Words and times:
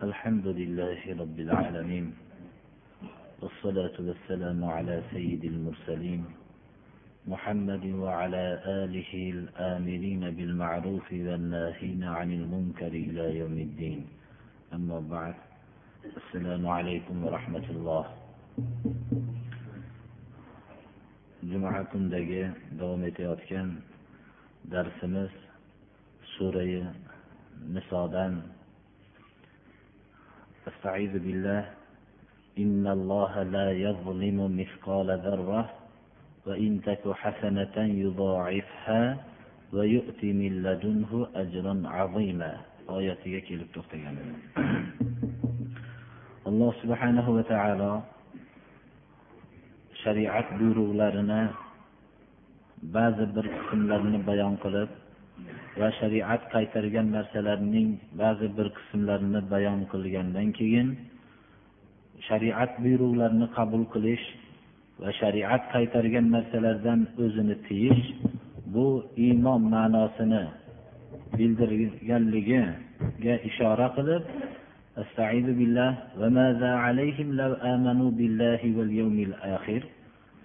الحمد 0.00 0.46
لله 0.46 1.00
رب 1.22 1.38
العالمين 1.40 2.06
والصلاة 3.42 3.96
والسلام 4.00 4.64
على 4.64 5.02
سيد 5.12 5.44
المرسلين 5.44 6.24
محمد 7.26 7.84
وعلى 7.84 8.44
آله 8.66 9.12
الآمرين 9.36 10.22
بالمعروف 10.30 11.12
والناهين 11.12 12.04
عن 12.04 12.32
المنكر 12.32 12.86
إلى 12.86 13.38
يوم 13.38 13.52
الدين. 13.52 14.00
أما 14.72 15.00
بعد 15.00 15.34
السلام 16.16 16.66
عليكم 16.66 17.16
ورحمة 17.24 17.66
الله. 17.70 18.04
juma 21.44 21.84
kundagi 21.92 22.48
davom 22.80 23.04
etayotgan 23.04 23.84
darsimiz 24.72 25.32
surai 26.36 26.88
nisodan 27.68 28.59
استعيذ 30.68 31.12
بالله. 31.18 31.64
إن 32.58 32.86
الله 32.86 33.42
لا 33.42 33.72
يظلم 33.72 34.38
مثقال 34.60 35.08
ذره 35.26 35.70
وإن 36.46 36.80
تك 36.82 37.04
حسنة 37.12 37.76
يضاعفها 37.76 39.02
ويؤتي 39.72 40.32
من 40.32 40.62
لدنه 40.62 41.26
أجرا 41.34 41.74
عظيما. 41.84 42.52
oyatiga 42.90 43.40
kelib 43.46 43.68
to'xtagan 43.74 44.16
alloh 46.48 46.72
subhanahu 46.82 47.30
va 47.38 47.42
taolo 47.52 47.92
shariat 50.02 50.48
buyruqlarini 50.58 51.42
ba'zi 52.96 53.24
bir 53.36 53.46
qismlarini 53.56 54.20
bayon 54.30 54.54
qilib 54.64 54.90
va 55.78 55.88
shariat 56.00 56.42
qaytargan 56.54 57.06
narsalarning 57.16 57.88
ba'zi 58.22 58.46
bir 58.56 58.66
qismlarini 58.78 59.40
bayon 59.52 59.80
qilgandan 59.92 60.48
keyin 60.58 60.88
shariat 62.28 62.72
buyruqlarini 62.84 63.46
qabul 63.56 63.84
qilish 63.94 64.24
va 65.02 65.10
shariat 65.20 65.62
qaytargan 65.74 66.26
narsalardan 66.36 67.00
o'zini 67.24 67.56
tiyish 67.68 68.04
bu 68.74 68.86
iymon 69.26 69.62
ma'nosini 69.74 70.44
bildirganligiga 71.38 73.34
ishora 73.50 73.88
qilib 73.98 74.24
استعيذ 75.04 75.46
بالله 75.58 75.90
وماذا 76.20 76.70
عليهم 76.84 77.28
لو 77.40 77.52
آمنوا 77.74 78.10
بالله 78.18 78.60
واليوم 78.76 79.16
الآخر 79.28 79.82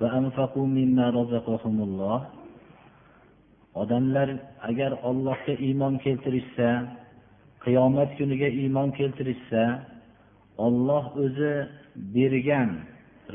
وأنفقوا 0.02 0.68
مما 0.78 1.06
رزقهم 1.20 1.78
الله 1.88 2.20
odamlar 3.82 4.30
agar 4.70 4.92
ollohga 5.10 5.54
iymon 5.68 5.94
keltirishsa 6.06 6.70
qiyomat 7.66 8.10
kuniga 8.18 8.50
iymon 8.62 8.90
keltirishsa 9.00 9.64
olloh 10.66 11.06
o'zi 11.24 11.54
bergan 12.16 12.70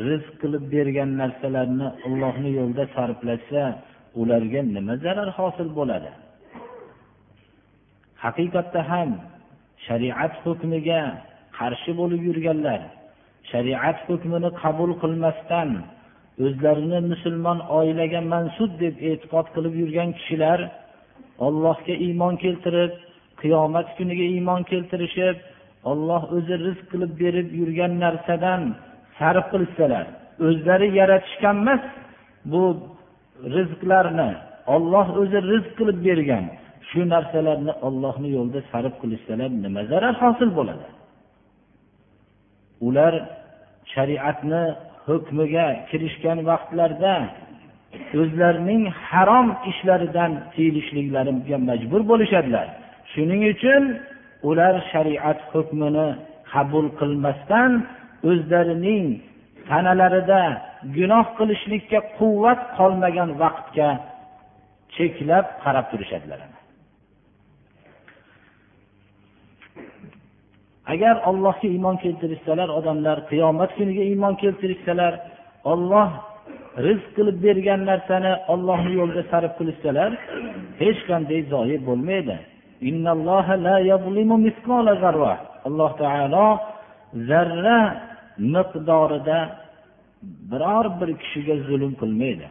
rizq 0.06 0.32
qilib 0.42 0.64
bergan 0.74 1.10
narsalarni 1.20 1.88
ollohni 2.06 2.50
yo'lida 2.58 2.84
sarflashsa 2.97 3.62
ularga 4.20 4.60
nima 4.77 4.94
zarar 5.05 5.28
hosil 5.38 5.69
bo'ladi? 5.78 6.10
Haqiqatda 8.25 8.80
ham 8.92 9.10
shariat 9.86 10.34
hukmiga 10.44 11.02
qarshi 11.58 11.91
bo'lib 12.00 12.22
yurganlar 12.28 12.80
shariat 13.50 13.98
hukmini 14.08 14.50
qabul 14.62 14.91
qilmasdan 15.02 15.70
o'zlarini 16.44 16.98
musulmon 17.12 17.58
oilaga 17.78 18.20
mansub 18.33 18.70
deb 18.83 18.94
e'tiqod 19.08 19.46
qilib 19.55 19.74
yurgan 19.83 20.10
kishilar 20.19 20.60
ollohga 21.47 21.94
iymon 22.06 22.34
keltirib 22.44 22.92
qiyomat 23.41 23.88
kuniga 23.98 24.27
iymon 24.36 24.60
keltirishib 24.70 25.36
olloh 25.91 26.22
o'zi 26.36 26.55
rizq 26.66 26.84
qilib 26.92 27.12
berib 27.22 27.48
yurgan 27.60 27.92
narsadan 28.05 28.62
sarf 29.19 29.47
qilsalar 29.52 30.06
o'zlari 30.47 30.88
yaratishgan 31.00 31.56
emas 31.62 31.82
bu 32.53 32.62
rizqlarni 33.56 34.31
olloh 34.75 35.06
o'zi 35.20 35.38
rizq 35.50 35.72
qilib 35.78 35.98
bergan 36.09 36.44
shu 36.91 37.00
narsalarni 37.15 37.72
ollohni 37.86 38.28
yo'lida 38.36 38.60
sarf 38.72 38.94
qilishsalar 39.03 39.50
nima 39.65 39.82
zarar 39.92 40.15
hosil 40.22 40.50
bo'ladi? 40.59 40.86
Ular 42.86 43.15
shariatni 43.94 44.62
hukmiga 45.09 45.66
kirishgan 45.91 46.38
vaqtlarida 46.50 47.15
o'zlarining 48.21 48.83
harom 49.09 49.49
ishlaridan 49.71 50.33
tiyilishliklariga 50.55 51.56
majbur 51.69 52.03
bo'lishadilar. 52.11 52.66
Shuning 53.12 53.43
uchun 53.53 53.83
ular 54.49 54.75
shariat 54.93 55.41
hukmini 55.53 56.09
qabul 56.53 56.87
qilmasdan 57.00 57.71
o'zlarining 58.31 59.05
tanalarida 59.69 60.43
gunoh 60.97 61.27
qilishlikka 61.39 62.00
quvvat 62.19 62.60
qolmagan 62.78 63.31
vaqtga 63.43 63.89
cheklab 64.94 65.47
qarab 65.65 65.87
turishadilar. 65.93 66.41
Agar 70.93 71.15
ollohga 71.31 71.67
iymon 71.75 71.97
keltirishsalar 72.05 72.69
odamlar 72.78 73.19
qiyomat 73.31 73.71
kuniga 73.78 74.05
iymon 74.12 74.34
keltirishsalar 74.43 75.12
olloh 75.73 76.09
rizq 76.87 77.09
qilib 77.17 77.37
bergan 77.47 77.81
narsani 77.91 78.33
ollohni 78.53 78.93
yo'lida 79.01 79.23
sarf 79.33 79.53
qilishsalar 79.59 80.11
hech 80.83 81.01
qanday 81.11 81.41
zoyi 81.53 81.77
bo'lmaydi. 81.89 82.37
Alloh 85.69 85.91
taolo 86.03 86.47
zarra 87.28 87.81
miqdorida 88.55 89.39
biror 90.51 90.87
bir 91.01 91.11
kishiga 91.22 91.57
zulm 91.69 91.93
qilmaydi. 92.01 92.47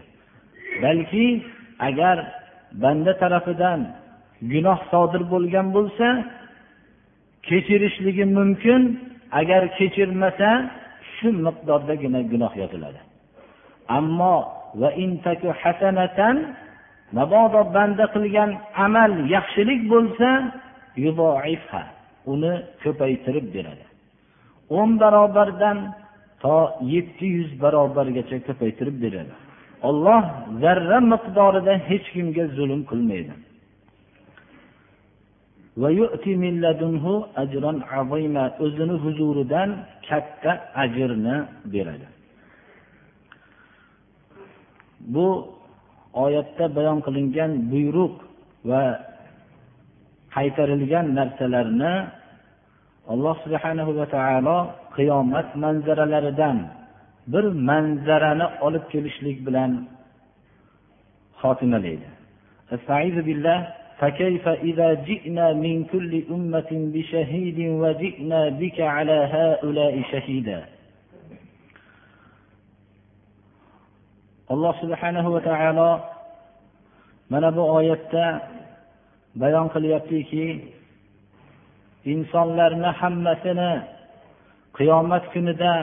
Balki 0.84 1.26
agar 1.88 2.18
banda 2.84 3.12
tarafidan 3.22 3.80
gunoh 4.52 4.80
sodir 4.92 5.24
bo'lgan 5.34 5.68
bo'lsa 5.76 6.08
kechirishligi 7.50 8.26
mumkin. 8.38 8.82
Agar 9.40 9.64
kechirmasa 9.78 10.50
shu 11.14 11.28
miqdordagina 11.46 12.22
gunoh 12.32 12.54
yoziladi. 12.62 13.00
Ammo 13.98 14.36
mabodo 17.18 17.62
banda 17.76 18.06
qilgan 18.16 18.50
amal 18.86 19.12
yaxshilik 19.36 19.82
bo'lsa 19.92 20.30
uni 22.32 22.54
ko'paytirib 22.84 23.48
beradi. 23.56 23.86
O'n 24.80 24.90
barobardan 25.02 25.78
to 26.44 26.58
yetti 26.94 27.28
yuz 27.38 27.52
barobargacha 27.64 28.38
ko'paytirib 28.48 28.98
beradi. 29.04 29.34
Olloh 29.90 30.22
zarra 30.62 31.00
miqdorida 31.14 31.74
hech 31.90 32.08
kimga 32.14 32.46
zulm 32.58 32.82
qilmaydi. 32.92 33.34
O'zini 38.66 38.96
huzuridan 39.04 39.70
katta 40.08 40.52
ajrni 40.84 41.36
beradi. 41.74 42.08
Bu 45.14 45.28
oyatda 46.24 46.66
bayon 46.78 47.00
qilingan 47.06 47.52
buyruq 47.72 48.16
va 48.70 48.84
qaytarilgan 50.36 51.06
narsalarni 51.18 51.94
alloh 53.12 53.36
subhanahu 53.46 53.92
va 54.00 54.06
taolo 54.16 54.58
qiyomat 54.98 55.48
manzaralaridan 55.64 56.58
bir 57.34 57.46
manzarani 57.70 58.48
olib 58.66 58.86
kelishlik 58.94 59.38
bilan 59.48 59.72
xotimalaydi. 61.42 62.08
فكيف 64.00 64.48
إذا 64.48 64.94
جئنا 64.94 65.54
من 65.54 65.84
كل 65.84 66.24
أمة 66.32 66.72
بشهيد 66.72 67.60
وجئنا 67.60 68.50
بك 68.50 68.78
على 68.82 69.18
هؤلاء 69.36 70.02
شهيدا. 70.12 70.62
Alloh 74.50 74.74
subhanahu 74.82 75.30
va 75.38 75.42
taolo 75.46 75.92
mana 77.30 77.54
bu 77.54 77.62
oyatda 77.78 78.26
bayon 79.38 79.70
qilyaptiki 79.74 80.46
insonlarni 82.14 82.90
hammasini 83.00 83.72
qiyomat 84.78 85.24
kunida 85.34 85.74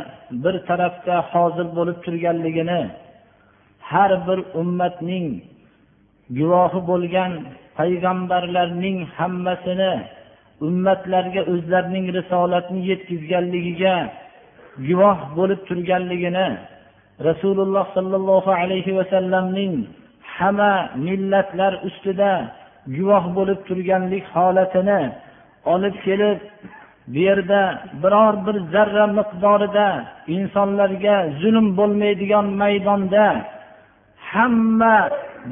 bir 0.42 0.54
tarafda 0.68 1.16
hozir 1.30 1.66
bo'lib 1.78 1.98
turganligini 2.04 2.82
har 3.90 4.10
bir 4.26 4.38
ummatning 4.60 5.26
guvohi 6.38 6.80
bo'lgan 6.90 7.32
payg'ambarlarning 7.78 8.98
hammasini 9.16 9.92
ummatlarga 10.66 11.42
o'zlarining 11.52 12.06
risolatini 12.18 12.80
yetkazganligiga 12.90 13.94
guvoh 14.88 15.18
bo'lib 15.38 15.60
turganligini 15.68 16.48
rasululloh 17.28 17.86
sollallohu 17.96 18.50
alayhi 18.62 18.96
vasallamning 18.98 19.74
hamma 20.36 20.74
millatlar 21.06 21.72
ustida 21.88 22.32
guvoh 22.96 23.24
bo'lib 23.36 23.60
turganlik 23.68 24.24
holatini 24.34 25.02
olib 25.74 25.94
kelib 26.06 26.38
bu 27.12 27.18
yerda 27.28 27.62
biror 28.02 28.34
bir 28.46 28.56
zarra 28.72 29.06
miqdorida 29.18 29.88
insonlarga 30.36 31.16
zulm 31.42 31.66
bo'lmaydigan 31.78 32.46
maydonda 32.62 33.26
hamma 34.32 34.96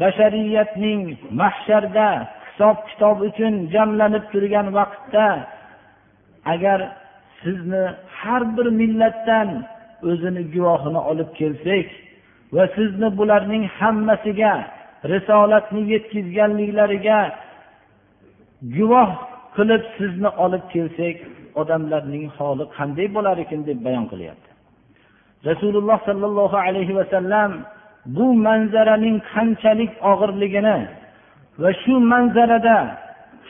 bashariyatning 0.01 1.03
mahsharda 1.41 2.09
hisob 2.47 2.77
kitob 2.89 3.17
uchun 3.29 3.55
jamlanib 3.75 4.25
turgan 4.33 4.67
vaqtda 4.79 5.27
agar 6.55 6.79
sizni 7.43 7.85
har 8.21 8.43
bir 8.57 8.67
millatdan 8.81 9.49
o'zini 10.11 10.43
guvohini 10.55 11.01
olib 11.11 11.31
kelsak 11.41 11.89
va 12.55 12.65
sizni 12.77 13.09
bularning 13.19 13.65
hammasiga 13.79 14.55
risolatni 15.13 15.83
yetkazganliklariga 15.93 17.21
guvoh 18.77 19.11
qilib 19.57 19.83
sizni 19.99 20.31
olib 20.45 20.65
kelsak 20.75 21.17
odamlarning 21.61 22.25
holi 22.37 22.65
qanday 22.77 23.09
bo'lar 23.17 23.37
ekan 23.45 23.61
deb 23.69 23.79
bayon 23.87 24.07
qilyapti. 24.13 24.49
Rasululloh 25.49 25.99
sollallohu 26.09 26.57
alayhi 26.67 26.95
vasallam 27.01 27.51
bu 28.07 28.27
manzaraning 28.47 29.17
qanchalik 29.33 29.93
og'irligini 30.11 30.79
va 31.63 31.71
shu 31.83 31.95
manzarada 32.13 32.79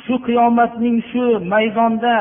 shu 0.05 0.15
qiyomatning 0.27 0.97
shu 1.11 1.25
maydonda 1.53 2.17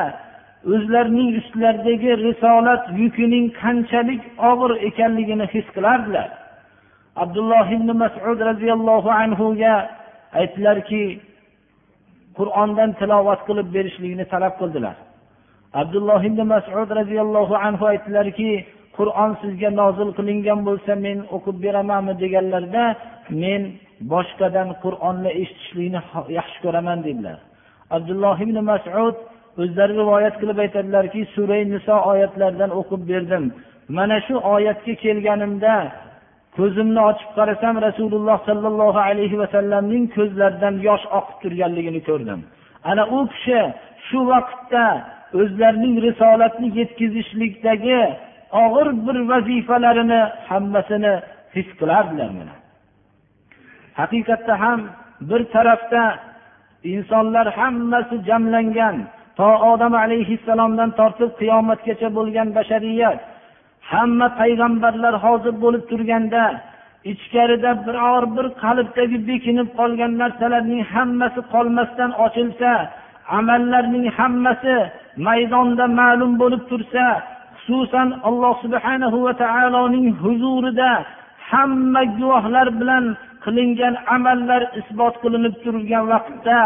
o'zlarining 0.72 1.30
ustlaridagi 1.40 2.10
risolat 2.26 2.82
yukining 3.00 3.46
qanchalik 3.62 4.22
og'ir 4.50 4.72
ekanligini 4.88 5.46
his 5.54 5.66
qilardilar. 5.76 6.28
Abdulloh 7.22 7.66
ibn 7.76 7.88
masud 8.02 8.38
roziyallohu 8.50 9.10
anhuga 9.22 9.74
aytdilarki 10.40 11.04
qur'ondan 12.38 12.90
tilovat 13.00 13.40
qilib 13.48 13.68
berishlikni 13.76 14.24
talab 14.32 14.54
qildilar. 14.60 14.96
Abdulloh 15.80 16.20
ibn 16.30 16.40
masud 16.54 16.88
roziyallohu 17.00 17.54
anhu 17.66 17.84
aytdilarki 17.92 18.50
qur'on 18.98 19.30
sizga 19.42 19.70
nozil 19.80 20.08
qilingan 20.18 20.60
bo'lsa 20.68 20.92
men 21.06 21.18
o'qib 21.36 21.56
beramanmi 21.64 22.14
deganlarida 22.22 22.84
men 23.42 23.62
boshqadan 24.12 24.68
qur'onni 24.84 25.30
eshitishlikni 25.42 26.00
yaxshi 26.38 26.58
ko'raman 26.64 26.98
dedilar 27.06 27.38
abdulloh 27.96 28.36
ibn 28.46 28.56
masud 28.70 29.16
o'zlari 29.62 29.92
rivoyat 30.00 30.34
qilib 30.40 30.58
aytadilarki 30.64 31.20
sura 31.34 31.58
niso 31.74 31.96
oyatlaridan 32.10 32.70
o'qib 32.80 33.02
berdim. 33.10 33.44
Mana 33.96 34.16
shu 34.26 34.34
oyatga 34.54 34.94
kelganimda 35.04 35.74
ko'zimni 36.56 37.00
ochib 37.10 37.30
qarasam 37.38 37.74
rasululloh 37.86 38.38
sollallohu 38.48 39.00
alayhi 39.08 39.36
vasallamning 39.42 40.04
ko'zlaridan 40.16 40.74
yosh 40.88 41.04
oqib 41.18 41.36
turganligini 41.42 42.00
ko'rdim. 42.08 42.40
Ana 42.90 43.04
u 43.16 43.18
kishi 43.32 43.60
shu 44.06 44.18
vaqtda 44.32 44.86
o'zlarining 45.40 45.94
risolatni 46.06 46.68
yetkazishlikdagi 46.80 48.00
og'ir 48.62 48.88
bir 49.06 49.16
vazifalarini 49.30 50.22
hammasini 50.48 51.14
his 51.54 51.68
qilardilar 51.80 52.30
mana. 52.38 52.54
Haqiqatda 54.00 54.54
ham 54.64 54.80
bir 55.30 55.40
tarafda 55.54 56.02
insonlar 56.92 57.46
hammasi 57.58 58.16
jamlangan 58.28 58.96
to 59.38 59.48
odam 59.72 59.94
alayhissalomdan 60.04 60.90
tortib 60.98 61.30
qiyomatgacha 61.40 62.08
bo'lgan 62.18 62.48
bashariyat 62.58 63.18
hamma 63.92 64.28
payg'ambarlar 64.40 65.14
hozir 65.24 65.54
bo'lib 65.64 65.84
turganda 65.90 66.42
ichkarida 67.12 67.70
biror 67.86 68.22
bir 68.36 68.46
qalbdagi 68.62 69.18
bekinib 69.30 69.68
qolgan 69.78 70.12
narsalarning 70.22 70.82
hammasi 70.94 71.40
qolmasdan 71.54 72.10
ochilsa 72.26 72.70
amallarning 73.38 74.06
hammasi 74.18 74.74
maydonda 75.26 75.84
ma'lum 76.00 76.32
bo'lib 76.42 76.62
tursa 76.70 77.04
xususan 77.64 78.08
alloh 78.28 78.54
subhanahu 78.64 79.18
va 79.26 79.32
taoloning 79.44 80.06
huzurida 80.22 80.90
hamma 81.50 82.02
guvohlar 82.18 82.68
bilan 82.80 83.04
qilingan 83.44 83.94
amallar 84.16 84.62
isbot 84.80 85.14
qilinib 85.22 85.54
turgan 85.64 86.04
vaqtda 86.12 86.58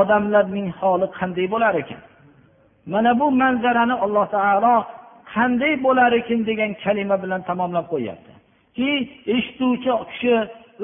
odamlarning 0.00 0.68
holi 0.78 1.06
qanday 1.18 1.46
bo'lar 1.54 1.74
ekan? 1.82 2.00
Mana 2.92 3.12
bu 3.20 3.26
manzarani 3.42 3.94
alloh 4.04 4.26
taolo 4.36 4.76
qanday 5.34 5.72
bo'lar 5.86 6.10
ekan 6.20 6.40
degan 6.48 6.70
kalima 6.84 7.16
bilan 7.24 7.40
tamomlab 7.48 7.86
qo'yyaptiki 7.92 8.90
eshituvchi 9.34 9.92
kishi 10.10 10.34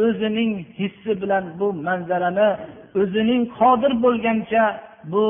o'zining 0.05 0.53
hissi 0.79 1.13
bilan 1.23 1.45
bu 1.61 1.67
manzarani 1.87 2.49
o'zining 3.01 3.43
qodir 3.59 3.93
bo'lgancha 4.05 4.65
bu 5.13 5.25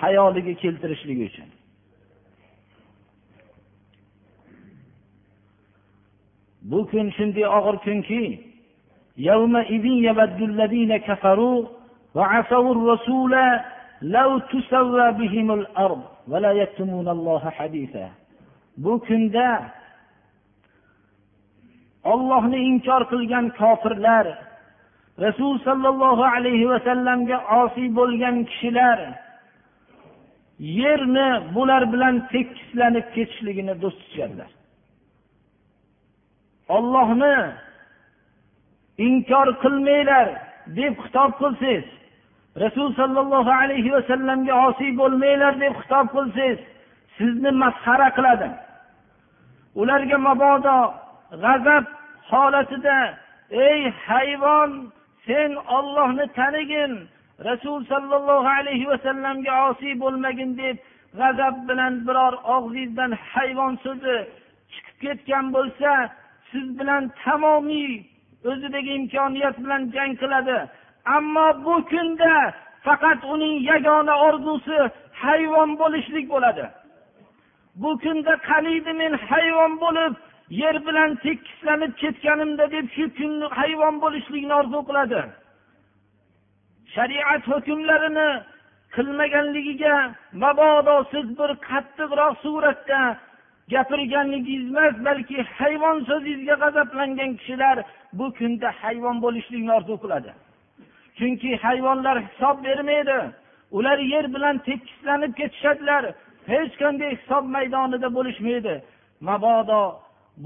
hayoliga 0.00 0.54
keltirishligi 0.62 1.24
uchun. 1.30 1.48
bu 6.70 6.78
kun 6.90 7.06
shunday 7.16 7.46
og'ir 7.58 7.76
kunki 7.86 8.24
bu 18.84 18.92
kunda 19.06 19.48
ollohni 22.12 22.58
inkor 22.70 23.02
qilgan 23.12 23.46
kofirlar 23.60 24.26
rasul 25.24 25.54
sollallohu 25.66 26.24
alayhi 26.34 26.66
vasallamga 26.72 27.38
osiy 27.62 27.88
bo'lgan 27.98 28.36
kishilar 28.50 28.98
yerni 30.78 31.28
bular 31.54 31.82
bilan 31.92 32.14
tekislanib 32.32 33.06
ketishligini 33.14 33.74
do'st 33.82 33.98
tutganlar 34.02 34.50
ollohni 36.76 37.36
inkor 39.06 39.48
qilmanglar 39.62 40.28
deb 40.78 40.94
xitob 41.04 41.30
qilsangiz 41.40 41.86
rasul 42.62 42.88
sollallohu 43.00 43.52
alayhi 43.62 43.90
vasallamga 43.96 44.54
osiy 44.68 44.90
bo'lmanglar 45.00 45.54
deb 45.64 45.74
xitob 45.80 46.06
qilsangiz 46.16 46.58
sizni 47.18 47.50
masxara 47.62 48.08
qiladi. 48.16 48.48
Ularga 49.80 50.18
mabodo 50.28 50.78
g'azab 51.42 51.84
holatida 52.30 52.98
ey 53.50 53.80
hayvon 54.06 54.70
sen 55.26 55.50
ollohni 55.76 56.26
tanigin 56.38 56.92
rasul 57.48 57.78
sollallohu 57.92 58.48
alayhi 58.58 58.86
vasallamga 58.92 59.52
osiy 59.68 59.94
bo'lmagin 60.02 60.50
deb 60.62 60.76
g'azab 61.18 61.54
bilan 61.68 61.94
biror 62.06 62.34
og'zingizdan 62.54 63.12
hayvon 63.32 63.74
so'zi 63.84 64.16
chiqib 64.72 64.96
ketgan 65.02 65.44
bo'lsa 65.56 65.90
siz 66.50 66.66
bilan 66.78 67.02
tamomiy 67.24 67.90
o'zidagi 68.50 68.90
imkoniyat 69.00 69.56
bilan 69.64 69.82
jang 69.94 70.12
qiladi. 70.22 70.58
Ammo 71.16 71.46
bu 71.64 71.74
kunda 71.90 72.34
faqat 72.84 73.20
uning 73.34 73.56
yagona 73.70 74.14
orzusi 74.26 74.78
hayvon 75.22 75.70
bo'lishlik 75.80 76.26
bo'ladi. 76.34 76.64
Bu 77.82 77.90
kunda 78.02 78.32
qaniydi 78.48 78.92
men 79.00 79.12
hayvon 79.28 79.72
bo'lib 79.84 80.12
yer 80.62 80.76
bilan 80.86 81.10
tekislanib 81.24 81.92
ketganimda 82.02 82.64
deb 82.74 82.86
shu 82.96 83.04
kunni 83.18 83.46
hayvon 83.58 83.94
bo'lishlikni 84.04 84.54
orzu 84.60 84.80
qiladi. 84.88 85.20
Shariat 86.94 87.42
hukmlarini 87.52 88.30
qilmaganligiga 88.94 89.94
mabodo 90.42 90.96
siz 91.12 91.26
bir 91.38 91.50
qattiqroq 91.68 92.34
suratda 92.44 93.00
gapirganligingiz 93.72 94.64
emas 94.72 94.96
balki 95.08 95.38
hayvon 95.58 95.98
so'zingizga 96.08 96.54
g'azablangan 96.62 97.30
kishilar 97.38 97.76
bu 98.18 98.26
kunda 98.38 98.68
hayvon 98.82 99.16
bo'lishlikni 99.24 99.72
orzu 99.78 99.94
qiladi. 100.02 100.30
Chunki 101.18 101.50
hayvonlar 101.64 102.16
hisob 102.26 102.56
bermaydi. 102.66 103.18
Ular 103.76 103.98
yer 103.98 104.26
bilan 104.34 104.56
tekislanib 104.68 105.32
ketishadilar. 105.40 106.04
Hech 106.52 106.72
qanday 106.82 107.10
hisob 107.16 107.44
maydonida 107.56 108.08
bo'lishmaydi. 108.16 108.74
Mabodo 109.28 109.82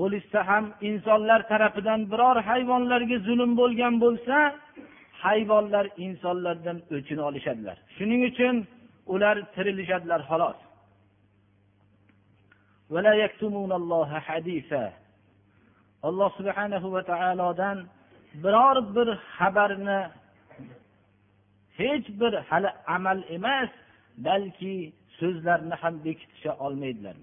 bo'lishsa 0.01 0.41
ham 0.51 0.65
insonlar 0.89 1.41
tarafidan 1.51 2.01
biror 2.13 2.37
hayvonlarga 2.51 3.19
zulm 3.29 3.51
bo'lgan 3.61 3.95
bo'lsa 4.05 4.37
hayvonlar 5.25 5.87
insonlardan 6.07 6.79
o'chini 6.97 7.23
olishadilar. 7.29 7.77
Shuning 7.97 8.23
uchun 8.31 8.55
ular 9.15 9.37
tirilishadilar 9.55 10.21
xolos. 10.31 10.59
alloh 16.09 16.31
subhanahu 16.39 16.93
va 16.93 17.03
taolodan 17.13 17.79
biror 18.43 18.77
bir 18.97 19.09
xabarni 19.39 20.01
hech 21.79 22.07
bir 22.21 22.33
hali 22.49 22.71
amal 22.97 23.21
emas 23.37 23.71
balki 24.27 24.93
so'zlarni 25.19 25.75
ham 25.83 25.95
bekitisha 26.05 26.53
olmaydilar 26.67 27.17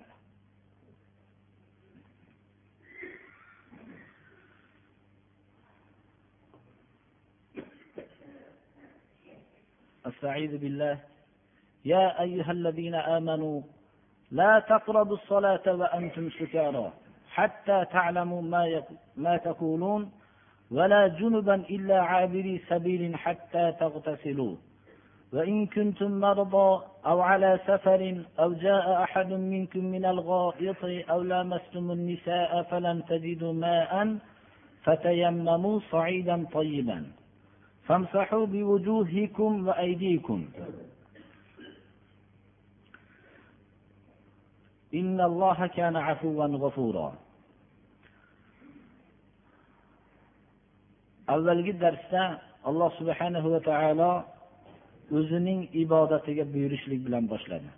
أستعيذ 10.10 10.58
بالله 10.58 10.96
يا 11.86 12.22
أيها 12.22 12.52
الذين 12.52 12.96
آمنوا 12.96 13.62
لا 14.32 14.60
تقربوا 14.60 15.16
الصلاة 15.16 15.66
وأنتم 15.68 16.30
سكارى 16.30 16.92
حتى 17.30 17.86
تعلموا 17.92 18.42
ما, 18.42 18.84
ما 19.18 19.38
تقولون 19.38 20.12
ولا 20.72 21.08
جنبا 21.08 21.56
إلا 21.56 22.00
عابري 22.02 22.62
سبيل 22.70 23.16
حتى 23.16 23.74
تغتسلوا. 23.80 24.56
وإن 25.34 25.66
كنتم 25.66 26.20
مرضى 26.20 26.86
أو 27.06 27.22
على 27.22 27.60
سفر 27.68 28.24
أو 28.40 28.54
جاء 28.54 29.04
أحد 29.04 29.34
منكم 29.34 29.86
من 29.86 30.06
الغائط 30.06 31.10
أو 31.10 31.22
لامستم 31.22 31.92
النساء 31.92 32.64
فلم 32.64 33.02
تجدوا 33.02 33.54
ماء 33.54 34.18
فتيمموا 34.84 35.80
صعيدا 35.92 36.46
طيبا. 36.54 37.06
فامسحوا 37.86 38.46
بوجوهكم 38.46 39.68
وأيديكم. 39.68 40.46
Avvalgi 51.34 51.74
darsda 51.84 52.24
alloh 52.70 52.92
subhanahu 53.00 53.48
va 53.54 53.60
taolo 53.70 54.12
o'zining 55.18 55.62
ibodatiga 55.84 56.44
buyurishlik 56.54 57.00
bilan 57.08 57.24
boshladi. 57.32 57.70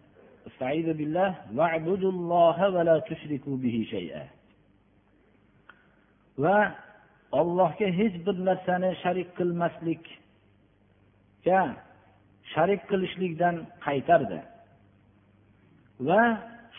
Va 6.43 6.57
ollohga 7.39 7.87
hech 7.99 8.15
bir 8.25 8.35
narsani 8.49 8.89
sharik 9.03 9.29
qilmaslikka 9.39 11.59
sharik 12.53 12.81
qilishlikdan 12.91 13.55
qaytardi. 13.85 14.39
Va 16.07 16.21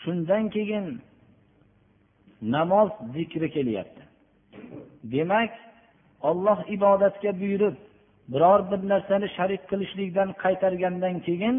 shundan 0.03 0.49
keyin 0.49 1.01
namoz 2.41 2.89
zikri 3.13 3.51
kelyapti. 3.51 4.03
Demak 5.03 5.51
olloh 6.21 6.59
ibodatga 6.69 7.39
buyurib 7.39 7.75
biror 8.27 8.71
bir 8.71 8.89
narsani 8.89 9.27
sharik 9.37 9.69
qilishlikdan 9.69 10.29
qaytargandan 10.43 11.19
keyin 11.19 11.57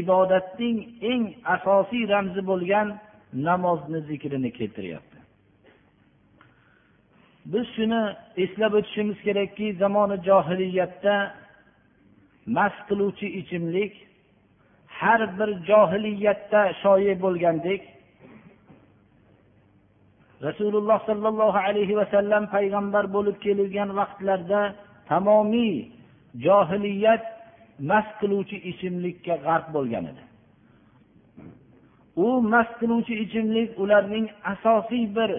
ibodatning 0.00 0.78
eng 1.10 1.24
asosiy 1.54 2.08
ramzi 2.08 2.46
bo'lgan 2.50 2.88
namozni 3.32 4.00
zikrini 4.00 4.50
keltiryapti. 4.58 5.18
Biz 7.52 7.66
shuni 7.76 8.02
eslab 8.36 8.72
o'tishimiz 8.78 9.18
kerakki 9.26 9.66
zamoni 9.82 10.16
johiliyatda 10.28 11.14
mast 12.46 12.80
qiluvchi 12.88 13.26
ichimlik 13.40 13.92
har 15.00 15.20
bir 15.38 15.50
johiliyatda 15.70 16.62
shoyi 16.82 17.14
bo'lgandek 17.24 17.82
rasululloh 20.46 20.98
sollallohu 21.08 21.58
alayhi 21.68 21.94
vasallam 22.00 22.44
payg'ambar 22.54 23.04
bo'lib 23.16 23.36
kelgan 23.46 23.90
vaqtlarda 24.00 24.60
tamomiy 25.10 25.74
johiliyat 26.46 27.24
mast 27.90 28.12
qiluvchi 28.20 28.56
ichimlikka 28.70 29.34
g'arq 29.46 29.66
bo'lgan 29.76 30.04
edi. 30.12 30.22
U 32.26 32.28
mast 32.52 32.74
qiluvchi 32.80 33.14
ichimlik 33.24 33.70
ularning 33.82 34.26
asosiy 34.52 35.04
bir 35.16 35.30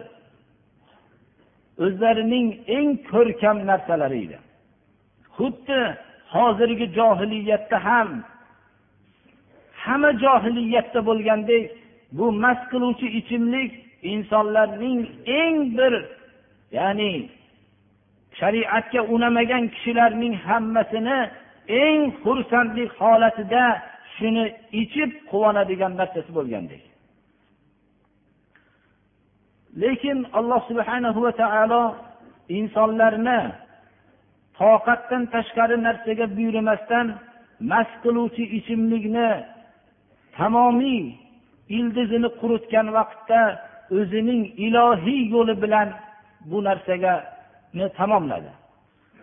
o'zlarining 1.86 2.48
eng 2.78 2.90
ko'rkam 3.12 3.58
narsalari 3.70 4.20
edi. 4.26 4.38
Xuddi 5.38 5.82
hozirgi 6.36 6.88
johiliyatda 7.00 7.78
ham 7.88 8.10
hamma 9.84 10.12
johiliyatda 10.24 11.00
bo'lgandek 11.10 11.64
bu 12.18 12.26
mast 12.44 12.64
qiluvchi 12.72 13.08
ichimlik 13.20 13.72
insonlarning 14.14 15.00
eng 15.42 15.58
bir 15.78 15.94
ya'ni 16.78 17.14
shariatga 18.40 19.02
unamagan 19.16 19.64
kishilarning 19.74 20.36
hammasini 20.48 21.20
eng 21.84 22.02
xursandlik 22.24 22.92
holatida 23.00 23.66
shuni 24.16 24.46
ichib 24.82 25.12
quvonadigan 25.32 25.94
narsasi 26.00 26.32
bo'lgandek. 26.38 26.84
Lekin 29.82 30.18
alloh 30.40 30.62
subhanahu 30.70 31.20
va 31.26 31.32
taolo 31.42 31.84
insonlarni 32.60 33.40
toqatdan 34.60 35.24
tashqari 35.34 35.78
narsaga 35.88 36.26
buyurmasdan 36.38 37.08
mast 37.72 37.94
qiluvchi 38.04 38.44
ichimlikni 38.58 39.30
tamomiy 40.40 41.04
ildizini 41.78 42.30
quritgan 42.42 42.88
vaqtda 42.98 43.42
o'zining 43.98 44.42
ilohiy 44.66 45.22
yo'li 45.34 45.56
bilan 45.64 45.88
bu 46.50 46.58
narsaga 46.68 47.14
tamomladi. 48.00 48.52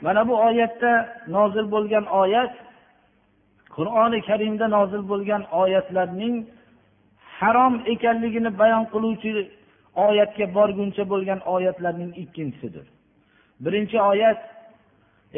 Mana 0.05 0.29
bu 0.29 0.35
oyatda 0.49 0.93
nozil 1.37 1.67
bo'lgan 1.75 2.05
oyat 2.23 2.53
qur'oni 3.77 4.19
karimda 4.29 4.67
nozil 4.77 5.03
bo'lgan 5.11 5.43
oyatlarning 5.63 6.37
harom 7.39 7.75
ekanligini 7.93 8.51
bayon 8.61 8.85
qiluvchi 8.93 9.31
oyatga 10.07 10.47
borguncha 10.57 11.05
bo'lgan 11.13 11.41
oyatlarning 11.55 12.13
ikkinchisidir. 12.23 12.87
Birinchi 13.65 13.99
oyat 14.11 14.41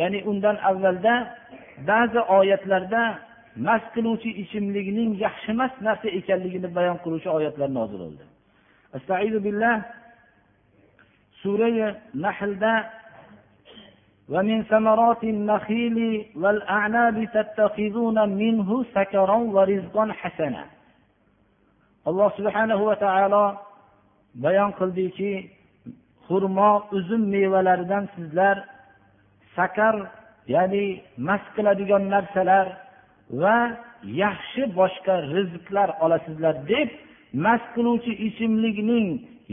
ya'ni 0.01 0.19
undan 0.31 0.57
avvalda 0.71 1.15
ba'zi 1.91 2.21
oyatlarda 2.39 3.03
mast 3.67 3.87
qiluvchi 3.95 4.31
ichimlikning 4.43 5.11
yaxshi 5.25 5.51
emas 5.55 5.73
narsa 5.87 6.09
ekanligini 6.19 6.69
bayon 6.79 6.99
qiluvchi 7.05 7.29
oyatlar 7.39 7.71
nozil 7.79 8.01
bo'ldi. 8.05 8.25
Billah 9.47 9.77
surai 11.43 11.95
nahlda 12.25 12.75
ومن 14.35 14.59
ثمرات 14.63 15.23
النخيل 15.25 15.99
والأعناب 16.43 17.17
تتخذون 17.35 18.19
منه 18.29 18.85
سكرا 18.95 19.37
ورزقا 19.55 20.05
حسنا 20.21 20.65
alloh 22.09 22.31
subhanahu 22.39 22.83
va 22.89 22.97
taolo 23.05 23.45
bayon 24.45 24.71
qildiki 24.79 25.33
xurmo 26.27 26.73
uzum 26.97 27.23
mevalaridan 27.35 28.05
sizlar 28.15 28.57
sakar 29.57 29.95
ya'ni 30.55 30.87
mast 31.27 31.47
qiladigan 31.57 32.05
narsalar 32.15 32.67
va 33.31 33.59
yaxshi 34.05 34.63
boshqa 34.79 35.15
rizqlar 35.35 35.89
olasizlar 36.05 36.55
deb 36.73 36.89
mast 37.45 37.67
qiluvchi 37.77 38.13
ichimlikning 38.29 39.09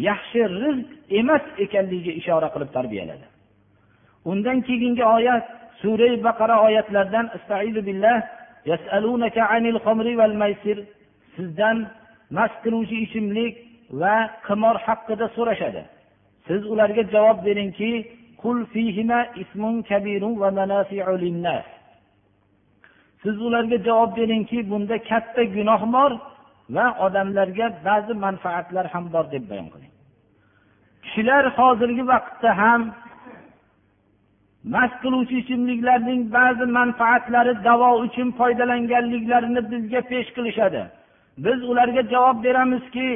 yaxshi 0.09 0.41
rizq 0.61 0.87
emas 1.19 1.43
ekanligiga 1.65 2.13
ishora 2.21 2.47
qilib 2.53 2.71
tarbiyaladi. 2.77 3.25
Undan 4.31 4.57
keyingi 4.67 5.03
oyat 5.17 5.45
sura 5.81 6.09
baqara 6.27 6.55
oyatlaridan 6.67 7.25
sizdan 11.35 11.77
mast 12.37 12.57
qiluvchi 12.63 12.97
ichimlik 13.05 13.53
va 14.01 14.15
qimor 14.47 14.75
haqida 14.85 15.25
so'rashadi. 15.35 15.81
Siz 16.47 16.61
ularga 16.73 17.03
javob 17.13 17.37
beringki 17.47 17.91
siz 23.25 23.37
ularga 23.47 23.77
javob 23.87 24.11
beringki 24.17 24.57
bunda 24.71 24.97
katta 25.09 25.43
gunoh 25.55 25.81
bor 25.95 26.11
va 26.75 26.85
odamlarga 27.05 27.67
ba'zi 27.87 28.13
manfaatlar 28.25 28.85
ham 28.93 29.05
bor 29.13 29.25
deb 29.33 29.43
bayon 29.49 29.67
qiling. 29.73 29.93
Kishilar 31.03 31.43
hozirgi 31.57 32.03
vaqtda 32.13 32.49
ham 32.61 32.81
mast 34.73 34.95
qiluvchi 35.03 35.35
ichimliklarning 35.43 36.21
ba'zi 36.37 36.65
manfaatlari 36.77 37.53
davo 37.67 37.89
uchun 38.05 38.29
foydalanganliklarini 38.39 39.61
bizga 39.71 40.01
pesh 40.11 40.29
qilishadi. 40.35 40.83
Biz 41.45 41.59
ularga 41.71 42.01
javob 42.13 42.37
beramizki 42.45 43.09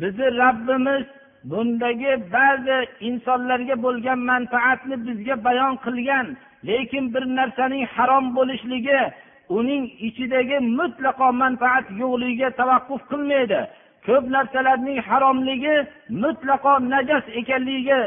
bizni 0.00 0.28
rabbimiz 0.42 1.04
bundagi 1.50 2.12
ba'zi 2.36 2.78
insonlarga 3.08 3.76
bo'lgan 3.84 4.18
manfaatni 4.32 4.96
bizga 5.06 5.34
bayon 5.46 5.74
qilgan 5.84 6.26
lekin 6.68 7.04
bir 7.14 7.24
narsaning 7.38 7.84
harom 7.96 8.24
bo'lishligi 8.36 9.00
uning 9.48 9.84
ichidagi 10.08 10.58
mutlaqo 10.78 11.26
manfaat 11.42 11.86
yo'qligiga 12.00 12.48
tavaqquf 12.60 13.02
qilmaydi. 13.10 13.60
Ko'p 14.06 14.24
narsalarning 14.36 14.98
haromligi 15.08 15.76
mutlaqo 16.22 16.72
najas 16.92 17.24
ekanligiga 17.40 18.00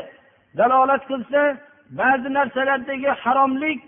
dalolat 0.57 1.03
qilsa 1.11 1.41
ba'zi 1.99 2.29
narsalardagi 2.37 3.11
haromlik 3.23 3.79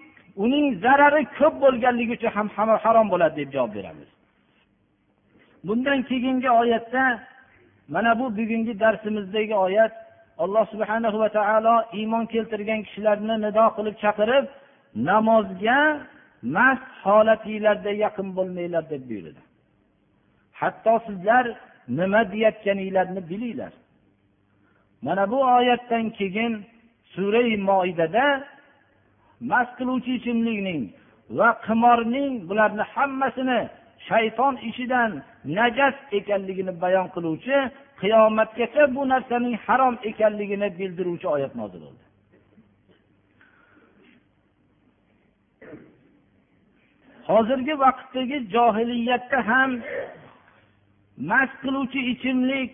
uning 0.43 0.65
zarari 0.83 1.23
ko'p 1.37 1.55
bo'lganligi 1.63 2.13
uchun 2.17 2.31
ham 2.35 2.47
harom 2.85 3.07
bo'ladi 3.13 3.35
deb 3.39 3.49
javob 3.55 3.71
beramiz. 3.77 4.09
Bundan 5.67 5.99
keyingi 6.09 6.49
oyatda 6.61 7.03
mana 7.93 8.19
bu 8.19 8.25
bugungi 8.37 8.79
darsimizdagi 8.79 9.55
oyat 9.55 9.93
alloh 10.43 10.65
subhanahu 10.73 11.19
va 11.19 11.29
taolo 11.37 11.75
iymon 11.99 12.25
keltirgan 12.33 12.81
kishilarni 12.85 13.35
nido 13.45 13.65
qilib 13.77 13.95
chaqirib 14.03 14.45
namozga 15.09 15.79
mast 16.43 16.87
holatinglarda 17.03 17.91
yaqin 18.03 18.27
bo'lmanglar 18.37 18.89
deb 18.89 19.03
buyurdi. 19.09 19.41
Hatto 20.59 20.93
sizlar 21.07 21.45
nima 21.87 22.31
deyayotganinglarni 22.31 23.29
bilinglar. 23.29 23.73
Mana 25.01 25.31
bu 25.31 25.39
oyatdan 25.57 26.09
keyin 26.09 26.53
surai 27.13 27.57
moidada 27.57 28.25
mast 29.51 29.73
qiluvchi 29.79 30.11
ichimlikning 30.19 30.81
va 31.37 31.49
qimorning 31.65 32.33
bularni 32.49 32.83
hammasini 32.93 33.59
shayton 34.07 34.55
ishidan 34.69 35.11
najas 35.57 35.95
ekanligini 36.17 36.73
bayon 36.83 37.07
qiluvchi 37.15 37.57
qiyomatgacha 38.01 38.83
bu 38.95 39.01
narsaning 39.11 39.55
harom 39.65 39.95
ekanligini 40.09 40.67
bildiruvchi 40.79 41.27
oyat 41.35 41.53
nozil 41.61 41.81
bo'ldi. 41.85 42.00
Hozirgi 47.31 47.75
vaqtdagi 47.83 48.37
johiliyatda 48.53 49.39
ham 49.49 49.71
mast 51.29 51.55
qiluvchi 51.63 51.99
ichimlik 52.11 52.71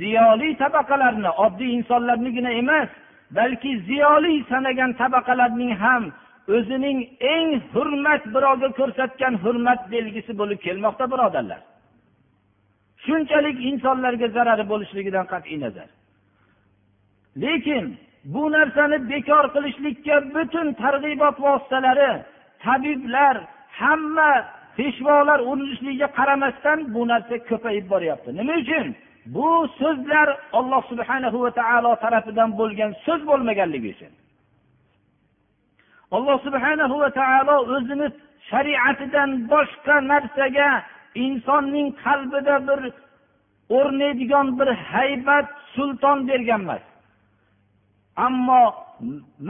ziyoli 0.00 0.48
tabaqalarni 0.62 1.30
oddiy 1.44 1.70
insonlarnigina 1.78 2.50
emas 2.62 2.90
balki 3.38 3.72
ziyoli 3.88 4.34
sanagan 4.50 4.92
tabaqalarning 5.02 5.72
ham 5.84 6.02
o'zining 6.56 6.98
eng 7.34 7.50
hurmat 7.72 8.22
birovga 8.34 8.68
ko'rsatgan 8.78 9.34
hurmat 9.44 9.80
belgisi 9.94 10.32
bo'lib 10.40 10.60
kelmoqda 10.66 11.04
birodarlar. 11.12 11.60
Shunchalik 13.04 13.58
insonlarga 13.70 14.28
zarari 14.36 14.64
bo'lishligidan 14.72 15.26
qat'iy 15.32 15.58
nazar. 15.64 15.88
Lekin 17.42 17.84
bu 18.32 18.42
narsani 18.56 18.98
bekor 19.10 19.44
qilishlikka 19.54 20.16
butun 20.34 20.66
targ'ibot 20.82 21.36
vositalari 21.46 22.12
tabiblar 22.64 23.36
hamma 23.80 24.30
peshvolar 24.76 25.40
urinishligiga 25.50 26.08
qaramasdan 26.18 26.78
bu 26.94 27.02
narsa 27.12 27.36
ko'payib 27.50 27.86
boryapti. 27.92 28.30
Nima 28.38 28.54
uchun? 28.62 28.86
Bu 29.34 29.48
so'zlar 29.80 30.28
alloh 30.58 30.82
subhanahu 30.90 31.38
va 31.44 31.50
taolo 31.60 31.92
tarafidan 32.04 32.50
bo'lgan 32.60 32.90
so'z 33.04 33.20
bo'lmaganligi 33.30 33.88
uchun. 33.94 34.12
Alloh 36.16 36.36
subhanahu 36.46 36.94
va 37.02 37.10
taolo 37.20 37.56
o'zini 37.74 38.06
shariatidan 38.50 39.30
boshqa 39.52 39.96
narsaga 40.12 40.70
insonning 41.24 41.88
qalbida 42.04 42.56
bir 42.68 42.80
o'rnaydigan 43.78 44.46
bir 44.58 44.68
haybat 44.92 45.46
sulton 45.74 46.18
bergan 46.28 46.62
emas 46.66 46.84
ammo 48.26 48.62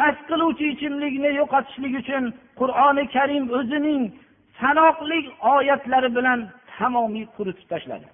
mast 0.00 0.20
qiluvchi 0.30 0.64
ichimlikni 0.74 1.30
yo'qotishlik 1.40 1.94
uchun 2.02 2.24
qur'oni 2.60 3.04
karim 3.14 3.44
o'zining 3.58 4.02
sanoqli 4.60 5.18
oyatlari 5.54 6.10
bilan 6.16 6.38
tamomiy 6.74 7.26
quritib 7.36 7.66
tashladi. 7.72 8.08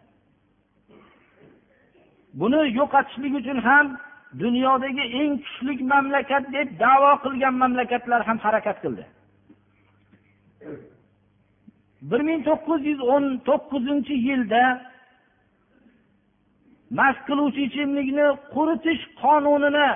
Buni 2.40 2.60
yo'qotishlik 2.80 3.34
uchun 3.40 3.58
ham 3.68 3.86
dunyodagi 4.42 5.04
eng 5.20 5.32
kuchli 5.44 5.72
mamlakat 5.92 6.44
deb 6.56 6.68
davo 6.84 7.12
qilgan 7.24 7.54
mamlakatlar 7.62 8.20
ham 8.28 8.38
harakat 8.46 8.78
qildi. 8.84 9.04
bir 12.02 12.20
ming 12.28 12.40
to'qqiz 12.48 12.82
yuz 12.90 13.00
o'n 13.14 13.24
to'qqizinchi 13.48 14.16
yilda 14.28 14.64
mast 16.98 17.20
qiluvchi 17.28 17.62
ichimlikni 17.68 18.26
quritish 18.54 19.02
qonunini 19.22 19.88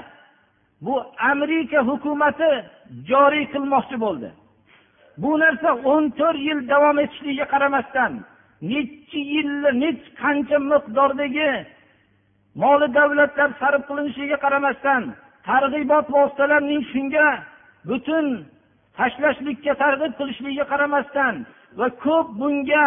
bu 0.85 0.95
amerika 1.33 1.79
hukumati 1.89 2.51
joriy 3.11 3.45
qilmoqchi 3.53 3.97
bo'ldi. 4.05 4.29
Bu 5.23 5.31
narsa 5.43 5.71
o'n 5.93 6.05
to'rt 6.19 6.41
yil 6.49 6.61
davom 6.73 6.97
etishligiga 7.05 7.47
qaramasdan 7.55 8.13
nechi 8.71 9.21
yillar 9.35 9.75
nech 9.85 10.01
qancha 10.23 10.59
miqdordagi 10.71 11.53
moli 12.63 12.87
davlatlar 12.99 13.51
sarf 13.61 13.83
qilinishiga 13.89 14.37
qaramasdan 14.45 15.03
targ'ibot 15.49 16.07
vositalarining 16.17 16.83
shunga 16.93 17.29
butun 17.89 18.27
tashlashlikka 18.99 19.73
targ'ib 19.83 20.13
qilishligiga 20.19 20.65
qaramasdan 20.73 21.35
va 21.79 21.89
ko'p 22.05 22.27
bunga 22.41 22.87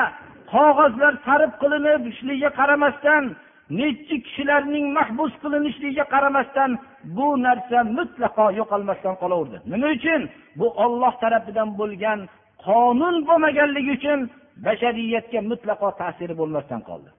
qog'ozlar 0.54 1.14
sarf 1.28 1.52
qilinishligiga 1.62 2.50
qaramasdan 2.60 3.24
nechi 3.70 4.16
kishilarning 4.26 4.86
mahbus 4.98 5.34
qilinishligiga 5.44 6.06
qaramasdan 6.14 6.72
bu 7.18 7.28
narsa 7.46 7.80
mutlaqo 7.98 8.46
yo'qolmasdan 8.60 9.16
qolaverdi. 9.22 9.58
Nima 9.72 9.88
uchun? 9.98 10.22
Bu 10.60 10.68
olloh 10.84 11.14
tarafidan 11.24 11.70
bo'lgan 11.80 12.20
qonun 12.66 13.16
bo'lmaganligi 13.28 13.92
uchun 13.98 14.20
bashariyatga 14.66 15.40
mutlaqo 15.52 15.90
ta'siri 16.02 16.34
bo'lmasdan 16.42 16.82
qoldi. 16.90 17.10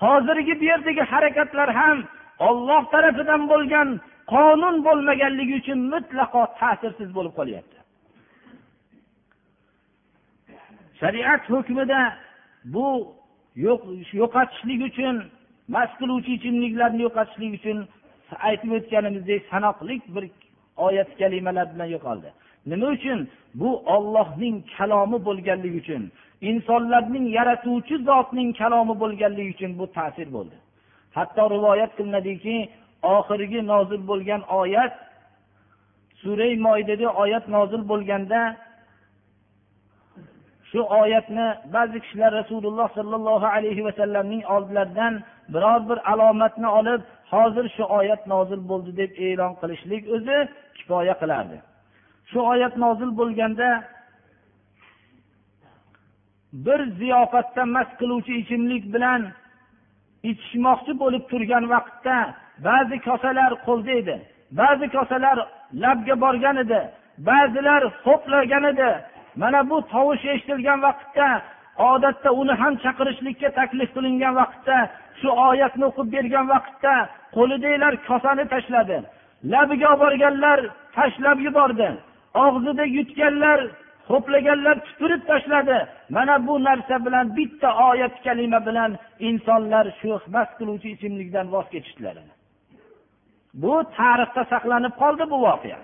Hozirgi 0.00 0.54
bu 0.60 0.64
yerdagi 0.72 1.02
harakatlar 1.12 1.68
ham 1.80 1.98
olloh 2.48 2.82
tarafidan 2.94 3.42
bo'lgan 3.52 3.88
qonun 4.32 4.76
bo'lmaganligi 4.86 5.54
uchun 5.60 5.78
mutlaqo 5.92 6.42
ta'sirsiz 6.60 7.08
bo'lib 7.16 7.34
qolyapti. 7.38 7.76
Shariat 11.00 11.42
hukmida 11.52 12.00
bu 12.74 12.86
yo'qotishlik 14.20 14.80
uchun 14.90 15.16
mast 15.74 15.94
qiluvchi 16.00 16.32
ichimliklarni 16.38 17.02
yo'qotishlik 17.06 17.52
uchun 17.58 17.78
aytib 18.48 18.70
o'tganimizdek 18.78 19.40
sanoqlik 19.52 20.02
bir 20.14 20.24
oyat 20.86 21.10
kalimalar 21.20 21.66
bilan 21.74 21.88
yo'qoldi. 21.96 22.28
Nima 22.70 22.86
uchun? 22.96 23.18
Bu 23.60 23.70
ollohning 23.94 24.56
kalomi 24.76 25.18
bo'lganligi 25.28 25.78
uchun 25.82 26.02
insonlarning 26.50 27.26
yaratuvchi 27.38 27.96
zotning 28.08 28.50
kalomi 28.60 28.94
bo'lganligi 29.02 29.50
uchun 29.56 29.70
bu 29.78 29.86
ta'sir 29.96 30.28
bo'ldi. 30.36 30.56
Hatto 31.16 31.44
rivoyat 31.54 31.92
qilinadiki 31.98 32.56
oxirgi 33.16 33.60
nozil 33.72 34.02
bo'lgan 34.10 34.42
oyat 34.60 34.94
suray 36.20 36.52
moidada 36.66 37.08
oyat 37.22 37.44
nozil 37.54 37.82
bo'lganda 37.90 38.40
shu 40.70 40.80
oyatni 41.02 41.46
ba'zi 41.74 41.98
kishilar 42.04 42.30
rasululloh 42.40 42.88
sollallohu 42.98 43.46
alayhi 43.56 43.84
vasallamning 43.88 44.42
oldilaridan 44.54 45.14
biror 45.54 45.80
bir 45.88 45.98
alomatni 46.12 46.68
olib 46.78 47.02
hozir 47.32 47.66
shu 47.76 47.84
oyat 47.98 48.22
nozil 48.32 48.60
bo'ldi 48.70 48.92
deb 49.00 49.10
e'lon 49.26 49.52
qilishlik 49.60 50.02
o'zi 50.16 50.38
kifoya 50.76 51.14
qilardi. 51.22 51.56
Shu 52.30 52.38
oyat 52.52 52.74
nozil 52.84 53.10
bo'lganda 53.20 53.68
bir 56.66 56.80
ziyofatda 57.00 57.62
mast 57.76 57.92
qiluvchi 58.00 58.32
ichimlik 58.42 58.84
bilan 58.94 59.20
ichishmoqchi 60.30 60.92
bo'lib 61.02 61.24
turgan 61.30 61.64
vaqtda 61.74 62.16
ba'zi 62.68 62.96
kosalar 63.08 63.50
qo'lda 63.66 63.92
edi 64.00 64.16
ba'zi 64.60 64.86
kosalar 64.96 65.36
labga 65.84 66.14
borgan 66.24 66.56
edi 66.64 66.80
ba'zilar 67.28 67.82
ho'plagan 68.04 68.64
edi. 68.72 68.90
Mana 69.42 69.60
bu 69.70 69.76
tovush 69.92 70.24
eshitilgan 70.32 70.78
vaqtda 70.86 71.28
odatda 71.78 72.30
uni 72.40 72.54
ham 72.60 72.74
chaqirishlikka 72.84 73.48
taklif 73.58 73.90
qilingan 73.96 74.34
vaqtda 74.40 74.76
shu 75.20 75.28
oyatni 75.48 75.84
o'qib 75.90 76.08
bergan 76.16 76.46
vaqtda 76.54 76.94
qo'lidagilar 77.36 77.94
kosani 78.08 78.44
tashladi. 78.54 78.98
Labiga 79.52 79.88
olib 79.92 80.00
borganlar 80.02 80.58
tashlab 80.96 81.38
yubordi. 81.46 81.88
Og'zida 82.44 82.84
yutganlar 82.96 83.60
ho'plaganlar 84.10 84.76
tupurib 84.86 85.22
tashladi. 85.30 85.78
Mana 86.16 86.34
bu 86.46 86.54
narsa 86.68 86.96
bilan 87.06 87.26
bitta 87.36 87.68
oyat 87.88 88.14
kalima 88.24 88.60
bilan 88.68 88.90
insonlar 89.28 89.86
shu 90.00 90.10
mast 90.34 90.52
qiluvchi 90.58 90.88
ichimlikdan 90.96 91.46
voz 91.54 91.66
kechishdilar. 91.74 92.16
Bu 93.62 93.74
tarixda 93.98 94.42
saqlanib 94.52 94.94
qoldi 95.02 95.24
bu 95.32 95.38
voqea. 95.48 95.80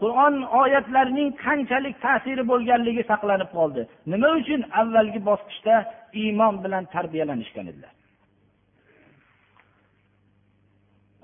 Qur'on 0.00 0.34
oyatlarining 0.62 1.30
qanchalik 1.44 1.96
ta'siri 2.06 2.42
bo'lganligi 2.50 3.02
saqlanib 3.12 3.50
qoldi. 3.58 3.82
Nima 4.12 4.28
uchun 4.40 4.60
avvalgi 4.80 5.20
bosqichda 5.30 5.74
iymon 6.22 6.54
bilan 6.64 6.84
tarbiyalanishgan 6.94 7.66
edilar? 7.72 7.95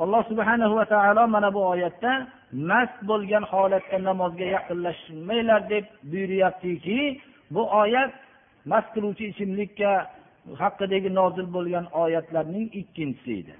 Alloh 0.02 0.22
subhanahu 0.30 0.74
va 0.78 0.84
taolo 0.92 1.22
mana 1.34 1.48
bu 1.56 1.60
oyatda 1.72 2.12
mast 2.70 2.98
bo'lgan 3.10 3.44
holatda 3.52 3.96
namozga 4.08 4.46
yaqinlashmanglar 4.56 5.60
deb 5.72 5.84
buyuryaptiki 6.10 6.98
bu 7.54 7.62
oyat 7.82 8.12
mast 8.70 8.88
qiluvchi 8.94 9.24
ichimlikka 9.32 9.92
haqidagi 10.62 11.10
nozil 11.20 11.46
bo'lgan 11.56 11.86
oyatlarning 12.02 12.66
ikkinchisi 12.80 13.32
edi. 13.40 13.54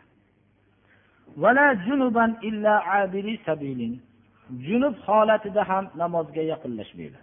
Junub 4.66 4.94
holatida 5.06 5.62
ham 5.70 5.84
namozga 6.02 6.42
yaqinlashmanglar 6.52 7.22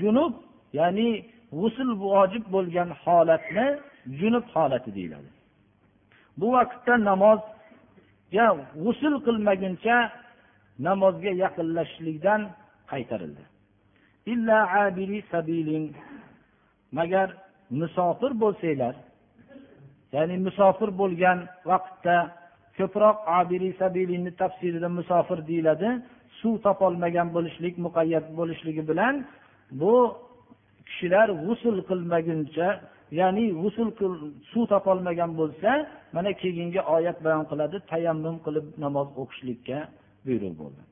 junub 0.00 0.32
ya'ni 0.78 1.08
g'usul 1.58 1.90
vojib 2.04 2.44
bo'lgan 2.54 2.90
holatni 3.04 3.66
junub 4.20 4.44
holati 4.54 4.90
deyiladi. 4.98 5.30
Bu 6.40 6.48
vaqtda 6.56 6.94
namozga 7.10 8.46
g'usul 8.84 9.14
qilmaguncha 9.26 9.96
namozga 10.88 11.30
yaqinlashishlikdan 11.44 12.40
qaytarildi. 12.90 13.42
Magar 16.98 17.28
musofir 17.80 18.32
bo'lsanglar 18.42 18.94
ya'ni 20.14 20.36
musofir 20.46 20.90
bo'lgan 21.00 21.38
vaqtda 21.70 22.16
ko'proq 22.78 23.16
sabilini 23.80 24.32
tafsirida 24.42 24.88
musofir 24.98 25.38
deyiladi 25.50 25.88
suv 26.40 26.54
topolmagan 26.66 27.28
bo'lishlik 27.36 27.74
muqayyat 27.86 28.26
bo'lishligi 28.38 28.82
bilan 28.90 29.14
bu 29.80 29.94
kishilar 30.88 31.28
g'usul 31.44 31.76
qilmaguncha 31.88 32.68
ya'ni 33.18 33.44
g'usul 33.60 33.88
suv 34.50 34.64
topolmagan 34.72 35.30
bo'lsa 35.40 35.70
mana 36.14 36.30
keyingi 36.42 36.80
oyat 36.96 37.18
bayon 37.24 37.44
qiladi 37.50 37.76
tayammum 37.90 38.36
qilib 38.44 38.66
namoz 38.84 39.08
o'qishlikka 39.22 39.78
buyruq 40.26 40.54
bo'ldi. 40.60 40.82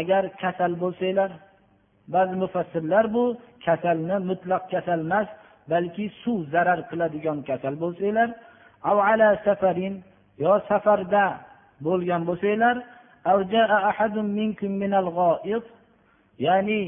Agar 0.00 0.22
kasal 0.42 0.72
bo'lsanglar 0.82 1.30
ba'zi 2.14 2.34
mufassirlar 2.42 3.04
bu 3.14 3.24
kasalni 3.66 4.16
mutlaq 4.30 4.62
kasal 4.72 5.00
emas 5.06 5.28
balki 5.70 6.04
suv 6.22 6.38
zarar 6.52 6.80
qiladigan 6.90 7.38
kasal 7.48 7.74
bo'lsanglar 7.82 8.28
ala 9.10 9.28
safarin 9.46 9.94
yo 10.44 10.52
safarda 10.68 11.24
bo'lgan 11.86 12.22
bo'lsanglar 12.28 12.76
ya'ni 16.46 16.80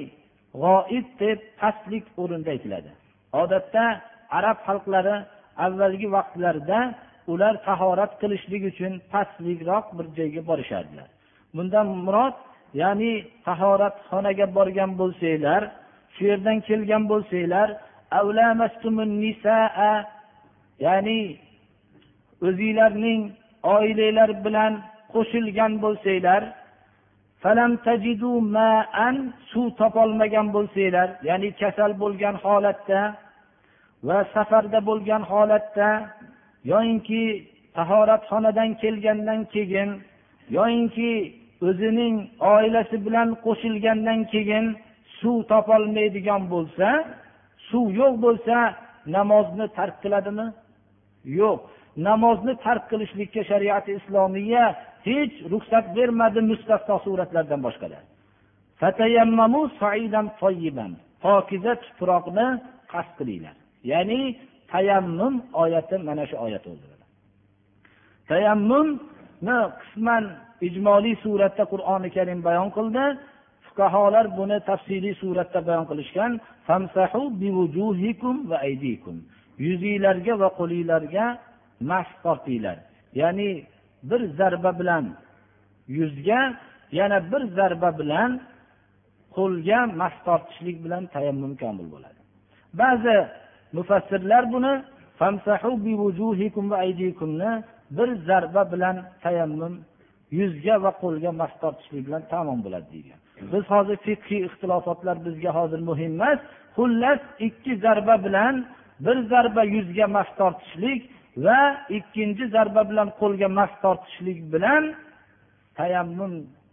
g'oib 0.62 1.06
deb 1.20 1.38
pastlik 1.60 2.04
o'rinda 2.22 2.50
aytiladi. 2.54 2.90
Odatda 3.42 3.84
arab 4.38 4.58
xalqlari 4.66 5.16
avvalgi 5.66 6.08
vaqtlarda 6.16 6.78
ular 7.32 7.54
tahorat 7.68 8.12
qilishlik 8.20 8.62
uchun 8.72 8.92
pastlikroq 9.12 9.86
bir 9.96 10.06
joyga 10.18 10.42
borishardilar. 10.50 11.08
Bundan 11.56 11.86
murod 12.06 12.36
ya'ni 12.82 13.12
tahoratxonaga 13.46 14.46
borgan 14.56 14.90
bo'lsanglar 15.00 15.62
shu 16.14 16.22
yerdan 16.30 16.58
kelgan 16.68 17.02
bo'lsanglar 17.12 17.68
ya'ni 20.86 21.20
o'zinglarning 22.46 23.20
oilanglar 23.74 24.30
bilan 24.44 24.72
qo'shilgan 25.14 25.72
bo'lsanglar 25.84 26.42
suv 29.50 29.66
topolmagan 29.80 30.46
bo'lsanglar 30.54 31.08
ya'ni 31.28 31.50
kasal 31.60 31.92
bo'lgan 32.02 32.36
holatda 32.44 33.00
va 34.08 34.18
safarda 34.34 34.78
bo'lgan 34.88 35.22
holatda 35.30 35.88
yoyinki 36.72 37.22
tahoratxonadan 37.76 38.70
kelgandan 38.82 39.40
keyin 39.54 39.90
yoyinki 40.56 41.12
o'zining 41.68 42.16
oilasi 42.54 42.96
bilan 43.06 43.28
qo'shilgandan 43.44 44.20
keyin 44.32 44.66
suv 45.18 45.38
topolmaydigan 45.52 46.42
bo'lsa 46.54 46.88
suv 47.68 47.86
yo'q 48.00 48.14
bo'lsa 48.24 48.56
namozni 49.16 49.66
tark 49.76 49.96
qiladimi? 50.02 50.46
Yo'q. 51.40 51.60
Namozni 52.08 52.54
tark 52.64 52.84
qilishlikka 52.90 53.42
shariati 53.50 53.90
islomiya 53.98 54.64
hech 55.06 55.34
ruxsat 55.52 55.84
bermadi 55.96 56.40
mustasno 56.50 56.96
suratlardan 57.04 57.60
boshqalar 57.66 58.04
pokiza 61.24 61.72
tuproqni 61.84 62.46
qasd 62.92 63.12
qilinglar. 63.18 63.56
Ya'ni 63.90 64.20
tayammum 64.72 65.34
oyati 65.62 65.96
mana 66.08 66.24
shu 66.30 66.36
oyat 66.46 66.64
o'zida 66.72 66.96
tayammumni 68.30 69.58
qisman 69.80 70.24
ijmoliy 70.68 71.16
suratda 71.24 71.64
qur'oni 71.72 72.08
karim 72.16 72.40
bayon 72.48 72.70
qildi. 72.76 73.04
Fuqarolar 73.66 74.26
buni 74.38 74.58
tafsiliy 74.70 75.14
suratda 75.22 75.60
bayon 75.68 75.86
qilishgan. 75.90 76.32
Yuzinglarga 79.66 80.34
va 80.42 80.48
qo'linglarga 80.58 81.26
mas 81.90 82.08
tortinglar. 82.24 82.78
Ya'ni 83.20 83.48
bir 84.02 84.20
zarba 84.38 84.78
bilan 84.78 85.04
yuzga 85.88 86.40
yana 86.92 87.18
bir 87.32 87.42
zarba 87.56 87.98
bilan 87.98 88.40
qo'lga 89.36 89.78
mas 90.00 90.14
tortishlik 90.26 90.84
bilan 90.84 91.02
tayammum 91.14 91.52
komil 91.62 91.86
bo'ladi. 91.94 92.20
Ba'zi 92.80 93.16
mufassirlar 93.76 94.52
buni 94.52 94.74
bir 97.98 98.08
zarba 98.28 98.72
bilan 98.72 98.96
tayammum 99.22 99.74
yuzga 100.38 100.74
va 100.82 100.90
qo'lga 101.02 101.30
mas 101.40 101.52
tortishlik 101.62 102.02
bilan 102.06 102.22
tamom 102.32 102.58
bo'ladi 102.64 102.88
degan. 102.96 103.18
Biz 103.52 103.64
hozir 103.74 103.96
fiqhiy 104.06 104.40
ixtilofotlar 104.48 105.16
bizga 105.26 105.50
hozir 105.58 105.80
muhim 105.88 106.12
emas. 106.14 106.38
Xullas 106.76 107.20
ikki 107.46 107.72
zarba 107.84 108.14
bilan 108.26 108.54
bir 109.04 109.16
zarba 109.32 109.62
yuzga 109.76 110.06
mas 110.16 110.28
tortishlik 110.38 111.00
va 111.36 111.60
ikkinchi 111.98 112.44
zarba 112.54 112.82
bilan 112.90 113.08
qo'lga 113.20 113.48
mas 113.58 113.72
tortishlik 113.82 114.38
bilan 114.52 114.84
tayammum 115.78 116.32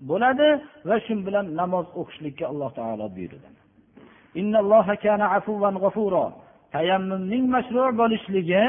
bo'ladi 0.10 0.50
va 0.88 0.96
shu 1.06 1.14
bilan 1.28 1.46
namoz 1.60 1.86
o'qishlikka 2.00 2.46
alloh 2.52 2.70
taolo 2.80 3.06
buyurdi. 3.16 3.50
Tayammumning 6.76 7.46
mashru 7.56 7.84
bo'lishligi 8.02 8.64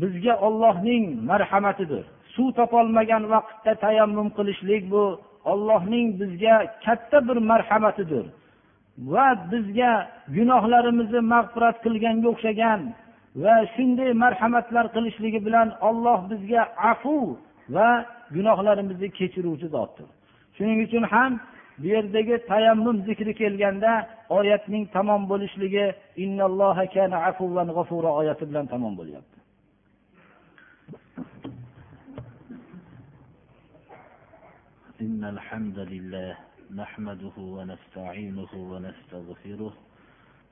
bizga 0.00 0.34
ollohning 0.46 1.04
marhamatidir. 1.30 2.04
Suv 2.34 2.48
topolmagan 2.58 3.22
vaqtda 3.34 3.72
tayammum 3.84 4.28
qilishlik 4.36 4.82
bu 4.92 5.04
ollohning 5.52 6.06
bizga 6.20 6.54
katta 6.84 7.18
bir 7.28 7.38
marhamatidir. 7.50 8.24
Va 9.12 9.26
bizga 9.52 9.92
gunohlarimizni 10.36 11.20
mag'firat 11.34 11.76
qilganga 11.84 12.28
o'xshagan 12.32 12.80
va 13.36 13.54
shunday 13.74 14.12
marhamatlar 14.24 14.86
qilishligi 14.94 15.40
bilan 15.46 15.68
olloh 15.88 16.18
bizga 16.30 16.62
afu 16.92 17.38
va 17.76 17.88
gunohlarimizni 18.34 19.08
kechiruvchi 19.18 19.68
zotdir. 19.74 20.08
Shuning 20.56 20.78
uchun 20.86 21.04
ham 21.12 21.32
bu 21.80 21.86
yerdagi 21.94 22.36
tayammum 22.50 22.96
zikri 23.08 23.32
kelganda 23.40 23.92
oyatning 24.38 24.84
tamom 24.94 25.22
bo'lishligi 25.30 25.86
oyati 28.20 28.44
bilan 28.50 28.66
tamom 28.72 28.94
bo'lyapti. 29.00 29.38
إن 35.06 35.22
الحمد 35.34 35.78
لله 35.92 36.32
نحمده 36.80 37.36
ونستعينه 37.56 38.52
ونستغفره 38.70 39.72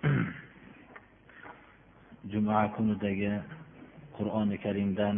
juma 2.30 2.68
kunidagi 2.76 3.32
qur'oni 4.16 4.56
karimdan 4.64 5.16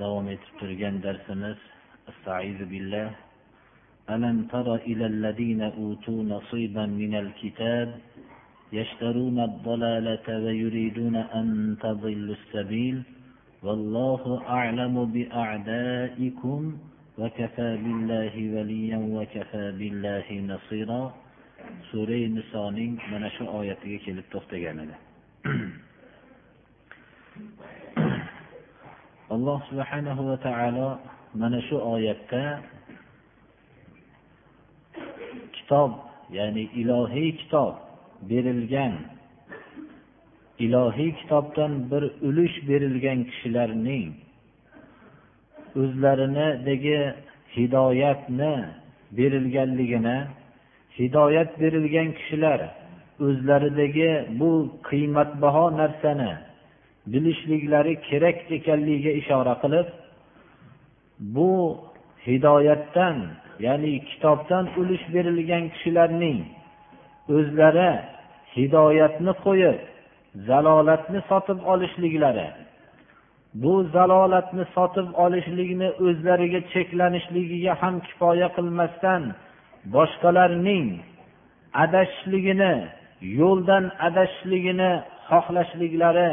davom 0.00 0.26
etib 0.34 0.52
turgan 0.60 0.96
darsimiz 1.02 1.58
استعيذ 2.10 2.58
بالله 2.72 3.08
ألم 4.10 4.36
تر 4.52 4.74
إلى 4.74 5.06
الذين 5.06 5.62
أوتوا 5.62 6.20
نصيبا 6.34 6.86
من 6.86 7.14
الكتاب 7.14 7.88
يشترون 8.72 9.38
الضلالة 9.40 10.26
ويريدون 10.44 11.16
أن 11.16 11.76
تضلوا 11.82 12.34
السبيل 12.40 12.96
والله 13.62 14.22
أعلم 14.48 14.94
بأعدائكم 15.14 16.60
وكفى 17.18 17.70
بالله 17.84 18.34
وليا 18.54 18.98
وكفى 19.16 19.64
بالله 19.78 20.26
نصيرا 20.52 21.02
surai 21.90 22.24
nisoning 22.36 22.94
mana 23.10 23.28
shu 23.36 23.44
oyatiga 23.58 23.98
kelib 24.06 24.26
to'xtagan 24.32 24.76
edi. 24.84 24.96
Alloh 29.34 29.58
subhanahu 29.70 30.22
va 30.30 30.36
taolo 30.46 30.88
mana 31.34 31.60
shu 31.68 31.76
oyatda 31.94 32.44
kitob 35.56 35.90
ya'ni 36.36 36.64
ilohiy 36.82 37.30
kitob 37.40 37.74
berilgan 38.30 38.94
ilohiy 40.58 41.10
kitobdan 41.20 41.72
bir 41.90 42.02
ulush 42.28 42.56
berilgan 42.68 43.18
kishilarning 43.30 44.08
o'zlarinidagi 45.80 47.00
hidoyatni 47.56 48.54
berilganligini 49.18 50.18
hidoyat 51.00 51.50
berilgan 51.60 52.08
kishilar 52.18 52.60
o'zlaridagi 53.26 54.10
bu 54.40 54.50
qiymatbaho 54.88 55.66
narsani 55.80 56.32
bilishliklari 57.12 57.94
kerak 58.08 58.38
ekanligiga 58.56 59.12
ishora 59.20 59.54
qilib 59.62 59.88
bu 61.34 61.52
hidoyatdan 62.26 63.16
ya'ni 63.66 63.92
kitobdan 64.10 64.64
ulush 64.80 65.04
berilgan 65.14 65.64
kishilarning 65.74 66.38
o'zlari 67.36 67.90
hidoyatni 68.56 69.32
qo'yib 69.44 69.78
zalolatni 70.48 71.20
sotib 71.30 71.58
olishliklari 71.72 72.48
bu 73.62 73.74
zalolatni 73.94 74.64
sotib 74.76 75.08
olishlikni 75.24 75.88
o'zlariga 76.06 76.60
cheklanishligiga 76.72 77.72
ham 77.82 77.94
kifoya 78.06 78.48
qilmasdan 78.56 79.22
boshqalarning 79.94 80.86
adashishligini 81.84 82.74
yo'ldan 83.40 83.84
adashishligini 84.08 84.92
xohlashliklari 85.30 86.28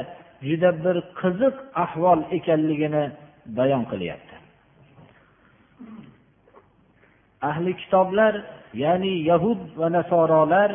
juda 0.50 0.70
bir 0.84 0.98
qiziq 1.20 1.56
ahvol 1.84 2.20
ekanligini 2.38 3.04
bayon 3.58 3.84
qilyapti. 3.92 4.36
Ahli 7.50 7.72
kitoblar 7.82 8.34
ya'ni 8.84 9.14
yahud 9.32 9.60
va 9.80 9.88
nasorolar 9.98 10.70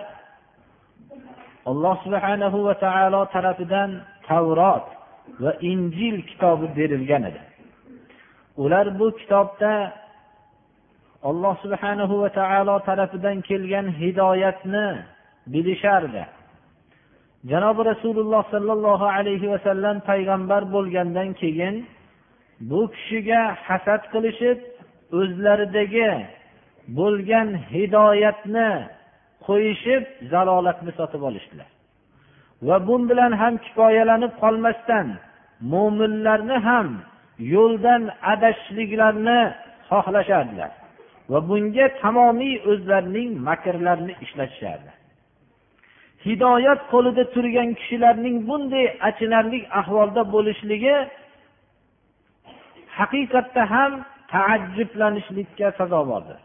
alloh 1.71 1.97
subhanahu 2.05 2.59
va 2.67 2.75
taolo 2.85 3.21
tarafidan 3.35 3.91
tavrot 4.29 4.87
va 5.43 5.53
injil 5.73 6.17
kitobi 6.31 6.67
berilgan 6.79 7.23
edi. 7.31 7.41
Ular 8.63 8.87
bu 8.99 9.07
kitobda 9.21 9.73
alloh 11.31 11.55
subhanahu 11.65 12.15
va 12.23 12.31
taolo 12.39 12.77
tarafidan 12.89 13.37
kelgan 13.49 13.87
hidoyatni 14.01 14.87
bilishardi. 15.53 16.25
Janobi 17.51 17.83
rasululloh 17.91 18.43
sollallohu 18.55 19.07
alayhi 19.17 19.51
vasallam 19.53 19.97
payg'ambar 20.11 20.63
bo'lgandan 20.75 21.29
keyin 21.41 21.75
bu 22.71 22.81
kishiga 22.95 23.43
hasad 23.67 24.03
qilishib 24.13 24.59
o'zlaridagi 25.19 26.13
bo'lgan 26.99 27.49
hidoyatni 27.75 28.71
qo'yishib 29.47 30.03
zalolatni 30.33 30.93
sotib 30.99 31.23
olishdilar. 31.29 31.69
Va 32.67 32.77
bu 32.87 32.95
bilan 33.11 33.33
ham 33.41 33.55
kifoyalanib 33.65 34.33
qolmasdan 34.43 35.07
mo'minlarni 35.73 36.59
ham 36.69 36.89
yo'ldan 37.55 38.03
adashishliklarini 38.33 39.41
xohlashardilar. 39.91 40.73
Va 41.33 41.38
bunga 41.49 41.87
tamomiy 42.03 42.55
o'zlarining 42.71 43.31
makrlarini 43.49 44.14
ishlatishardi 44.25 44.92
hidoyat 46.27 46.81
qo'lida 46.92 47.25
turgan 47.35 47.71
kishilarning 47.79 48.37
bunday 48.49 48.87
achinarli 49.09 49.61
ahvolda 49.81 50.23
bo'lishligi 50.35 50.97
haqiqatda 52.99 53.62
ham 53.75 53.92
taajjublanishlikka 54.33 55.68
sazovordir. 55.79 56.38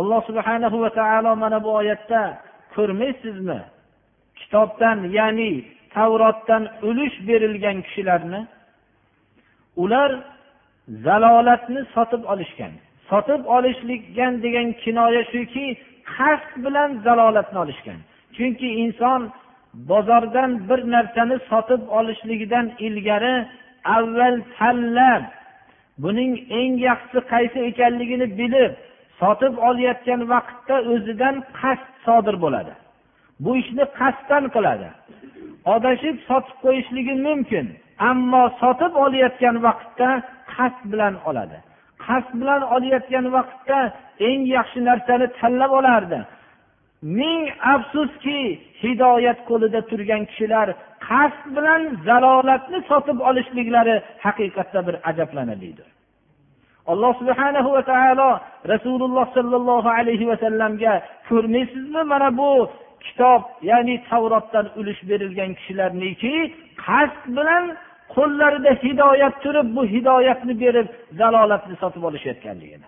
Alloh 0.00 0.20
subhanahu 0.28 0.76
va 0.84 0.90
taolo 1.00 1.32
mana 1.42 1.58
bu 1.64 1.70
oyatda 1.80 2.20
ko'rmaysizmi? 2.74 3.60
Kitobdan 4.38 4.98
ya'ni 5.18 5.52
tavrotdan 5.94 6.62
ulush 6.88 7.16
berilgan 7.28 7.76
kishilarni 7.86 8.40
ular 9.82 10.10
zalolatni 11.06 11.80
sotib 11.94 12.22
olishgan. 12.32 12.72
Sotib 13.10 13.42
olishlikdan 13.56 14.32
degan 14.44 14.68
kinoya 14.82 15.22
shuki 15.32 15.66
qasd 16.14 16.52
bilan 16.64 16.90
zalolatni 17.04 17.58
olishgan. 17.64 17.98
Chunki 18.36 18.68
inson 18.84 19.20
bozordan 19.90 20.50
bir 20.68 20.80
narsani 20.94 21.36
sotib 21.50 21.82
olishligidan 21.98 22.66
ilgari 22.86 23.34
avval 23.96 24.36
tanlab 24.56 25.22
buning 26.02 26.32
eng 26.60 26.72
yaxshisi 26.88 27.20
qaysi 27.32 27.58
ekanligini 27.70 28.26
bilib 28.40 28.72
sotib 29.20 29.54
olayotgan 29.68 30.20
vaqtda 30.32 30.76
o'zidan 30.92 31.36
qasd 31.60 31.88
sodir 32.06 32.36
bo'ladi. 32.44 32.72
Bu 33.44 33.50
ishni 33.62 33.84
qasddan 34.00 34.44
qiladi. 34.54 34.88
Adashib 35.74 36.16
sotib 36.28 36.56
qo'yishligi 36.64 37.14
mumkin 37.26 37.66
ammo 38.10 38.44
sotib 38.62 38.92
olayotgan 39.04 39.56
vaqtda 39.66 40.08
qasd 40.54 40.82
bilan 40.92 41.14
oladi. 41.30 41.58
Qasd 42.06 42.30
bilan 42.40 42.62
olayotgan 42.74 43.26
vaqtda 43.36 43.80
eng 44.28 44.40
yaxshi 44.56 44.80
narsani 44.88 45.26
tanlab 45.38 45.72
olardi. 45.80 46.20
Ming 47.18 47.42
afsuski 47.74 48.40
hidoyat 48.82 49.38
qo'lida 49.48 49.80
turgan 49.90 50.22
kishilar 50.30 50.68
qasd 51.08 51.44
bilan 51.56 51.82
zalolatni 52.06 52.78
sotib 52.90 53.18
olishliklari 53.28 53.96
haqiqatda 54.24 54.80
bir 54.86 54.96
ajablanarlidir. 55.10 55.88
Alloh 56.92 57.12
subhana 57.20 57.60
va 57.76 57.82
taolo 57.92 58.30
rasululloh 58.72 59.26
sollallohu 59.36 59.88
alayhi 59.98 60.28
vasallamga 60.32 60.94
ko'rmaysizmi 61.28 62.02
mana 62.12 62.28
bu 62.40 62.52
kitob 63.04 63.42
ya'ni 63.70 63.94
tavrotdan 64.10 64.66
ulush 64.80 65.00
berilgan 65.10 65.50
kishilarniki 65.58 66.34
qasd 66.84 67.22
bilan 67.36 67.64
qo'llarida 68.14 68.72
hidoyat 68.84 69.34
turib 69.44 69.68
bu 69.76 69.82
hidoyatni 69.94 70.54
berib 70.62 70.88
zalolatni 71.20 71.74
sotib 71.82 72.02
olishayotganligini. 72.08 72.86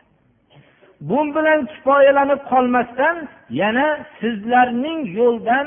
Bu 1.09 1.19
bilan 1.35 1.61
kifoyalanib 1.73 2.41
qolmasdan 2.53 3.17
yana 3.61 3.89
sizlarning 4.21 5.01
yo'ldan 5.19 5.67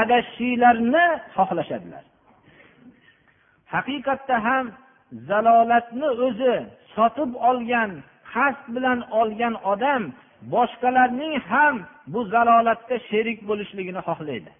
adashishinglarni 0.00 1.06
xohlashadilar. 1.36 2.04
Haqiqatda 3.74 4.36
ham 4.46 4.64
zalolatni 5.28 6.08
o'zi 6.26 6.54
sotib 6.94 7.30
olgan 7.48 7.90
qasd 8.32 8.64
bilan 8.74 8.98
olgan 9.20 9.54
odam 9.72 10.02
boshqalarning 10.54 11.34
ham 11.50 11.74
bu 12.12 12.20
zalolatda 12.34 12.96
sherik 13.10 13.38
bo'lishligini 13.48 14.00
xohlaydi. 14.08 14.50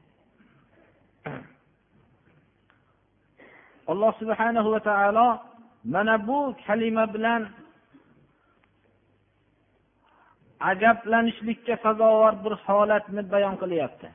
Alloh 3.90 4.12
subhanahu 4.20 4.68
va 4.74 4.81
taolo 4.90 5.29
mana 5.85 6.14
bu 6.29 6.38
kalima 6.66 7.05
bilan 7.14 7.42
ajablanishlikka 10.70 11.74
sazovor 11.85 12.35
bir 12.44 12.55
holatni 12.66 13.22
bayon 13.33 13.55
qilyapti. 13.62 14.09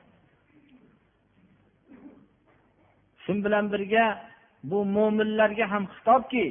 Shu 3.22 3.32
bilan 3.44 3.64
birga 3.72 4.06
bu 4.70 4.78
mo'minlarga 4.96 5.66
ham 5.72 5.84
xitobki 5.94 6.46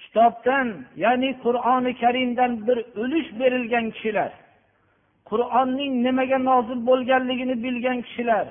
kitobdan 0.00 0.66
ya'ni 1.04 1.30
qur'oni 1.44 1.92
karimdan 2.02 2.52
bir 2.66 2.78
ulush 3.02 3.30
berilgan 3.40 3.86
kishilar 3.94 4.30
qur'onning 5.30 5.92
nimaga 6.06 6.38
nozil 6.50 6.80
bo'lganligini 6.90 7.56
bilgan 7.64 7.98
kishilar 8.06 8.46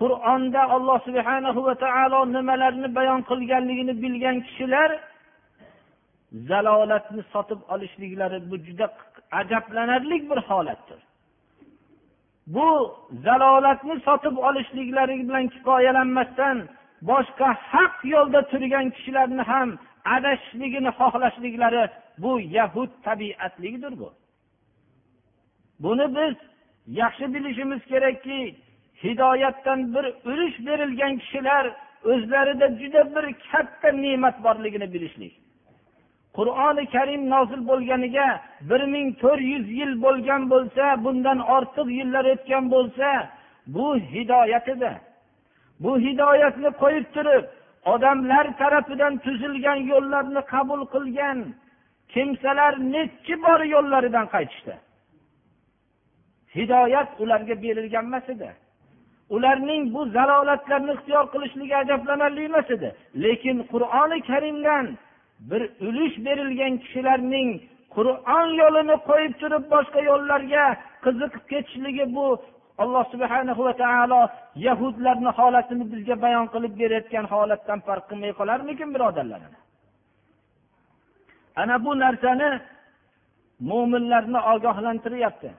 qur'onda 0.00 0.62
alloh 0.76 0.98
subhanahu 1.08 1.60
va 1.66 1.74
taolo 1.84 2.20
nimalarni 2.36 2.88
bayon 2.98 3.20
qilganligini 3.30 3.94
bilgan 4.02 4.36
kishilar 4.46 4.90
zalolatni 6.50 7.22
sotib 7.32 7.60
olishliklari 7.74 8.38
bu 8.50 8.56
juda 8.66 8.86
ajablanarli 9.40 10.16
bir 10.30 10.38
holatdir. 10.48 11.00
Bu 12.46 12.68
zalolatni 13.24 14.00
sotib 14.06 14.36
olishliklari 14.48 15.14
bilan 15.28 15.46
kifoyalanmasdan 15.54 16.56
boshqa 17.10 17.48
haq 17.72 17.94
yo'lda 18.14 18.40
turgan 18.50 18.86
kishilarni 18.96 19.42
ham 19.50 19.68
adashishligini 20.16 20.90
xohlashliklari 20.98 21.84
bu 22.22 22.40
yahud 22.40 22.90
tabiatligidir 23.06 23.92
bu. 24.00 24.08
Buni 25.80 26.06
biz 26.16 26.36
yaxshi 27.00 27.34
bilishimiz 27.34 27.80
kerakki 27.90 28.38
hidoyatdan 29.04 29.94
bir 29.94 30.06
ulush 30.30 30.56
berilgan 30.66 31.12
kishilar 31.22 31.64
o'zlarida 32.04 32.66
juda 32.80 33.02
bir 33.14 33.24
katta 33.50 33.88
ne'mat 33.88 34.36
borligini 34.44 34.92
bilishlik. 34.94 35.34
Qur'oni 36.36 36.84
karim 36.94 37.22
nozil 37.34 37.60
bo'lganiga 37.70 38.28
bir 38.70 38.80
ming 38.94 39.08
to'rt 39.22 39.42
yuz 39.52 39.66
yil 39.78 39.92
bo'lgan 40.04 40.42
bo'lsa 40.52 40.84
bundan 41.04 41.38
ortiq 41.56 41.88
yillar 41.98 42.24
o'tgan 42.34 42.64
bo'lsa 42.74 43.08
bu 43.74 43.86
hidoyat 44.12 44.68
edi. 44.74 44.92
Bu 45.82 45.92
hidoyatni 46.06 46.70
qo'yib 46.82 47.06
turib 47.14 47.44
odamlar 47.92 48.46
tarafidan 48.60 49.14
tuzilgan 49.24 49.78
yo'llarni 49.92 50.42
qabul 50.52 50.80
qilgan 50.94 51.38
kimsalar 52.12 52.72
nechi 52.94 53.34
bor 53.44 53.60
yo'llaridan 53.74 54.26
qaytishdi? 54.34 54.74
Hidoyat 56.56 57.10
ularga 57.22 57.54
berilgan 57.64 58.04
emas 58.10 58.28
edi. 58.34 58.50
Ularning 59.34 59.82
bu 59.94 60.00
zalolatlarni 60.16 60.92
ixtiyor 60.96 61.24
qilishligi 61.32 61.76
ajablanarli 61.82 62.42
emas 62.50 62.70
edi. 62.76 62.88
Lekin 63.24 63.56
qur'oni 63.72 64.18
karimdan 64.30 64.86
bir 65.50 65.62
ulush 65.88 66.16
berilgan 66.26 66.74
kishilarning 66.82 67.48
qur'on 67.96 68.46
yo'lini 68.60 68.96
qo'yib 69.08 69.34
turib 69.40 69.64
boshqa 69.74 70.00
yo'llarga 70.10 70.64
qiziqib 71.04 71.44
ketishligi 71.52 72.04
bu 72.16 72.26
alloh 72.82 73.04
subhanahu 73.12 73.60
va 73.66 73.74
taolo 73.82 74.22
yahudlarni 74.66 75.30
holatini 75.38 75.84
bizga 75.92 76.16
bayon 76.24 76.46
qilib 76.54 76.72
berayotgan 76.80 77.26
holatdan 77.32 77.78
farq 77.86 78.04
qilmay 78.10 78.32
qolarmikin 78.40 78.88
birodarlar 78.94 79.40
ana 81.62 81.76
bu 81.84 81.92
narsani 82.04 82.50
mo'minlarni 83.70 84.40
ogohlantiryapti. 84.52 85.50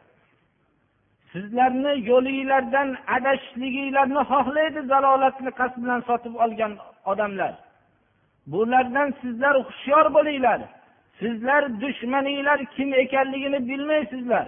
Sizlarni 1.32 1.94
yo'linglardan 2.10 2.90
adashishliginglarni 3.16 4.22
xohlaydi 4.32 4.80
zalolatni 4.92 5.52
qasd 5.60 5.78
bilan 5.84 6.02
sotib 6.10 6.34
olgan 6.44 6.74
odamlar. 7.12 7.54
Bulardan 8.52 9.10
sizlar 9.22 9.56
hushyor 9.68 10.06
bo'linglar. 10.14 10.60
Sizlar 11.20 11.82
dushmaninglar 11.82 12.60
kim 12.76 12.94
ekanligini 12.94 13.60
bilmaysizlar. 13.70 14.46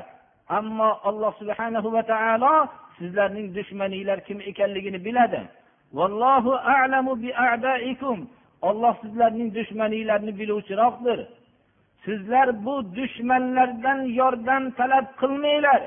Ammo 0.57 0.89
alloh 1.03 1.33
subhanahu 1.41 1.93
va 1.93 2.03
taolo 2.11 2.67
sizlarning 2.97 3.55
dushmaninglar 3.55 4.19
kim 4.27 4.39
ekanligini 4.41 5.05
biladi. 5.05 5.41
Vallohu 5.93 6.53
a'lamu 6.53 7.21
bi 7.23 7.29
a'daikum. 7.47 8.17
Olloh 8.61 8.93
sizlarning 9.01 9.55
dushmaninglarni 9.55 10.31
biluvchiroqdir. 10.39 11.19
Sizlar 12.05 12.65
bu 12.65 12.95
dushmanlardan 12.95 13.99
yordam 14.19 14.71
talab 14.71 15.05
qilmanglar. 15.21 15.81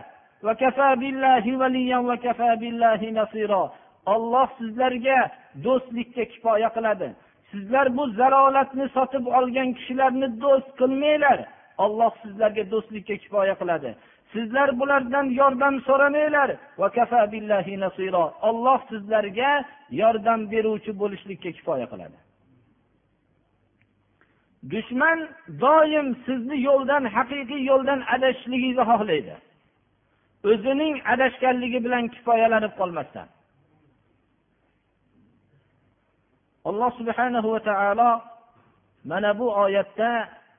Olloh 4.06 4.48
sizlarga 4.58 5.18
do'stlikka 5.64 6.24
kifoya 6.32 6.68
qiladi. 6.76 7.08
Sizlar 7.50 7.96
bu 7.96 8.04
zarolatni 8.18 8.86
sotib 8.96 9.26
olgan 9.38 9.68
kishilarni 9.78 10.28
do'st 10.42 10.68
qilmanglar. 10.80 11.38
Olloh 11.84 12.12
sizlarga 12.22 12.64
do'stlikka 12.72 13.16
kifoya 13.22 13.54
qiladi. 13.60 13.90
Sizlar 14.32 14.68
bulardan 14.80 15.26
yordam 15.40 15.74
so'ramanglar. 15.88 16.50
Olloh 18.48 18.80
sizlarga 18.90 19.50
yordam 20.00 20.40
beruvchi 20.52 20.92
bo'lishlikka 21.00 21.50
kifoya 21.58 21.86
qiladi. 21.92 22.18
Dushman 24.72 25.18
doim 25.64 26.08
sizni 26.26 26.56
yo'ldan 26.68 27.04
haqiqiy 27.16 27.62
yo'ldan 27.70 28.00
adashishligingizni 28.14 28.84
xohlaydi. 28.90 29.34
O'zining 30.50 30.94
adashganligi 31.12 31.78
bilan 31.86 32.04
kifoyalanib 32.14 32.72
qolmasdan. 32.80 33.28
Alloh 36.68 36.90
subhanahu 37.00 37.48
va 37.54 37.60
taolo 37.68 38.10
mana 39.10 39.30
bu 39.38 39.46
oyatda 39.64 40.10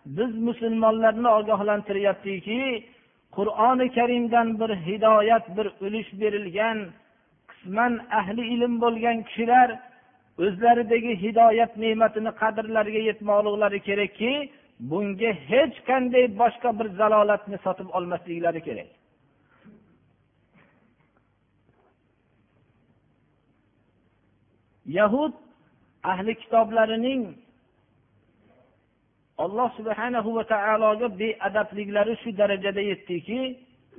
biz 0.05 0.31
musulmonlarni 0.47 1.29
ogohlantiryaptiki 1.39 2.61
qur'oni 3.35 3.87
karimdan 3.97 4.47
bir 4.59 4.71
hidoyat 4.87 5.45
bir 5.57 5.67
ulush 5.85 6.09
berilgan 6.21 6.77
qisman 7.49 7.93
ahli 8.19 8.43
ilm 8.55 8.73
bo'lgan 8.83 9.17
kishilar 9.27 9.69
o'zlaridagi 10.45 11.13
hidoyat 11.23 11.71
ne'matini 11.83 12.31
qadrlariga 12.41 13.01
yetmoqliklari 13.09 13.79
kerakki 13.87 14.33
bunga 14.89 15.31
hech 15.49 15.75
qanday 15.89 16.25
boshqa 16.41 16.69
bir 16.79 16.87
zalolatni 16.99 17.57
sotib 17.65 17.87
olmasliklari 17.97 18.61
kerak. 18.67 18.89
Yahud 24.85 25.33
ahli 26.03 26.35
kitoblarining 26.41 27.35
alloh 29.37 29.69
subhanahu 29.77 30.35
va 30.35 30.43
taologa 30.53 31.07
beadabliklari 31.21 32.13
shu 32.23 32.29
darajada 32.37 32.81
yetdiki 32.91 33.41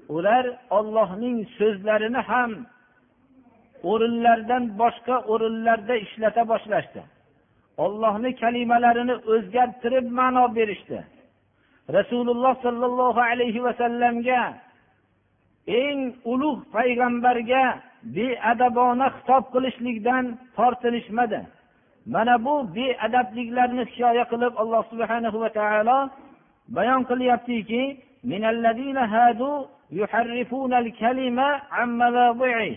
ular 0.09 0.45
ollohning 0.71 1.37
so'zlarini 1.59 2.21
ham 2.31 2.51
o'rinlardan 3.91 4.65
boshqa 4.81 5.17
o'rinlarda 5.33 5.95
ishlata 6.05 6.43
boshlashdi. 6.53 7.03
Ollohni 7.85 8.31
kalimalarini 8.43 9.15
o'zgartirib 9.33 10.07
ma'no 10.19 10.45
berishdi. 10.57 11.01
Rasululloh 11.97 12.55
sollallohu 12.67 13.21
alayhi 13.31 13.65
vasallamga 13.67 14.43
eng 15.83 15.99
ulug' 16.33 16.63
payg'ambarga 16.77 17.65
beadabona 18.15 19.07
xitob 19.17 19.45
qilishlikdan 19.55 20.25
tortinishmadi. 20.57 21.41
Mana 22.07 22.35
bu 22.45 22.55
beadabliklarni 22.77 23.85
hikoya 23.91 24.25
qilib 24.33 24.53
alloh 24.63 24.83
subhanahu 24.91 25.37
va 25.43 25.51
taolo 25.59 25.99
bayon 26.77 27.03
qilyaptiki 27.11 27.83
يحرفون 29.93 30.75
الكلمة 30.75 31.61
عن 31.71 31.99
مواضعه 31.99 32.77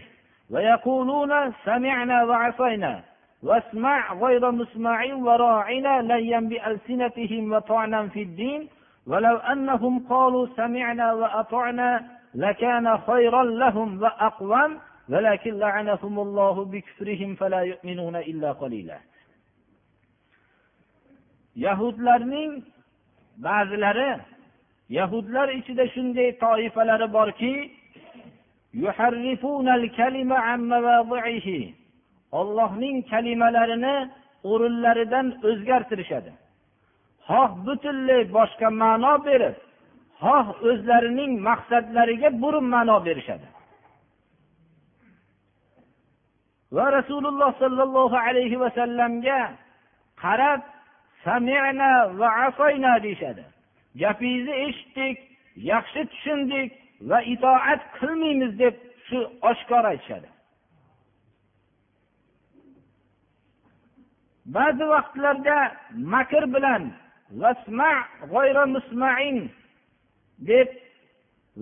ويقولون 0.52 1.54
سمعنا 1.66 2.24
وعصينا 2.24 3.02
واسمع 3.44 4.14
غير 4.14 4.52
مسمع 4.52 5.14
وراعنا 5.14 6.02
ليا 6.02 6.40
بألسنتهم 6.40 7.54
وطعنا 7.54 8.08
في 8.08 8.22
الدين 8.24 8.68
ولو 9.08 9.36
أنهم 9.38 10.08
قالوا 10.10 10.48
سمعنا 10.56 11.14
وأطعنا 11.14 12.04
لكان 12.36 12.98
خيرا 12.98 13.44
لهم 13.44 14.02
وأقوم 14.02 14.78
yahudlarning 21.66 22.52
ba'zilari 23.46 24.12
yahudlar 24.98 25.48
ichida 25.60 25.86
shunday 25.94 26.30
toifalari 26.44 27.08
borki 27.18 27.54
ollohning 32.40 32.98
kalimalarini 33.12 33.96
o'rinlaridan 34.52 35.28
o'zgartirishadi. 35.50 36.32
Xoh 37.28 37.52
butunlay 37.66 38.22
boshqa 38.38 38.68
ma'no 38.84 39.14
berib 39.28 39.56
xoh 40.24 40.46
o'zlarining 40.70 41.32
maqsadlariga 41.50 42.30
burun 42.42 42.66
ma'no 42.76 42.98
berishadi. 43.08 43.48
Va 46.76 46.86
rasululloh 46.98 47.52
sollallohu 47.64 48.18
alayhi 48.28 48.60
vasallamga 48.64 49.42
qarab 50.24 50.62
samina 51.24 51.92
va 52.20 52.30
asoyna 52.48 52.92
deyishadi. 53.06 53.44
Gapingizni 54.02 54.54
eshitdik 54.66 55.18
yaxshi 55.72 56.02
tushundik 56.12 56.70
va 57.10 57.20
itoat 57.34 57.82
qilmaymiz 57.98 58.52
deb 58.64 58.76
shu 59.08 59.20
oshkor 59.50 59.84
aytishadi. 59.92 60.30
Ba'zi 64.56 64.86
vaqtlarda 64.94 65.58
makr 66.14 66.44
bilan 66.56 66.84
deb 70.50 70.68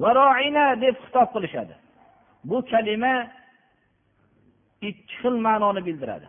varoina 0.02 0.66
deb 0.84 0.96
xitob 1.04 1.28
qilishadi. 1.36 1.76
Bu 2.50 2.58
kalima 2.72 3.16
ikki 4.82 5.14
xil 5.22 5.36
ma'noni 5.48 5.86
bildiradi. 5.86 6.28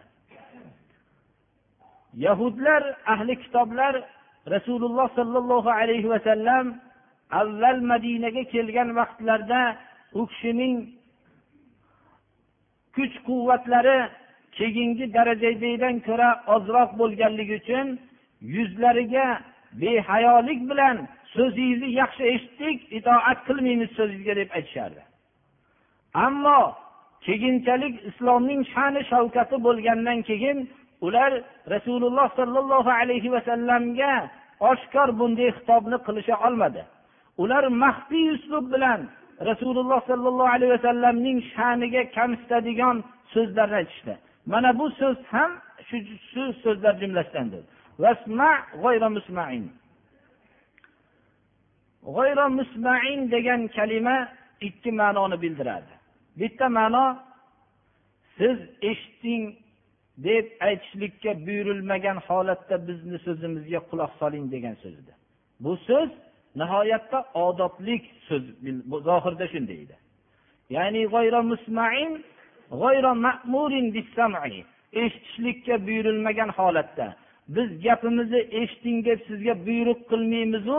Yahudlar 2.16 2.82
ahli 3.06 3.34
kitoblar 3.42 3.94
rasululloh 4.54 5.08
sollallohu 5.18 5.70
alayhi 5.70 6.08
vasallam 6.14 6.66
avval 7.30 7.80
madinaga 7.92 8.42
kelgan 8.52 8.88
vaqtlarida 8.98 9.62
u 10.18 10.26
kishining 10.26 10.76
kuch 12.94 13.14
quvvatlari 13.26 13.98
keyingi 14.58 15.06
darajadagidan 15.16 15.96
ko'ra 16.08 16.30
ozroq 16.54 16.90
bo'lganligi 17.00 17.54
uchun 17.60 17.86
yuzlariga 18.54 19.26
behayolik 19.80 20.60
bilan 20.70 20.96
so'zingizni 21.34 21.88
yaxshi 22.00 22.22
eshitdik 22.34 22.78
itoat 22.98 23.38
qilmaymiz 23.48 23.90
so'zingizga 23.98 24.34
deb 24.40 24.50
aytishardi. 24.58 25.02
Ammo 26.26 26.60
keyinchalik 27.26 27.94
islomning 28.10 28.60
sha'ni 28.74 29.02
shavkati 29.10 29.56
bo'lgandan 29.66 30.18
keyin 30.28 30.58
ular 31.06 31.32
rasululloh 31.74 32.28
sollallohu 32.38 32.90
alayhi 33.00 33.32
vasallamga 33.36 34.14
oshkor 34.70 35.08
bunday 35.18 35.48
xitobni 35.56 35.98
qilisha 36.06 36.36
olmadi. 36.46 36.82
Ular 37.42 37.64
maxfiy 37.84 38.26
uslub 38.36 38.66
bilan 38.74 39.00
rasululloh 39.50 40.00
sollallohu 40.10 40.50
alayhi 40.56 40.72
vasallamning 40.76 41.38
sha'niga 41.54 42.02
kamsitadigan 42.16 42.96
so'zlarni 43.34 43.76
aytishdi. 43.80 44.14
Mana 44.52 44.70
bu 44.78 44.86
so'z 45.00 45.18
ham 45.32 45.50
shu 46.30 46.42
so'zlar 46.64 46.94
jumlasidandir. 47.02 47.62
Degan 53.34 53.60
kalima 53.76 54.16
ikki 54.60 54.90
ma'noni 55.00 55.36
bildiradi. 55.42 55.95
Bitta 56.40 56.68
ma'no 56.68 57.06
siz 58.38 58.58
eshitding 58.90 59.44
deb 60.26 60.46
aytishlikka 60.60 61.30
buyurilmagan 61.46 62.18
holatda 62.28 62.76
bizni 62.88 63.18
so'zimizga 63.26 63.80
quloq 63.90 64.12
soling 64.20 64.46
degan 64.54 64.74
so'zida 64.82 65.12
bu 65.64 65.72
so'z 65.88 66.10
nihoyatda 66.60 67.18
odoblik 67.46 68.04
so'z 68.28 68.44
zohirda 69.08 69.46
shunday 69.52 69.78
edi. 69.84 69.96
Ya'ni 70.76 71.02
eshitishlikka 74.92 75.86
buyurilmagan 75.86 76.48
holatda 76.58 77.16
biz 77.48 77.68
gapimizni 77.84 78.40
eshiting 78.60 78.98
deb 79.08 79.20
sizga 79.28 79.54
buyruq 79.66 80.00
qilmaymizu 80.10 80.78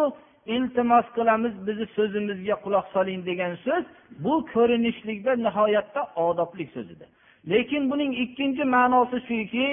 iltimos 0.55 1.05
qilamiz 1.17 1.53
bizni 1.67 1.87
so'zimizga 1.95 2.55
quloq 2.63 2.85
soling 2.95 3.21
degan 3.29 3.53
so'z 3.65 3.85
bu 4.23 4.33
ko'rinishlikda 4.53 5.31
nihoyatda 5.45 6.01
odobli 6.27 6.65
so'zidir. 6.75 7.09
Lekin 7.51 7.83
buning 7.91 8.11
ikkinchi 8.23 8.63
ma'nosi 8.75 9.17
shuki 9.27 9.67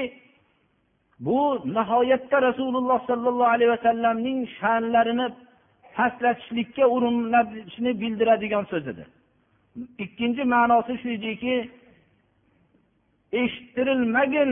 bu 1.26 1.40
nihoyatda 1.76 2.36
rasululloh 2.48 2.98
sollallohu 3.10 3.52
alayhi 3.54 3.70
vasallamning 3.76 4.38
sha'nlarini 4.58 5.26
pastlatishlikka 5.96 6.84
urinishni 6.94 7.92
bildiradigan 8.00 8.64
so'zidir. 8.72 9.08
Ikkinchi 10.04 10.44
ma'nosi 10.54 10.94
shu 11.02 11.08
ediki 11.18 11.54
eshittirilmagin 13.40 14.50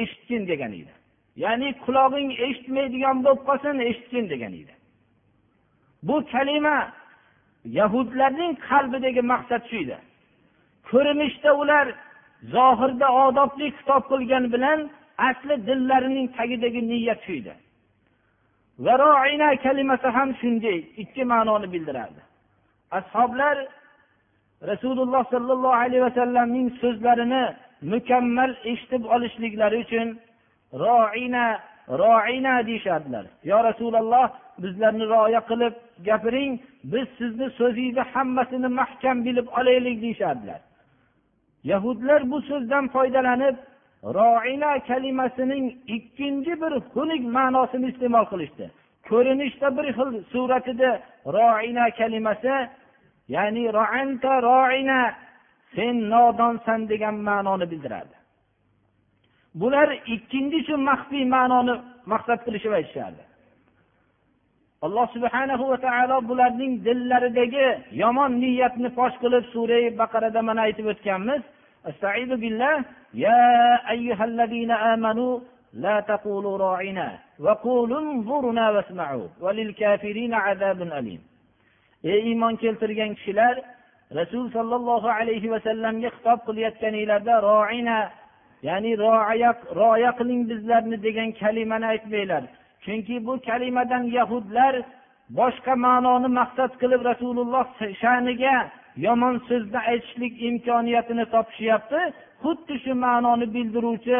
eshitgin 0.00 0.42
degan 0.50 0.72
edi. 0.80 0.92
Ya'ni 1.44 1.68
qulog'ing 1.84 2.30
eshitmaydigan 2.46 3.16
bo'lib 3.24 3.42
qolsin 3.48 3.76
eshitgin 3.90 4.26
degan 4.32 4.52
edi. 4.62 4.74
Bu 6.06 6.16
kalima 6.32 6.78
yahudlarning 7.78 8.52
qalbidagi 8.68 9.22
maqsad 9.32 9.62
shu 9.70 9.76
edi. 9.84 9.96
Ko'rinishda 10.90 11.50
ular 11.62 11.86
zohirda 12.54 13.08
odobli 13.24 13.66
kitob 13.78 14.02
qilgani 14.10 14.48
bilan 14.54 14.78
asli 15.28 15.54
dillarining 15.68 16.26
tagidagi 16.36 16.80
niyat 16.90 17.20
shu 17.26 17.32
edi. 17.40 17.54
Kalimasi 19.64 20.08
ham 20.16 20.28
shunday 20.40 20.78
ikki 21.02 21.22
ma'noni 21.32 21.66
bildirardi. 21.74 22.20
Ashoblar 22.98 23.56
rasululloh 24.70 25.22
sollallohu 25.34 25.80
alayhi 25.82 26.02
vasallamning 26.08 26.68
so'zlarini 26.82 27.44
mukammal 27.92 28.52
eshitib 28.70 29.02
olishliklari 29.14 29.76
uchun 29.84 30.08
roina 30.84 31.46
roina 32.02 32.54
deyishardilar. 32.68 33.24
Yo 33.50 33.58
rasululloh 33.68 34.26
bizlarni 34.62 35.04
rioya 35.12 35.40
qilib 35.50 35.74
gapiring 36.08 36.54
biz 36.92 37.06
sizni 37.18 37.48
so'zingizni 37.58 38.04
hammasini 38.12 38.68
mahkam 38.80 39.16
bilib 39.26 39.46
olaylik 39.58 39.96
deyishardilar. 40.02 40.60
Yahudlar 41.70 42.20
bu 42.30 42.38
so'zdan 42.50 42.84
foydalanib 42.94 43.56
roina 44.16 44.72
kalimasining 44.88 45.64
ikkinchi 45.96 46.52
bir 46.62 46.72
xunuk 46.92 47.22
ma'nosini 47.36 47.86
iste'mol 47.92 48.26
qilishdi. 48.32 48.66
Ko'rinishda 49.08 49.68
bir 49.76 49.86
xil 49.96 50.10
suratida 50.32 50.90
roina 51.36 51.86
kalimasi 51.98 52.54
ya'ni 53.34 53.64
roanta 53.76 54.32
roina 54.48 55.00
sen 55.74 55.96
nodonsan 56.10 56.80
degan 56.88 57.16
ma'noni 57.28 57.66
bildiradi. 57.72 58.14
Bular 59.60 59.88
ikkinchi 60.14 60.58
shu 60.66 60.74
maxfiy 60.88 61.24
ma'noni 61.36 61.74
maqsad 62.12 62.40
qilishib 62.46 62.72
aytishardi. 62.78 63.22
alloh 64.86 65.06
subhanahu 65.16 65.64
va 65.70 65.78
taolo 65.86 66.16
bularning 66.28 66.72
dillaridagi 66.86 67.68
yomon 68.02 68.32
niyatni 68.42 68.88
fosh 68.96 69.16
qilib 69.22 69.44
sura 69.54 69.78
baqarada 70.00 70.40
mana 70.48 70.60
aytib 70.66 70.86
o'tganmiz. 70.92 71.42
Ey 82.12 82.20
iymon 82.30 82.54
keltirgan 82.62 83.12
kishilar 83.18 83.54
rasul 84.18 84.44
sollallohu 84.56 85.08
alayhi 85.18 85.52
vasallamga 85.54 86.08
xitob 86.14 86.38
qilayotganinglarda 86.46 87.34
roina 87.48 87.98
ya'ni 88.68 88.92
rioya 89.02 90.10
qiling 90.18 90.42
bizlarni 90.50 90.96
degan 91.06 91.28
kalimani 91.40 91.86
aytmanglar 91.92 92.44
chunki 92.84 93.16
bu 93.26 93.32
kalimadan 93.48 94.04
yahudlar 94.18 94.74
boshqa 95.38 95.74
ma'noni 95.86 96.28
maqsad 96.40 96.72
qilib 96.82 97.02
rasululloh 97.10 97.66
sha'niga 98.02 98.56
yomon 99.06 99.34
so'zni 99.48 99.80
aytishlik 99.90 100.34
imkoniyatini 100.48 101.24
topishyapti 101.34 102.00
xuddi 102.42 102.74
shu 102.84 102.92
ma'noni 103.04 103.46
bildiruvchi 103.54 104.18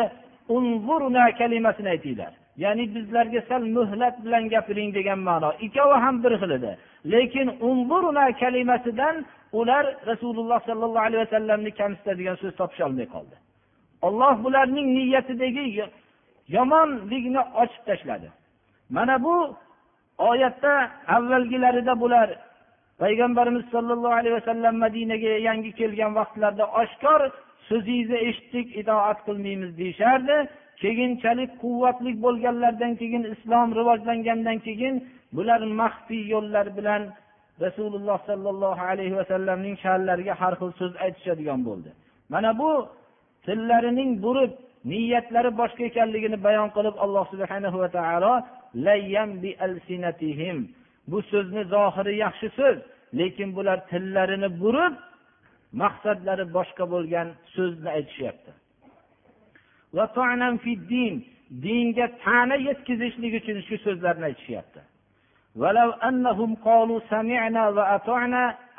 kalimasini 1.40 1.88
aytinglar. 1.94 2.32
Ya'ni 2.56 2.84
bizlarga 2.94 3.40
sal 3.48 3.62
muhlat 3.76 4.24
bilan 4.24 4.44
gapiring 4.54 4.90
degan 4.94 5.18
ma'no. 5.28 5.50
Ikkovi 5.66 5.96
ham 6.04 6.16
bir 6.24 6.32
xil 6.40 6.50
edi 6.58 6.72
lekin 7.12 7.48
unvurna 7.68 8.26
kalimasidan 8.42 9.16
ular 9.52 9.84
rasululloh 10.10 10.60
sollallohu 10.68 11.06
alayhi 11.08 11.22
vasallamni 11.26 11.70
kamsitadigan 11.80 12.36
so'z 12.42 12.54
topisholmay 12.60 13.06
qoldi. 13.14 13.36
Olloh 14.06 14.34
bularning 14.44 14.88
niyatidagi 14.96 15.64
yomonlikni 16.56 17.42
ochib 17.62 17.82
tashladi. 17.88 18.28
Mana 18.90 19.22
bu 19.24 19.56
oyatda 20.18 20.90
avvalgilarida 21.08 22.00
bular 22.00 22.28
payg'ambarimiz 22.98 23.64
sollallohu 23.74 24.14
alayhi 24.20 24.36
vasallam 24.40 24.74
madinaga 24.76 25.32
yangi 25.48 25.72
kelgan 25.72 26.14
vaqtlarida 26.14 26.64
oshkor 26.82 27.20
so'zingizni 27.68 28.18
eshitdik 28.28 28.66
itoat 28.80 29.18
qilmaymiz 29.26 29.70
deyishardi. 29.80 30.36
Keyinchalik 30.82 31.50
quvvatli 31.62 32.10
bo'lganlaridan 32.24 32.92
keyin 33.00 33.24
islom 33.34 33.68
rivojlangandan 33.78 34.58
keyin 34.66 34.94
bular 35.36 35.60
maxfiy 35.80 36.24
yo'llar 36.34 36.66
bilan 36.78 37.02
rasululloh 37.64 38.18
sollallohu 38.28 38.82
alayhi 38.92 39.16
vasallamning 39.20 39.76
sha'nlariga 39.84 40.34
har 40.40 40.54
xil 40.60 40.70
so'z 40.80 40.92
aytishadigan 41.04 41.60
bo'ldi. 41.68 41.90
Mana 42.32 42.50
bu 42.60 42.70
tillarining 43.46 44.10
burib 44.24 44.52
niyatlari 44.90 45.50
boshqa 45.60 45.82
ekanligini 45.90 46.38
bayon 46.46 46.68
qilib 46.76 46.96
alloh 47.04 47.24
subhanahu 47.32 47.76
va 47.82 47.88
taolo 47.98 48.32
bu 51.10 51.18
so'zni 51.30 51.62
zohiri 51.74 52.14
yaxshi 52.24 52.48
so'z 52.58 52.78
lekin 53.18 53.48
bular 53.56 53.78
tillarini 53.90 54.48
burib 54.62 54.94
maqsadlari 55.82 56.44
boshqa 56.56 56.84
bo'lgan 56.94 57.28
so'zni 57.54 57.90
aytishyapti. 57.98 58.50
dinga 61.64 62.06
ta'na 62.24 62.56
yetkazishlik 62.68 63.32
uchun 63.40 63.58
shu 63.68 63.76
so'zlarni 63.86 64.24
aytishyapti. 64.30 64.80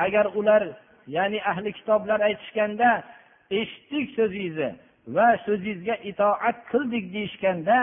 agar 0.06 0.26
ular 0.40 0.64
ya'ni 1.16 1.40
ahli 1.52 1.70
kitoblar 1.78 2.20
aytishganda 2.30 2.90
eshitdik 3.60 4.08
so'zingizni 4.18 4.70
va 5.14 5.28
so'zingizga 5.46 5.96
itoat 6.12 6.58
qildik 6.72 7.06
deyishganda 7.16 7.78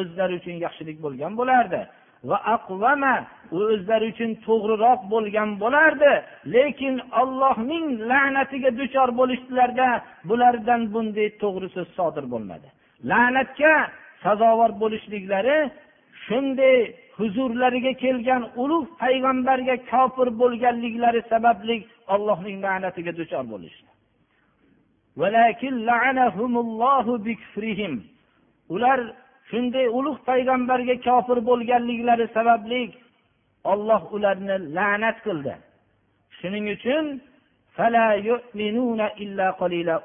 o'zlari 0.00 0.34
uchun 0.40 0.56
yaxshilik 0.64 0.98
bo'lgan 1.04 1.32
bo'lardi. 1.40 1.80
Va 2.28 2.38
aqvama 2.56 3.14
u 3.56 3.58
o'zlari 3.72 4.06
uchun 4.12 4.30
to'g'riroq 4.46 5.00
bo'lgan 5.12 5.50
bo'lardi. 5.62 6.12
Lekin 6.54 6.94
ollohning 7.20 7.86
la'natiga 8.10 8.70
duchor 8.80 9.08
bo'lishdilarda 9.20 9.88
bulardan 10.28 10.82
bunday 10.94 11.28
to'g'ri 11.42 11.68
so'z 11.76 11.88
sodir 11.98 12.24
bo'lmadi. 12.32 12.68
La'natga 13.10 13.74
sazovor 14.24 14.70
bo'lishliklari 14.82 15.58
shunday 16.26 16.78
huzurlariga 17.18 17.92
kelgan 18.04 18.42
ulug' 18.62 18.88
payg'ambarga 19.02 19.76
kofir 19.92 20.28
bo'lganliklari 20.40 21.20
sababli 21.32 21.76
allohning 22.14 22.56
la'natiga 22.66 23.12
duchor 23.20 23.44
bo'lishdi. 23.54 23.88
Ular 28.74 28.98
shunday 29.50 29.86
ulug' 29.98 30.20
payg'ambarga 30.28 30.96
kofir 31.06 31.38
bo'lganliklari 31.48 32.26
sababli 32.36 32.82
olloh 33.72 34.02
ularni 34.16 34.56
la'nat 34.76 35.18
qildi. 35.26 35.54
Shuning 36.38 36.66
uchun 36.76 37.04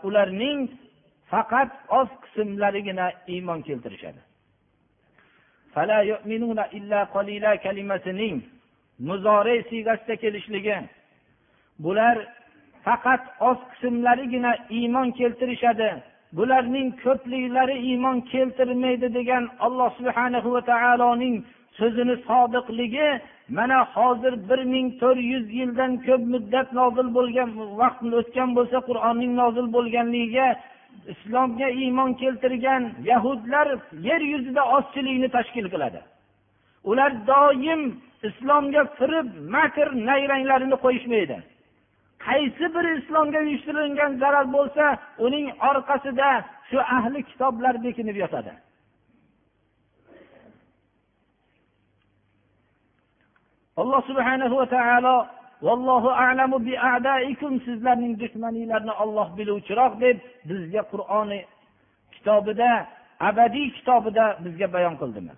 ularning 0.08 0.60
faqat 1.32 1.72
oz 2.00 2.10
qismlarigina 2.24 3.08
iymon 3.34 3.60
keltirishadi. 3.68 4.22
Kalimasining 7.66 8.36
muzore 9.08 9.56
siygasida 9.70 10.16
kelishligi 10.24 10.78
bular 11.84 12.18
faqat 12.86 13.24
oz 13.50 13.60
qismlarigina 13.72 14.52
iymon 14.78 15.08
keltirishadi. 15.20 15.90
Bularning 16.38 16.90
ko'pliklari 17.04 17.76
iymon 17.90 18.18
keltirmaydi 18.32 19.08
degan 19.18 19.44
alloh 19.66 19.90
subhana 20.00 20.40
va 20.54 20.62
taoloning 20.72 21.36
so'zini 21.80 22.16
sodiqligi 22.28 23.10
mana 23.58 23.80
hozir 23.96 24.34
bir 24.50 24.60
ming 24.74 24.88
to'rt 25.02 25.22
yuz 25.32 25.46
yildan 25.60 25.92
ko'p 26.08 26.22
muddat 26.34 26.68
nozil 26.80 27.08
bo'lgan 27.18 27.50
vaqt 27.82 28.02
o'tgan 28.20 28.50
bo'lsa 28.58 28.78
qur'onning 28.90 29.32
nozil 29.42 29.68
bo'lganligiga 29.76 30.48
islomga 31.14 31.68
iymon 31.82 32.12
keltirgan 32.22 32.84
yahudlar 33.12 33.68
yer 34.08 34.22
yuzida 34.34 34.64
ozchilikni 34.76 35.30
tashkil 35.38 35.68
qiladi. 35.74 36.00
Ular 36.90 37.12
doim 37.32 37.82
islomga 38.30 38.84
firib 38.98 39.28
makr 39.56 39.88
nayranglarini 40.10 40.78
qo'yishmaydi. 40.86 41.38
qaysi 42.26 42.66
bir 42.76 42.86
islomga 42.98 43.40
uyushtirilgan 43.46 44.12
zarar 44.22 44.46
bo'lsa 44.56 44.86
uning 45.26 45.46
orqasida 45.70 46.30
shu 46.70 46.80
ahli 46.98 47.20
kitoblar 47.30 47.84
bekinib 47.86 48.16
yotadi. 48.24 48.54
Alloh 53.82 54.02
subhanahu 54.10 54.56
va 54.62 54.68
taolo 54.76 55.16
vallohu 55.68 56.10
alamu 56.10 56.58
bi 56.68 56.74
adaikum 56.94 57.54
sizlarning 57.66 58.14
dushmaninglarni 58.22 58.94
olloh 59.04 59.28
biluvchiroq 59.38 59.94
deb 60.04 60.18
bizga 60.50 60.82
qur'oni 60.92 61.40
kitobida 62.16 62.72
abadiy 63.30 63.68
kitobida 63.78 64.26
bizga 64.44 64.68
bayon 64.76 64.96
qildimi? 65.04 65.34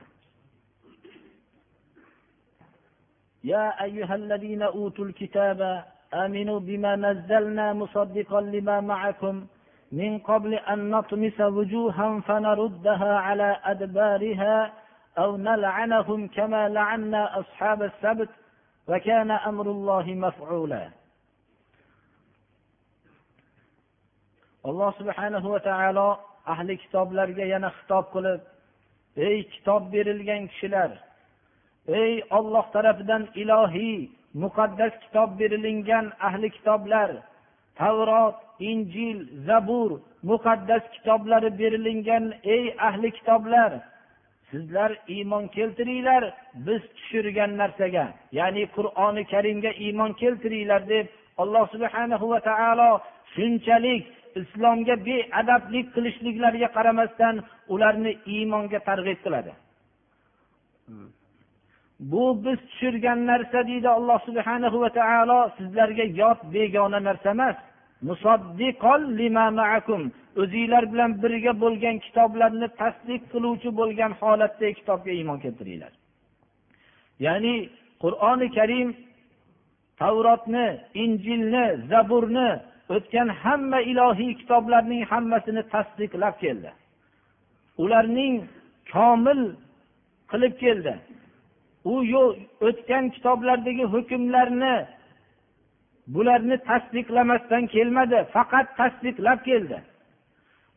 يا 3.51 3.63
آمنوا 6.13 6.59
بما 6.59 6.95
نزلنا 6.95 7.73
مصدقا 7.73 8.41
لما 8.41 8.81
معكم 8.81 9.45
من 9.91 10.19
قبل 10.19 10.53
أن 10.53 10.89
نطمس 10.89 11.41
وجوها 11.41 12.19
فنردها 12.19 13.13
على 13.19 13.59
أدبارها 13.63 14.73
أو 15.17 15.37
نلعنهم 15.37 16.27
كما 16.27 16.69
لعنا 16.69 17.39
أصحاب 17.39 17.83
السبت 17.83 18.29
وكان 18.87 19.31
أمر 19.31 19.65
الله 19.71 20.05
مفعولا. 20.13 20.89
alloh 24.63 24.91
subhanahu 24.97 25.51
va 25.53 25.59
taolo 25.59 26.09
ahli 26.53 26.77
kitoblarga 26.83 27.45
yana 27.53 27.69
xitob 27.77 28.05
qilib 28.15 28.41
ey 29.27 29.37
kitob 29.53 29.81
berilgan 29.93 30.43
kishilar 30.51 30.91
ey 32.01 32.13
olloh 32.37 32.65
tarafidan 32.75 33.23
ilohiy 33.41 33.99
muqaddas 34.33 34.93
kitob 35.03 35.29
berilingan 35.39 36.05
ahli 36.27 36.49
kitoblar 36.57 37.09
tavrot 37.79 38.37
injil 38.59 39.17
zabur 39.47 39.91
muqaddas 40.29 40.83
kitoblari 40.93 41.49
berilingan 41.59 42.25
ey 42.55 42.63
ahli 42.87 43.09
kitoblar 43.17 43.71
sizlar 44.49 44.91
iymon 45.15 45.45
keltiringlar 45.55 46.23
biz 46.65 46.81
tushirgan 46.95 47.51
narsaga 47.61 48.05
ya'ni 48.39 48.63
qur'oni 48.75 49.23
karimga 49.33 49.71
iymon 49.85 50.11
keltiringlar 50.21 50.81
deb 50.93 51.05
alloh 51.41 51.65
subhana 51.73 52.15
va 52.31 52.39
taolo 52.49 52.91
shunchalik 53.33 54.03
islomga 54.41 54.95
beadablik 55.07 55.87
qilishliklariga 55.95 56.69
qaramasdan 56.77 57.35
ularni 57.73 58.13
iymonga 58.35 58.79
targ'ib 58.89 59.19
qiladi. 59.25 59.51
Hmm. 60.87 61.09
Bu 62.11 62.45
biz 62.45 62.59
tushirgan 62.69 63.19
narsa 63.27 63.59
deydi 63.67 63.89
alloh 63.97 64.19
subhana 64.27 64.67
va 64.83 64.89
taolo 64.99 65.39
sizlarga 65.57 66.05
yot 66.21 66.39
begona 66.53 66.99
narsa 67.07 67.29
emas. 67.37 67.57
O'zinglar 70.41 70.83
bilan 70.93 71.11
birga 71.23 71.53
bo'lgan 71.63 71.95
kitoblarni 72.05 72.67
tasdiq 72.81 73.21
qiluvchi 73.33 73.69
bo'lgan 73.79 74.11
holatda 74.21 74.67
kitobga 74.79 75.11
iymon 75.19 75.37
keltiringlar. 75.43 75.93
Ya'ni 77.25 77.55
qur'oni 78.03 78.47
karim 78.57 78.89
tavrotni 80.01 80.67
injilni 81.03 81.65
zaburni 81.91 82.49
o'tgan 82.95 83.27
hamma 83.43 83.79
ilohiy 83.91 84.31
kitoblarning 84.41 85.03
hammasini 85.11 85.63
tasdiqlab 85.73 86.35
keldi. 86.43 86.71
Ularning 87.83 88.35
komil 88.93 89.41
qilib 90.31 90.53
keldi. 90.63 90.93
U 91.85 91.95
o'tgan 92.67 93.09
kitoblardagi 93.09 93.85
hukmlarni 93.93 94.75
bularni 96.07 96.57
tasdiqlamasdan 96.69 97.63
kelmadi 97.67 98.17
faqat 98.35 98.67
tasdiqlab 98.79 99.39
keldi. 99.49 99.77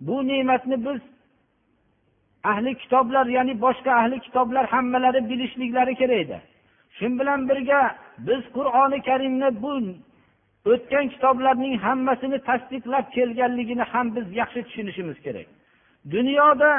Bu 0.00 0.16
ne'matni 0.28 0.76
biz 0.86 1.00
ahli 2.44 2.74
kitoblar 2.82 3.26
ya'ni 3.26 3.54
boshqa 3.64 3.92
ahli 4.00 4.20
kitoblar 4.26 4.64
hammalari 4.74 5.20
bilishliklari 5.30 5.94
kerak 5.94 6.18
edi. 6.24 6.38
Shu 6.96 7.07
bilan 7.18 7.40
birga 7.48 7.80
biz 8.26 8.42
qur'oni 8.57 8.98
karimni 9.09 9.48
bu 9.62 9.72
o'tgan 10.72 11.07
kitoblarning 11.14 11.74
hammasini 11.86 12.38
tasdiqlab 12.48 13.07
kelganligini 13.16 13.84
ham 13.92 14.07
biz 14.16 14.26
yaxshi 14.40 14.61
tushunishimiz 14.66 15.18
kerak. 15.26 15.46
Dunyoda 16.14 16.72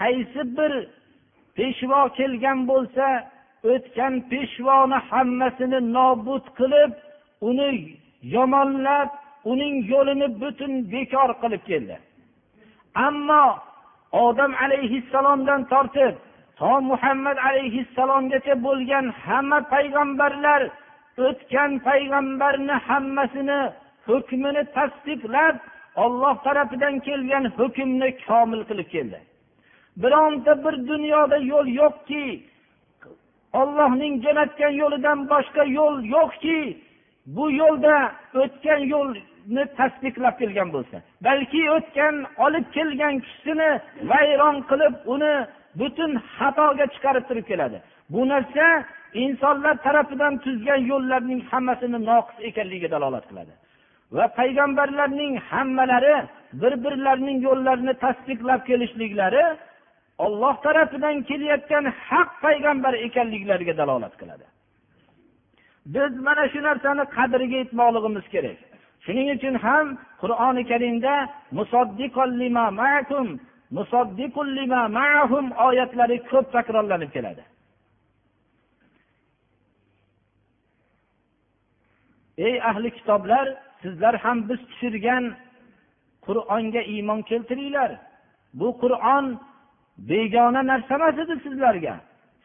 qaysi 0.00 0.40
bir 0.58 0.72
peshvo 1.56 2.00
kelgan 2.18 2.58
bo'lsa 2.70 3.06
o'tgan 3.72 4.14
peshvoni 4.30 4.98
hammasini 5.10 5.80
nobud 5.96 6.44
qilib 6.58 6.92
uni 7.48 7.70
yomonlab 8.34 9.08
uning 9.52 9.74
yo'lini 9.92 10.28
butun 10.40 10.72
bekor 10.92 11.30
qilib 11.42 11.62
keldi. 11.70 11.96
Ammo 13.06 13.44
odam 14.12 14.52
alayhissalomdan 14.64 15.60
tortib 15.72 16.14
to 16.58 16.70
muhammad 16.90 17.38
alayhissalomgacha 17.48 18.54
bo'lgan 18.66 19.06
hamma 19.24 19.58
payg'ambarlar 19.72 20.62
o'tgan 21.26 21.70
payg'ambarni 21.88 22.76
hammasini 22.88 23.60
hukmini 24.08 24.62
tasdiqlab 24.76 25.56
olloh 26.04 26.34
tarafidan 26.46 26.94
kelgan 27.06 27.44
hukmni 27.58 28.08
komil 28.26 28.62
qilib 28.68 28.88
keldi. 28.94 29.18
Bironta 30.02 30.52
bir 30.64 30.74
dunyoda 30.90 31.36
yo'l 31.52 31.66
yo'qki 31.80 32.24
ollohning 33.60 34.14
jo'natgan 34.24 34.72
yo'lidan 34.82 35.18
boshqa 35.32 35.62
yo'l 35.78 35.96
yo'qki 36.14 36.60
bu 37.36 37.50
yo'lda 37.60 37.96
o'tgan 38.42 38.80
yo'lni 38.94 39.64
tasdiqlab 39.78 40.34
kelgan 40.40 40.68
bo'lsa 40.76 40.96
balki 41.26 41.62
o'tgan 41.76 42.14
olib 42.46 42.66
kelgan 42.76 43.14
kishisini 43.24 43.70
vayron 44.10 44.56
qilib 44.70 44.94
uni 45.14 45.34
butun 45.80 46.12
xatoga 46.36 46.86
chiqarib 46.94 47.24
turib 47.28 47.46
keladi. 47.50 47.78
Bu 48.12 48.20
narsa 48.32 48.64
insonlar 49.24 49.74
tarafidan 49.86 50.34
tuzgan 50.44 50.80
yo'llarning 50.90 51.40
hammasini 51.50 51.98
noqis 52.10 52.36
ekanligiga 52.48 52.88
dalolat 52.94 53.24
qiladi. 53.30 53.52
Va 54.16 54.26
payg'ambarlarning 54.38 55.34
hammalari 55.50 56.16
bir 56.60 56.72
birlarining 56.84 57.38
yo'llarini 57.48 57.94
tasdiqlab 58.04 58.60
kelishliklari 58.68 59.44
olloh 60.24 60.54
tarafidan 60.64 61.16
kelayotgan 61.28 61.84
haq 62.08 62.30
payg'ambar 62.44 62.94
ekanliklariga 63.06 63.74
dalolat 63.80 64.14
qiladi. 64.20 64.46
Biz 65.94 66.12
mana 66.26 66.44
shu 66.52 66.60
narsani 66.68 67.04
qadriga 67.16 67.56
yetmoqligimiz 67.62 68.26
kerak. 68.34 68.58
Shuning 69.04 69.28
uchun 69.36 69.54
ham 69.64 69.86
qur'oni 70.22 70.62
karimda 70.70 71.14
oyatlari 75.66 76.16
ko'p 76.30 76.46
takrorlanib 76.56 77.10
keladi. 77.16 77.42
Ey 82.46 82.54
ahli 82.70 82.90
kitoblar 82.98 83.46
sizlar 83.82 84.14
ham 84.24 84.38
biz 84.48 84.60
tushirgan 84.70 85.24
qur'onga 86.26 86.82
iymon 86.94 87.20
keltiringlar. 87.30 87.90
Bu 88.58 88.68
qur'on 88.82 89.24
begona 89.98 90.62
narsa 90.70 90.94
emas 90.94 91.18
edi 91.24 91.34
sizlarga. 91.44 91.94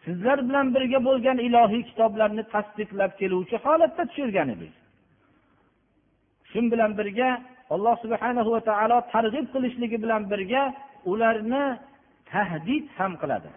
Sizlar 0.05 0.49
bilan 0.49 0.67
birga 0.75 0.99
bo'lgan 1.07 1.37
ilohiy 1.47 1.83
kitoblarni 1.89 2.43
tasdiqlab 2.53 3.11
keluvchi 3.19 3.57
holatda 3.65 4.03
tushirgan 4.09 4.49
edik 4.55 4.73
shu 6.53 6.59
bilan 6.71 6.91
birga 6.99 7.29
alloh 7.73 7.95
subhana 8.03 8.41
va 8.53 8.59
taolo 8.69 8.97
targ'ib 9.13 9.45
qilishligi 9.53 9.97
bilan 10.03 10.23
birga 10.31 10.63
ularni 11.11 11.65
tahdid 12.31 12.85
ham 12.97 13.13
qiladi. 13.21 13.51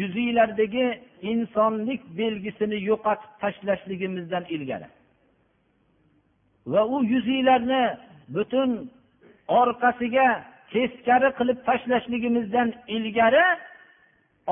Yuzinglardagi 0.00 0.86
insonlik 1.32 2.02
belgisini 2.18 2.78
yo'qotib 2.90 3.32
tashlashligimizdan 3.42 4.44
ilgari. 4.54 4.88
Va 6.72 6.82
u 6.94 7.04
yuzinglarni 7.12 7.84
butun 8.34 8.70
orqasiga 9.60 10.28
teskari 10.72 11.30
qilib 11.38 11.58
tashlashligimizdan 11.68 12.68
ilgari 12.96 13.44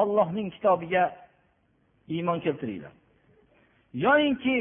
ollohning 0.01 0.49
kitobiga 0.55 1.05
iymon 2.15 2.39
keltiringlar. 2.45 2.93
Yoyinki 4.05 4.59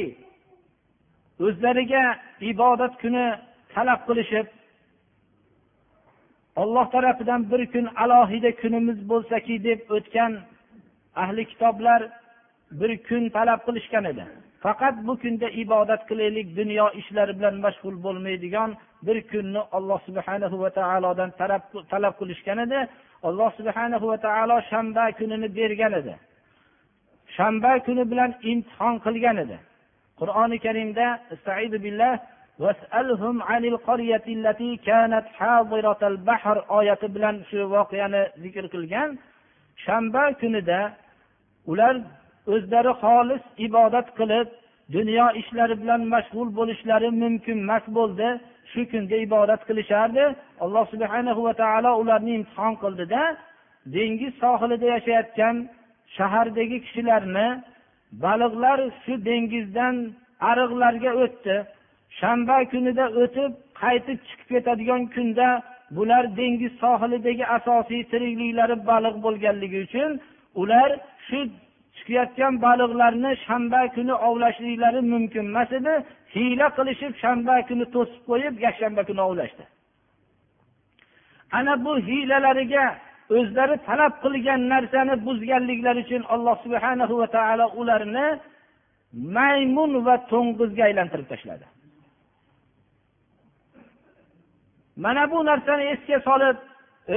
o'zlariga 1.46 2.04
ibodat 2.52 2.94
kuni 3.02 3.26
talab 3.76 4.02
qilishib 4.08 4.48
olloh 6.62 6.86
tarafidan 6.92 7.42
bir 7.52 7.62
kun 7.74 7.86
alohida 8.04 8.52
kunimiz 8.62 9.00
bo'lsaki 9.12 9.64
deb 9.68 9.80
o'tgan 9.96 10.32
ahli 11.24 11.44
kitoblar 11.52 12.02
bir 12.80 12.92
kun 13.08 13.24
talab 13.30 13.60
qilishgan 13.68 14.06
edi. 14.12 14.26
Faqat 14.64 14.96
bu 15.08 15.14
kunda 15.24 15.48
ibodat 15.64 16.02
qilaylik 16.10 16.48
dunyo 16.60 16.86
ishlari 17.00 17.34
bilan 17.40 17.56
mashg'ul 17.66 17.96
bo'lmaydigan 18.06 18.70
bir 19.08 19.18
kunni 19.32 19.62
alloh 19.78 20.00
subhanahu 20.08 20.56
va 20.64 20.70
taolodan 20.80 21.30
talab 21.92 22.14
qilishgan 22.20 22.58
edi. 22.66 22.80
Alloh 23.28 23.50
subhanahu 23.60 24.06
va 24.12 24.18
taolo 24.28 24.58
shanba 24.72 25.06
kunini 25.20 25.48
bergan 25.58 25.94
edi. 26.02 26.14
Shanba 27.38 27.72
kuni 27.86 28.04
bilan 28.12 28.32
imtihon 28.52 28.96
qilgan 29.06 29.38
edi. 29.44 29.58
Qur'oni 30.20 30.58
karimda 30.66 31.08
oyati 36.78 37.08
bilan 37.16 37.36
shu 37.50 37.60
voqeani 37.76 38.22
zikr 38.44 38.66
qilgan. 38.74 39.10
Shanba 39.86 40.24
kunida 40.42 40.80
ular 41.72 41.96
o'zlari 42.54 42.94
xolis 43.02 43.44
ibodat 43.68 44.08
qilib 44.20 44.48
dunyo 44.96 45.28
ishlari 45.42 45.76
bilan 45.82 46.02
mashg'ul 46.14 46.50
bo'lishlari 46.60 47.10
mumkin 47.24 47.58
emas 47.66 47.86
bo'ldi 47.98 48.28
shu 48.72 48.82
kunda 48.92 49.16
ibodat 49.28 49.62
qilishardi. 49.70 50.24
Alloh 50.64 50.86
subhana 50.94 51.32
va 51.46 51.54
taolo 51.62 51.92
ularni 52.02 52.32
imtihon 52.40 52.74
qildida 52.84 53.22
dengiz 53.96 54.34
sohilida 54.44 54.88
yashayotgan 54.96 55.56
shahardagi 56.18 56.78
kishilarni 56.86 57.48
baliqlar 58.24 58.80
shu 59.04 59.14
dengizdan 59.28 59.96
ariqlarga 60.50 61.12
o'tdi. 61.24 61.56
Shanba 62.20 62.58
kunida 62.72 63.06
o'tib 63.22 63.52
qaytib 63.82 64.18
chiqib 64.28 64.48
ketadigan 64.54 65.02
kunda 65.16 65.50
bular 65.98 66.24
dengiz 66.40 66.74
sohilidagi 66.84 67.46
asosiy 67.58 68.02
tirikliklari 68.12 68.76
baliq 68.90 69.16
bo'lganligi 69.26 69.78
uchun 69.86 70.12
ular 70.62 70.90
shu 71.28 71.40
chiqayotgan 72.02 72.54
baliqlarni 72.66 73.32
shanba 73.46 73.82
kuni 73.96 74.14
ovlashliklari 74.28 75.02
mumkin 75.14 75.46
emas 75.52 75.72
edi 75.80 75.94
hiyla 76.36 76.68
qilishib 76.78 77.14
shanba 77.24 77.56
kuni 77.70 77.86
to'sib 77.96 78.22
qo'yib 78.30 78.56
yakshanba 78.66 79.02
kuni 79.10 79.22
ovlashdi. 79.30 79.64
Ana 81.58 81.74
bu 81.86 81.94
hiylalariga 82.08 82.86
o'zlari 83.38 83.76
talab 83.88 84.14
qilgan 84.24 84.62
narsani 84.74 85.16
buzganliklari 85.26 86.00
uchun 86.06 86.24
alloh 86.34 86.56
subhana 86.64 87.06
va 87.22 87.28
taolo 87.36 87.66
ularni 87.82 88.28
maymun 89.38 89.92
va 90.06 90.16
to'ng'izga 90.32 90.84
aylantirib 90.90 91.28
tashladi. 91.34 91.66
Mana 95.04 95.24
bu 95.32 95.38
narsani 95.50 95.84
esga 95.94 96.18
solib 96.28 96.58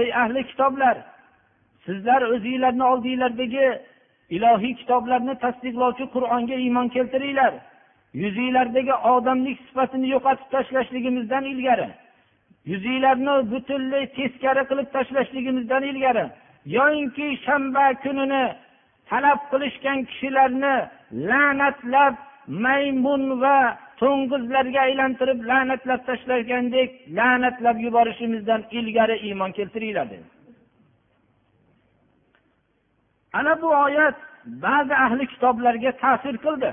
ey 0.00 0.08
ahli 0.22 0.40
kitoblar 0.50 0.96
sizlar 1.86 2.20
o'zinglarni 2.34 2.84
oldinglardagi 2.92 3.66
ilohiy 4.30 4.74
kitoblarni 4.80 5.34
tasdiqlovchi 5.44 6.04
qur'onga 6.14 6.56
iymon 6.64 6.88
keltiringlar. 6.88 7.54
Yuzinglardagi 8.22 8.94
odamlik 9.14 9.58
sifatini 9.68 10.08
yo'qotib 10.14 10.48
tashlashligimizdan 10.54 11.44
ilgari 11.52 11.88
yuzinglarni 12.70 13.34
butunlay 13.52 14.04
teskari 14.16 14.62
qilib 14.70 14.88
tashlashligimizdan 14.96 15.82
ilgari 15.90 16.24
yoyinki 16.76 17.26
shanba 17.46 17.84
kunini 18.04 18.44
talab 19.10 19.40
qilishgan 19.50 19.98
kishilarni 20.10 20.74
la'natlab 21.30 22.14
maymun 22.64 23.24
va 23.42 23.58
to'ng'izlarga 24.00 24.80
aylantirib 24.88 25.40
la'natlab 25.50 26.00
tashlagandek 26.08 26.90
la'natlab 27.18 27.76
yuborishimizdan 27.86 28.60
ilgari 28.78 29.16
iymon 29.28 29.50
keltiringlar 29.58 30.06
dedi. 30.12 30.26
Ana 33.38 33.62
bu 33.62 33.68
oyat 33.84 34.16
ba'zi 34.46 34.94
ahli 35.04 35.24
kitoblarga 35.32 35.90
ta'sir 36.02 36.36
qildi. 36.44 36.70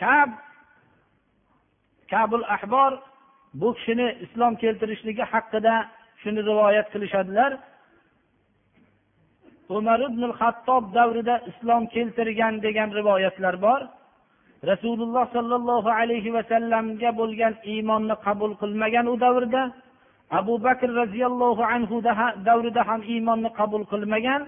Kab 0.00 0.30
kabul 2.10 2.44
ahbor 2.56 2.92
bu 3.60 3.68
kishini 3.74 4.08
islom 4.24 4.54
keltirishligi 4.62 5.24
haqida 5.32 5.74
shuni 6.22 6.40
rivoyat 6.50 6.86
qilishadilar. 6.92 7.52
Umar 9.68 10.00
ibn 10.08 10.22
hattob 10.40 10.84
davrida 10.94 11.36
islom 11.50 11.82
keltirgan 11.94 12.54
degan 12.66 12.88
rivoyatlar 12.98 13.54
bor. 13.66 13.80
Rasululloh 14.64 15.24
sollallohu 15.36 15.90
alayhi 16.00 16.32
vasallamga 16.36 17.10
bo'lgan 17.20 17.54
iymonni 17.72 18.14
qabul 18.26 18.52
qilmagan 18.62 19.06
u 19.12 19.16
davrda 19.20 19.62
abu 20.30 20.54
bakr 20.66 20.88
roziyallohu 21.02 21.62
anhu 21.74 21.96
davrida 22.48 22.82
ham 22.88 23.00
iymonni 23.02 23.50
qabul 23.58 23.84
qilmagan 23.92 24.40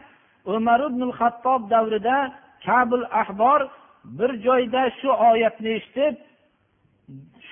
umar 0.55 0.81
ibn 0.91 1.11
hattob 1.19 1.61
davrida 1.71 2.17
kabul 2.67 3.05
ahbor 3.23 3.61
bir 4.19 4.31
joyda 4.47 4.83
shu 5.01 5.09
oyatni 5.31 5.71
eshitib 5.79 6.15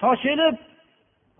shoshilib 0.01 0.57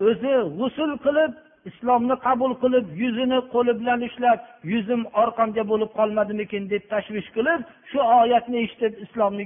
o'zi 0.09 0.33
g'usul 0.59 0.91
qilib 1.05 1.31
islomni 1.69 2.15
qabul 2.27 2.51
qilib 2.63 2.85
yuzini 3.01 3.39
qo'li 3.53 3.73
bilan 3.79 3.99
ushlab 4.07 4.39
yuzim 4.73 5.01
orqamga 5.23 5.63
bo'lib 5.71 5.91
qolmadimikin 5.99 6.63
deb 6.73 6.83
tashvish 6.93 7.29
qilib 7.37 7.59
shu 7.91 7.99
oyatni 8.21 8.57
eshitib 8.65 8.93
islomni 9.05 9.45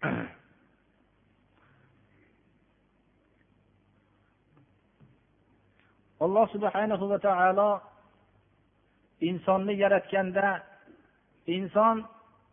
alloh 6.24 6.46
subhanahu 6.54 7.04
va 7.12 7.18
taolo 7.28 7.70
insonni 9.30 9.74
yaratganda 9.82 10.46
inson 11.56 11.96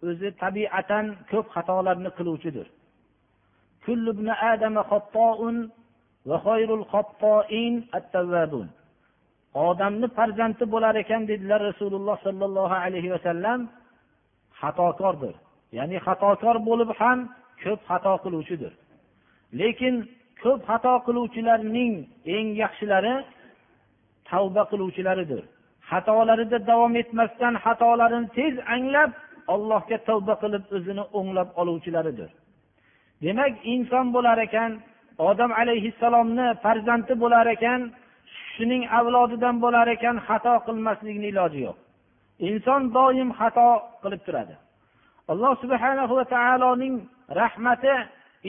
o'zi 0.10 0.30
tabiatan 0.44 1.06
ko'p 1.32 1.46
xatolarni 1.56 2.10
qiluvchidir. 2.18 2.68
Odamni 9.68 10.08
farzandi 10.18 10.66
bo'lar 10.74 10.96
ekan 11.04 11.22
dedilar 11.32 11.62
rasululloh 11.70 12.18
sollallohu 12.26 12.76
alayhi 12.86 13.10
vasallam 13.16 13.60
xatokordir. 14.62 15.36
Ya'ni 15.78 15.98
xatokor 16.06 16.56
bo'lib 16.70 16.90
ham 17.00 17.20
ko'p 17.64 17.80
xato 17.90 18.14
qiluvchidir. 18.24 18.72
Lekin 19.60 19.96
ko'p 20.44 20.62
xato 20.70 20.94
qiluvchilarning 21.08 21.94
eng 22.36 22.48
yaxshilari 22.64 23.16
tavba 24.30 24.64
qiluvchilaridir. 24.72 25.44
Xatolarida 25.90 26.58
davom 26.70 26.94
etmasdan 27.02 27.54
xatolarini 27.64 28.30
tez 28.38 28.54
anglab 28.76 29.12
allohga 29.54 29.98
tavba 30.10 30.34
qilib 30.44 30.64
o'zini 30.76 31.04
o'nglab 31.18 31.50
oluvchilaridir. 31.62 32.30
Demak 33.24 33.54
inson 33.74 34.06
bo'lar 34.16 34.38
ekan 34.48 34.72
odam 35.30 35.52
alayhissalomni 35.62 36.48
farzandi 36.64 37.14
bo'lar 37.24 37.46
ekan 37.56 37.80
shuning 38.54 38.84
avlodidan 39.00 39.56
bo'lar 39.64 39.88
ekan 39.96 40.16
xato 40.28 40.54
qilmaslikni 40.68 41.28
iloji 41.34 41.60
yo'q. 41.68 41.78
Inson 42.50 42.82
doim 42.98 43.30
xato 43.40 43.70
qilib 44.04 44.22
turadi. 44.28 44.56
Alloh 45.32 45.54
subhana 45.64 46.04
va 46.10 46.26
taoloning 46.36 46.96
rahmati 47.42 47.94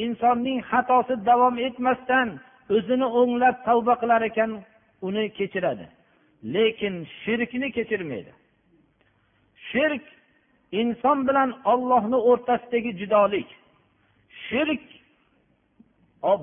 insonning 0.05 0.59
xatosi 0.70 1.14
davom 1.29 1.55
etmasdan 1.66 2.29
o'zini 2.76 3.07
o'nglab 3.20 3.57
tavba 3.66 3.95
qilar 4.03 4.22
ekan 4.31 4.51
uni 5.07 5.24
kechiradi. 5.39 5.87
Lekin 6.55 6.95
shirkni 7.22 7.68
kechirmaydi. 7.76 8.33
Shirk 9.68 10.05
inson 10.81 11.18
bilan 11.29 11.51
ollohni 11.72 12.18
o'rtasidagi 12.31 12.91
judolik. 13.01 13.49
Shirk 14.47 14.85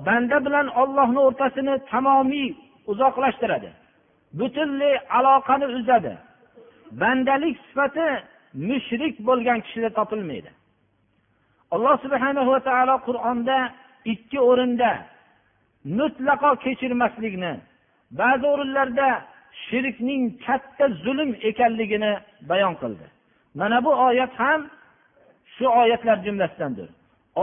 banda 0.06 0.38
bilan 0.46 0.66
ollohni 0.82 1.20
o'rtasini 1.26 1.74
tamomiy 1.90 2.48
uzoqlashtiradi. 2.90 3.70
Butunlay 4.38 4.94
aloqani 5.18 5.66
uzadi. 5.78 6.14
Bandalik 7.00 7.56
sifati 7.66 8.08
mushrik 8.68 9.14
bo'lgan 9.28 9.58
kishida 9.64 9.90
topilmaydi. 9.98 10.50
Alloh 11.74 11.94
subhana 12.04 12.42
va 12.50 12.58
taolo 12.68 12.96
qur'onda 13.08 13.58
ikki 14.12 14.38
o'rinda 14.50 14.90
mutlaqo 15.98 16.50
kechirmaslikni 16.64 17.52
ba'zi 18.20 18.46
o'rinlarda 18.52 19.08
shirkning 19.66 20.22
katta 20.46 20.86
zulm 21.04 21.30
ekanligini 21.50 22.12
bayon 22.50 22.74
qildi. 22.82 23.06
Mana 23.60 23.78
bu 23.84 23.92
oyat 24.08 24.32
ham 24.42 24.60
shu 25.54 25.64
oyatlar 25.82 26.16
jumlasidandir. 26.26 26.88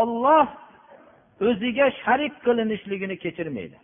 Olloh 0.01 0.47
o'ziga 1.47 1.87
sharik 2.01 2.33
qilinishligini 2.45 3.15
kechirmaydi. 3.23 3.77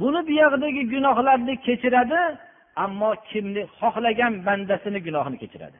Buni 0.00 0.20
buyog'idagi 0.28 0.82
gunohlarni 0.94 1.54
kechiradi 1.66 2.20
ammo 2.84 3.14
kimni 3.30 3.62
xohlagan 3.78 4.32
bandasini 4.46 5.00
gunohini 5.06 5.38
kechiradi. 5.42 5.78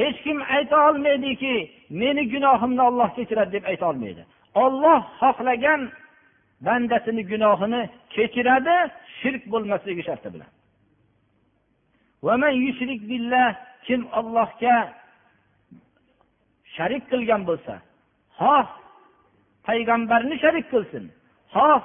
Hech 0.00 0.18
kim 0.24 0.38
ayta 0.56 0.76
olmaydiki 0.88 1.54
meni 2.00 2.22
gunohimni 2.34 2.82
olloh 2.88 3.08
kechiradi 3.16 3.52
deb 3.52 3.64
ayta 3.70 3.84
olmaydi. 3.90 4.22
Olloh 4.54 5.00
xohlagan 5.20 5.80
bandasini 6.66 7.22
gunohini 7.32 7.82
kechiradi 8.14 8.76
shirk 9.20 9.42
bo'lmasligi 9.52 10.02
sharti 10.08 10.28
bilan. 10.34 10.50
Kim 13.86 14.00
ollohga 14.18 14.76
sharik 16.76 17.04
qilgan 17.10 17.42
bo'lsa 17.48 17.74
xoh 18.40 18.66
payg'ambarni 19.66 20.36
sharik 20.44 20.66
qilsin 20.72 21.04
xoh 21.54 21.82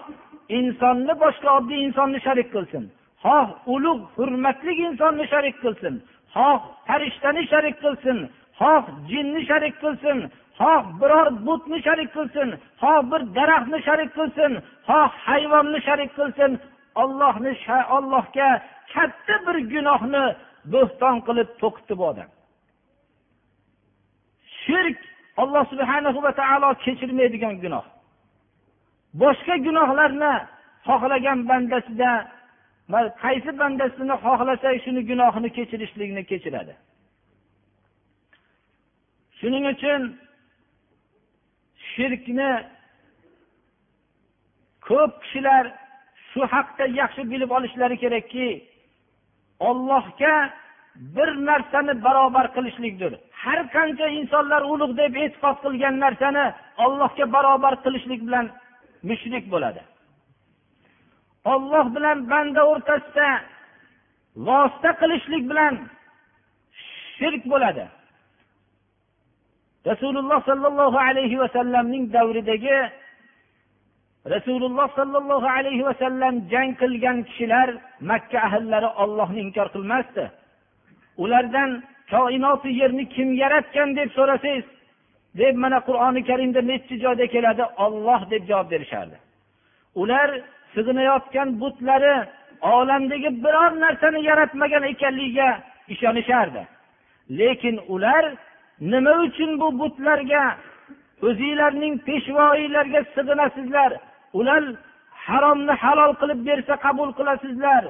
insonni 0.60 1.14
boshqa 1.24 1.50
oddiy 1.58 1.80
insonni 1.88 2.20
sharik 2.28 2.48
qilsin 2.56 2.84
xoh 3.24 3.48
ulug' 3.74 4.06
hurmatli 4.16 4.74
insonni 4.86 5.26
sharik 5.34 5.56
qilsin 5.64 5.96
xoh 6.36 6.60
farishtani 6.88 7.44
sharik 7.52 7.78
qilsin 7.84 8.18
xoh 8.60 8.84
jinni 9.10 9.42
sharik 9.50 9.76
qilsin 9.84 10.18
xoh 10.60 10.84
biror 11.00 11.28
butni 11.46 11.78
sharik 11.88 12.10
qilsin 12.16 12.50
xoh 12.82 13.00
bir 13.12 13.22
daraxtni 13.38 13.80
sharik 13.88 14.12
qilsin 14.18 14.52
xoh 14.88 15.10
hayvonni 15.28 15.80
sharik 15.88 16.12
qilsin 16.18 16.52
ollohni 17.02 17.54
ollohga 17.98 18.50
katta 18.94 19.36
bir 19.46 19.58
gunohni 19.74 20.26
bo'xton 20.74 21.16
qilib 21.28 21.50
to'qitdi 21.62 21.94
bu 22.00 22.04
odam 22.12 22.30
shirk 24.68 25.00
alloh 25.42 25.64
subhana 25.72 26.10
va 26.26 26.32
taolo 26.42 26.70
kechirmaydigan 26.84 27.56
gunoh. 27.64 27.86
Boshqa 29.22 29.56
gunohlarni 29.66 30.34
xohlagan 30.88 31.40
bandasida 31.50 32.12
qaysi 33.24 33.52
bandasini 33.60 34.16
xohlasa 34.24 34.70
shuni 34.84 35.02
gunohini 35.10 35.50
kechirishlikni 35.58 36.24
kechiradi. 36.32 36.74
Shuning 39.40 39.66
uchun 39.74 40.02
shirkni 41.92 42.52
ko'p 44.88 45.12
kishilar 45.24 45.64
shu 46.30 46.42
haqda 46.54 46.86
yaxshi 47.02 47.22
bilib 47.32 47.52
olishlari 47.58 47.98
kerakki 48.04 48.48
ollohga 49.70 50.36
bir 51.16 51.30
narsani 51.50 51.94
barobar 52.06 52.48
qilishlikdir. 52.56 53.12
Har 53.44 53.60
qancha 53.76 54.08
insonlar 54.20 54.62
ulug' 54.74 54.98
deb 55.02 55.14
e'tiqod 55.24 55.58
qilgan 55.66 55.96
narsani 56.06 56.46
ollohga 56.86 57.26
barobar 57.36 57.74
qilishlik 57.86 58.22
bilan 58.28 58.46
mushrik 59.10 59.46
bo'ladi. 59.54 59.82
Olloh 61.54 61.86
bilan 61.96 62.18
banda 62.32 62.62
o'rtasida 62.72 63.30
vosita 64.48 64.92
qilishlik 65.02 65.44
bilan 65.52 65.74
shirk 67.18 67.44
bo'ladi. 67.52 67.86
Rasululloh 69.92 70.40
sollallohu 70.50 71.00
alayhi 71.08 71.38
vasallamning 71.44 72.04
davridagi 72.16 72.78
rasululloh 74.34 74.88
sollallohu 75.00 75.48
alayhi 75.58 75.84
vasallam 75.90 76.34
jang 76.52 76.70
qilgan 76.82 77.18
kishilar 77.28 77.70
makka 78.10 78.40
ahllari 78.48 78.90
ollohni 79.04 79.40
inkor 79.46 79.68
qilmasdi. 79.76 80.26
Ulardan 81.24 81.70
koinoti 82.14 82.70
yerni 82.80 83.06
kim 83.16 83.30
yaratgan 83.44 83.90
deb 84.00 84.10
so'rasangiz 84.18 84.68
deb 85.42 85.56
mana 85.64 85.80
qur'oni 85.88 86.22
karimda 86.30 86.62
nechi 86.72 86.96
joyda 87.04 87.26
keladi? 87.34 87.64
Olloh 87.86 88.22
deb 88.32 88.44
javob 88.50 88.68
berishardi. 88.74 89.18
Ular 90.02 90.30
sig'inayotgan 90.74 91.50
butlari 91.62 92.16
olamdagi 92.62 93.30
biror 93.44 93.72
narsani 93.84 94.20
yaratmagan 94.30 94.84
ekanligiga 94.84 95.50
ishonishardi. 95.94 96.62
Lekin 97.40 97.80
ular 97.88 98.24
nima 98.82 99.14
uchun 99.26 99.60
bu 99.62 99.68
butlarga 99.80 100.44
o'zinglarning 101.28 101.96
peshvoiylarga 102.08 103.02
sig'inasizlar? 103.16 103.92
Ular 104.40 104.64
haromni 105.26 105.74
halol 105.84 106.12
qilib 106.22 106.40
bersa 106.50 106.74
qabul 106.86 107.10
qilasizlar. 107.18 107.84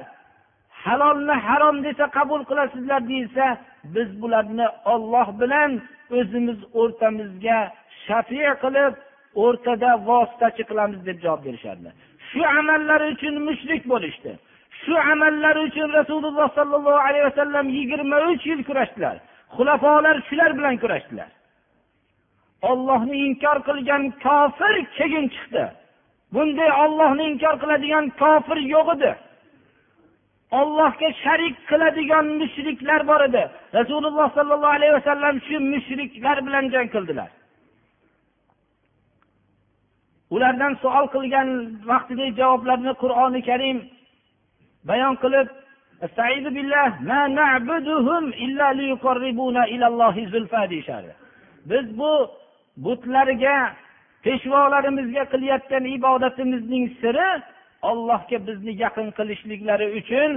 Halolni 0.84 1.36
harom 1.46 1.76
desa 1.86 2.06
qabul 2.18 2.42
qilasizlar 2.50 3.00
deyilsa 3.08 3.46
biz 3.94 4.08
bularni 4.22 4.66
olloh 4.92 5.28
bilan 5.40 5.70
o'zimiz 6.18 6.58
o'rtamizga 6.80 7.58
shafiy 8.06 8.50
qilib 8.62 8.92
o'rtada 9.44 9.90
vositachi 10.08 10.62
qilamiz 10.70 11.00
deb 11.08 11.18
javob 11.24 11.40
berishadi 11.46 11.90
shu 12.30 12.40
amallari 12.58 13.06
uchun 13.14 13.34
mushrik 13.48 13.82
bo'lishdi. 13.92 14.32
Shu 14.82 14.94
amallari 15.12 15.60
uchun 15.68 15.88
rasululloh 15.98 16.48
sollallohu 16.58 17.04
alayhi 17.08 17.26
vasallam 17.30 17.66
yigirma 17.76 18.18
uch 18.30 18.44
yil 18.50 18.60
kurashdilar. 18.68 19.16
Xulafolar 19.56 20.16
shular 20.28 20.50
bilan 20.58 20.74
kurashdilar. 20.82 21.30
Ollohni 22.70 23.16
inkor 23.28 23.58
qilgan 23.68 24.02
kofir 24.24 24.74
keyin 24.98 25.26
chiqdi. 25.34 25.64
Bunday 26.34 26.70
ollohni 26.84 27.24
inkor 27.32 27.54
qiladigan 27.62 28.04
kofir 28.20 28.58
yo'q 28.74 28.88
edi. 28.96 29.12
Ollohga 30.60 31.08
sharik 31.24 31.56
qiladigan 31.70 32.26
mushriklar 32.40 33.00
bor 33.10 33.20
edi. 33.28 33.42
Rasululloh 33.78 34.28
sollallohu 34.36 34.76
alayhi 34.78 34.94
vasallam 34.98 35.34
shu 35.46 35.56
mushriklar 35.72 36.36
bilan 36.46 36.64
jang 36.74 36.88
qildilar. 36.94 37.30
Ulardan 40.34 40.72
savol 40.82 41.06
qilgan 41.14 41.48
vaqtidagi 41.90 42.32
javoblarni 42.40 42.92
qur'oni 43.02 43.40
karim 43.48 43.78
bayon 44.90 45.14
qilib 45.22 45.48
biz 51.70 51.84
bu 52.00 52.12
butlarga 52.84 53.56
peshvolarimizga 54.24 55.24
qilayotgan 55.32 55.84
ibodatimizning 55.96 56.84
siri 57.00 57.30
ollohga 57.90 58.38
bizni 58.48 58.72
yaqin 58.84 59.08
qilishliklari 59.18 59.86
uchun 60.00 60.30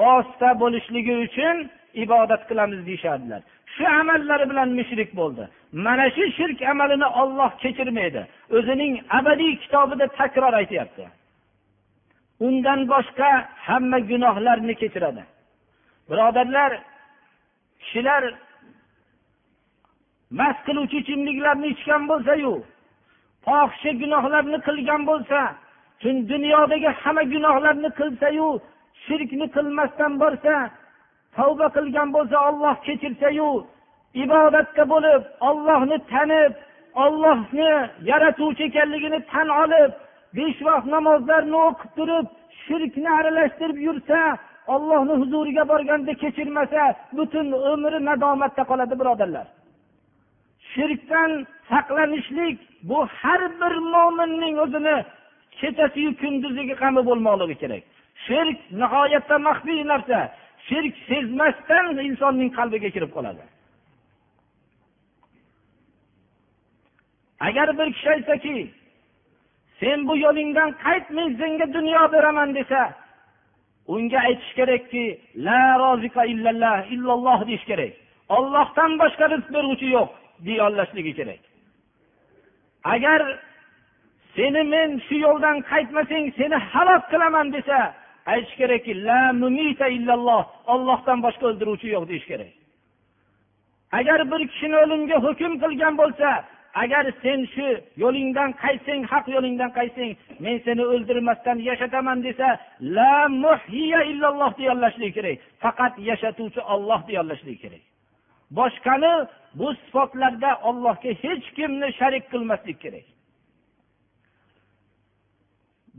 vosita 0.00 0.50
bo'lishligi 0.62 1.14
uchun 1.26 1.56
ibodat 2.04 2.42
qilamiz 2.48 2.80
deyishardilar 2.88 3.40
shu 3.74 3.84
amallari 4.00 4.44
bilan 4.50 4.68
mushrik 4.78 5.10
bo'ldi. 5.20 5.44
Mana 5.74 6.10
shu 6.10 6.24
shirk 6.36 6.62
amalini 6.62 7.06
olloh 7.20 7.50
kechirmaydi. 7.62 8.22
O'zining 8.56 8.92
abadiy 9.18 9.52
kitobida 9.62 10.06
takror 10.18 10.52
aytyapti. 10.60 11.04
Undan 12.46 12.80
boshqa 12.92 13.30
hamma 13.66 13.98
gunohlarni 14.10 14.74
kechiradi. 14.82 15.22
Birodarlar 16.10 16.70
kishilar 17.80 18.24
mast 20.38 20.60
qiluvchi 20.66 20.96
ichimliklarni 21.02 21.68
ichgan 21.74 22.02
bo'lsayu 22.10 22.52
fohisha 23.44 23.92
gunohlarni 24.02 24.58
qilgan 24.66 25.02
bo'lsa 25.10 25.40
dunyodagi 26.30 26.90
hamma 27.02 27.22
gunohlarni 27.34 27.90
qilsayu 28.00 28.48
shirkni 29.04 29.46
qilmasdan 29.56 30.12
borsa 30.22 30.54
tavba 31.36 31.66
qilgan 31.76 32.08
bo'lsa 32.16 32.36
olloh 32.48 32.74
kechirsayu 32.86 33.48
ibodatda 34.22 34.84
bo'lib 34.92 35.22
ollohni 35.48 35.98
tanib 36.12 36.52
ollohni 37.04 37.70
yaratuvchi 38.10 38.62
ekanligini 38.70 39.20
tan 39.32 39.48
olib 39.62 39.90
besh 40.36 40.60
vaqt 40.68 40.86
namozlarni 40.96 41.56
o'qib 41.68 41.90
turib 41.98 42.26
shirkni 42.64 43.10
aralashtirib 43.18 43.78
yursa 43.88 44.18
ollohni 44.74 45.14
huzuriga 45.20 45.64
borganda 45.72 46.12
kechirmasa 46.22 46.82
butun 47.16 47.46
umri 47.72 47.98
nadomatda 48.10 48.62
qoladi 48.70 48.94
birodarlar. 49.00 49.46
Shirkdan 50.72 51.30
saqlanishlik 51.70 52.58
bu 52.88 52.98
har 53.18 53.42
bir 53.60 53.74
mo'minning 53.94 54.54
o'zini 54.64 54.96
kechasiyu 55.60 56.10
kunduzigi 56.20 56.74
g'ami 56.80 57.02
bo'lmoqligi 57.08 57.56
kerak. 57.62 57.82
Shirk 58.26 58.58
nihoyatda 58.80 59.36
maxfiy 59.48 59.80
narsa. 59.92 60.18
Shirk 60.68 60.94
sezmasdan 61.08 61.86
insonning 62.08 62.50
qalbiga 62.58 62.88
kirib 62.96 63.12
qoladi. 63.16 63.42
Agar 67.46 67.68
bir 67.78 67.88
kishi 67.94 68.10
aytsaki 68.14 68.56
sen 69.80 69.98
bu 70.08 70.14
yo'lingdan 70.24 70.70
qaytmay 70.84 71.28
senga 71.40 71.66
dunyo 71.76 72.02
beraman 72.12 72.50
desa 72.58 72.80
unga 73.94 74.18
aytish 74.28 74.52
kerakki 74.58 75.04
la 75.46 75.60
rozika 75.84 76.22
illalloh 76.32 76.78
illalloh 76.94 77.46
deyish 77.48 77.64
kerak. 77.70 77.92
Ollohdan 78.36 78.90
boshqa 79.02 79.24
rizq 79.32 79.48
beruvchi 79.54 79.88
yo'q 79.96 80.10
deyollashligi 80.46 81.12
kerak. 81.18 81.42
Agar 82.94 83.20
seni 84.36 84.62
men 84.72 84.90
shu 85.06 85.16
yo'ldan 85.26 85.56
qaytmasang 85.70 86.26
seni 86.38 86.56
halok 86.72 87.02
qilaman 87.12 87.46
desa 87.56 87.78
aytish 88.32 88.56
kerakki 88.60 88.92
la 89.06 89.20
mumita 89.42 89.86
illalloh 89.96 90.44
ollohdan 90.72 91.18
boshqa 91.26 91.44
o'ldiruvchi 91.50 91.88
yo'q 91.94 92.04
deyish 92.10 92.26
kerak. 92.30 92.52
Agar 93.98 94.18
bir 94.30 94.40
kishini 94.50 94.76
o'limga 94.84 95.16
hukm 95.26 95.52
qilgan 95.62 95.94
bo'lsa 96.02 96.28
agar 96.82 97.04
sen 97.22 97.40
shu 97.54 97.68
yo'lingdan 98.02 98.50
qaytsang 98.64 99.02
haq 99.12 99.26
yo'lingdan 99.34 99.70
qaytsang 99.78 100.10
men 100.44 100.56
seni 100.64 100.84
o'ldirmasdan 100.92 101.58
yashataman 101.68 102.18
desa 102.26 102.48
la 102.96 103.14
muhiya 103.44 104.00
illalloh 104.10 104.50
deyollashligi 104.60 105.12
kerak. 105.16 105.38
Faqat 105.62 105.94
yashatuvchi 106.10 106.60
olloh 106.74 107.00
deyollashligi 107.08 107.58
kerak. 107.64 107.84
Boshqani 108.58 109.14
bu 109.58 109.68
sifatlarda 109.80 110.50
ollohga 110.68 111.10
hech 111.24 111.46
kimni 111.56 111.88
sharik 111.98 112.24
qilmaslik 112.32 112.78
kerak. 112.84 113.06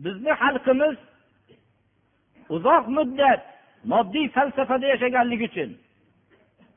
Bizni 0.04 0.32
xalqimiz 0.42 0.96
uzoq 2.56 2.86
muddat 2.98 3.42
moddiy 3.92 4.28
falsafada 4.36 4.86
yashaganligi 4.94 5.46
uchun 5.52 5.72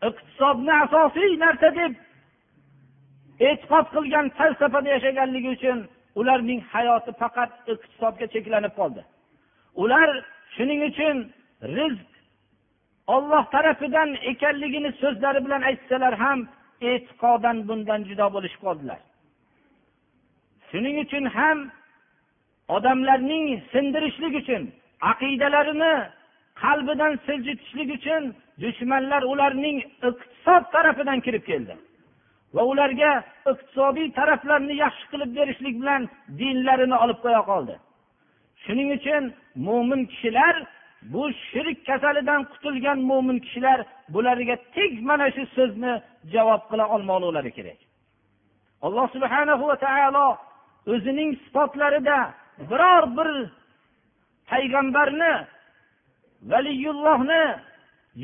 iqtisodni 0.08 0.74
asosiy 0.84 1.30
narsa 1.44 1.68
deb 1.80 1.92
e'tiqod 3.46 3.86
qilgan 3.94 4.26
falsafada 4.38 4.88
yashaganligi 4.96 5.48
uchun 5.56 5.78
ularning 6.20 6.60
hayoti 6.72 7.12
faqat 7.20 7.50
iqtisodga 7.72 8.26
cheklanib 8.34 8.72
qoldi. 8.80 9.02
Ular 9.82 10.08
shuning 10.56 10.80
uchun 10.90 11.16
rizq 11.76 12.10
olloh 13.14 13.44
tarafidan 13.54 14.10
ekanligini 14.32 14.90
so'zlari 15.00 15.40
bilan 15.46 15.62
aytsalar 15.70 16.14
ham 16.24 16.40
e'tiqodan 16.90 17.56
bundan 17.68 18.00
judo 18.08 18.26
bo'lishib 18.34 18.60
qoldilar. 18.66 19.00
Shuning 20.70 20.96
uchun 21.04 21.24
ham 21.36 21.58
odamlarning 22.76 23.46
sindirishlik 23.72 24.34
uchun 24.42 24.62
aqidalarini 25.10 25.94
qalbidan 26.62 27.12
siljitishlik 27.26 27.88
uchun 27.98 28.22
dushmanlar 28.62 29.22
ularning 29.32 29.76
iqtisod 30.08 30.64
tarafidan 30.74 31.18
kirib 31.26 31.44
keldi. 31.50 31.74
Va 32.54 32.62
ularga 32.72 33.10
iqtisodiy 33.50 34.08
taraflarni 34.18 34.74
yaxshi 34.84 35.04
qilib 35.12 35.30
berishlik 35.38 35.74
bilan 35.80 36.02
dinlarini 36.40 36.96
olib 37.04 37.18
qo'ya 37.24 37.42
qoldi. 37.50 37.74
Shuning 38.64 38.88
uchun 38.98 39.22
mo'min 39.66 40.00
kishilar 40.12 40.54
bu 41.12 41.22
shirk 41.48 41.78
kasalidan 41.88 42.40
qutulgan 42.52 42.98
mo'min 43.10 43.38
kishilar 43.44 43.78
bularga 44.14 44.56
tek 44.76 44.92
mana 45.08 45.26
shu 45.36 45.44
so'zni 45.56 45.92
javob 46.32 46.62
qila 46.70 46.84
olmoqlilari 46.94 47.50
kerak. 47.58 47.80
Alloh 48.86 49.06
subhanahu 49.14 49.64
va 49.70 49.76
taolo 49.86 50.28
o'zining 50.92 51.30
sifatlarida 51.44 52.18
biror 52.70 53.04
bir 53.16 53.30
payg'ambarni 54.50 55.34
valiyullohni 56.50 57.42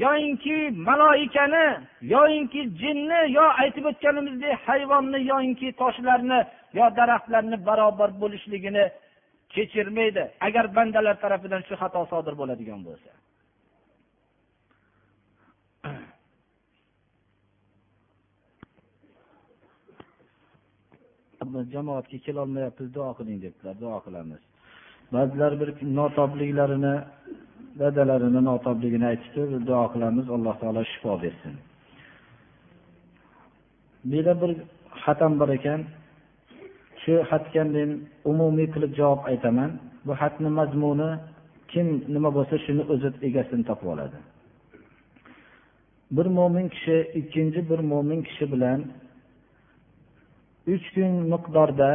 yoyinki 0.02 0.56
maloikani 0.88 1.66
yoyinki 2.14 2.60
jinni 2.80 3.20
yo 3.38 3.46
aytib 3.62 3.84
o'tganimizdek 3.90 4.54
hayvonni 4.66 5.18
yoyinki 5.32 5.68
toshlarni 5.80 6.40
yo 6.78 6.86
daraxtlarni 6.98 7.56
barobar 7.68 8.10
bo'lishligini 8.22 8.84
kechirmaydi. 9.54 10.24
Agar 10.46 10.64
bandalar 10.76 11.16
tarafidan 11.24 11.62
shu 11.68 11.74
xato 11.82 12.00
sodir 12.12 12.34
bo'ladigan 12.40 12.80
bo'lsa. 12.88 13.10
Jamoatga 21.74 22.18
kelolmayapmiz 22.26 22.88
duo 22.96 23.10
qiling 23.18 23.38
debdilar 23.44 23.74
duo 23.84 23.98
qilamiz. 24.06 24.42
Ba'zilar 25.14 25.52
bir 25.60 25.68
notobliklarini 25.98 26.94
dadalarini 27.80 28.40
notobligini 28.50 29.06
aytishdi 29.12 29.42
duo 29.68 29.84
qilamiz. 29.94 30.26
Alloh 30.36 30.54
taolo 30.62 30.82
shifo 30.92 31.12
bersin. 31.24 31.54
Buyerda 34.10 34.34
bir 34.42 34.50
xatam 35.02 35.32
bor 35.40 35.50
ekan. 35.58 35.80
Shu 37.02 37.12
xatga 37.30 37.62
men 37.76 37.90
umumiy 38.30 38.68
qilib 38.74 38.92
javob 39.00 39.20
aytaman. 39.30 39.70
Bu 40.06 40.12
xatni 40.20 40.50
mazmuni 40.58 41.10
kim 41.72 41.86
nima 42.14 42.30
bo'lsa 42.36 42.56
shuni 42.64 42.82
o'zi 42.92 43.08
egasini 43.28 43.64
topib 43.70 43.88
oladi. 43.94 44.18
Bir 46.16 46.26
mo'min 46.38 46.66
kishi 46.74 46.96
ikkinchi 47.20 47.60
bir 47.70 47.80
mo'min 47.92 48.20
kishi 48.28 48.44
bilan 48.52 48.80
uch 50.74 50.86
kun 50.94 51.12
miqdorda 51.32 51.90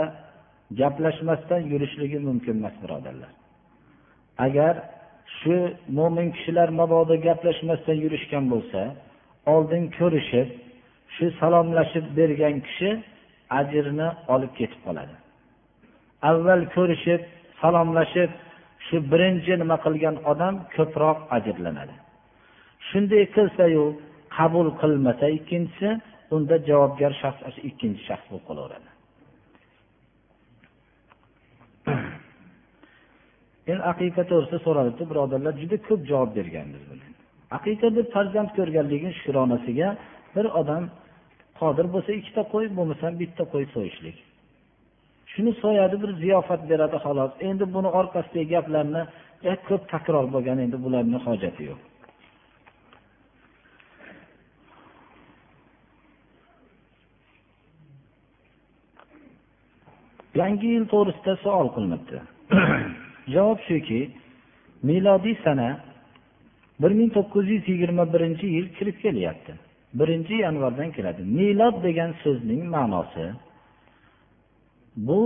gaplashmasdan 0.82 1.62
yurishligi 1.72 2.20
mumkin 2.28 2.56
emas 2.60 2.76
birodarlar. 2.84 3.32
Agar 4.46 4.74
shu 5.38 5.56
mo'min 5.98 6.28
kishilar 6.36 6.70
mabodo 6.80 7.16
gaplashmasdan 7.28 7.98
yurishgan 8.04 8.46
bo'lsa 8.54 8.82
oldin 9.54 9.84
ko'rishib 9.98 10.48
shu 11.16 11.26
salomlashib 11.40 12.06
bergan 12.18 12.56
kishi 12.68 12.90
ajrni 13.60 14.08
olib 14.34 14.52
ketib 14.60 14.82
qoladi. 14.88 15.16
Avval 16.30 16.62
ko'rishib 16.76 17.22
salomlashib 17.62 18.32
shu 18.88 18.98
birinchi 19.12 19.54
nima 19.62 19.78
qilgan 19.86 20.16
odam 20.32 20.56
ko'proq 20.76 21.18
ajrlanadi. 21.38 21.96
Shunday 22.90 23.24
qilsayu 23.36 23.84
qabul 24.38 24.68
qilmasa 24.82 25.26
ikkinchisi 25.38 25.90
unda 26.36 26.56
javobgar 26.70 27.14
shaxs 27.22 27.56
ikkinchi 27.70 28.02
shaxs 28.10 28.28
bo'lib 28.32 28.46
qolaveradi. 28.50 28.89
Endi 33.72 33.84
aqiqa 33.92 34.24
to'g'risida 34.30 34.60
so'ralibdi 34.66 35.04
birodarlar 35.12 35.54
juda 35.62 35.78
ko'p 35.88 36.02
javob 36.12 36.32
berganmiz 36.40 36.84
aqiqa 37.58 37.88
deb 37.98 38.08
farzand 38.16 38.50
ko'rganligini 38.58 39.14
shukronasiga 39.20 39.90
bir 40.36 40.46
odam 40.62 40.84
qodir 41.60 41.86
bo'lsa 41.94 42.12
ikkita 42.20 42.44
qo'y 42.54 42.66
bo'lmasa 42.78 43.08
bitta 43.22 43.44
qo'y 43.54 43.66
so'yishlik. 43.76 44.18
Shuni 45.32 45.52
so'yadi 45.64 45.96
bir 46.04 46.12
ziyofat 46.22 46.62
beradi 46.72 46.98
xolos. 47.06 47.32
Endi 47.50 47.66
buni 47.76 47.90
orqasidagi 48.00 48.50
gaplarni 48.56 49.04
e, 49.52 49.54
ko'p 49.68 49.84
takror 49.94 50.26
bo'lgan 50.34 50.58
endi 50.66 50.78
bularni 50.86 51.18
hojati 51.28 51.64
yo'q. 51.70 51.80
Yangi 60.40 60.68
yil 60.76 60.86
to'g'risida 60.94 61.34
savol 61.44 61.70
qilinibdi. 61.76 62.18
javob 63.34 63.60
shuki 63.68 64.02
milodiy 64.90 65.36
sana 65.46 65.70
bir 66.82 66.92
ming 67.00 67.10
to'qqiz 67.18 67.46
yuz 67.54 67.66
yigirma 67.72 68.04
birinchi 68.14 68.46
yil 68.56 68.68
kirib 68.78 68.98
kelyapti. 69.04 69.54
Birinchi 70.00 70.34
yanvardan 70.46 70.90
keladi. 70.96 71.22
Milod 71.40 71.76
degan 71.88 72.12
so'zning 72.24 72.62
ma'nosi 72.76 73.26
bu 75.08 75.22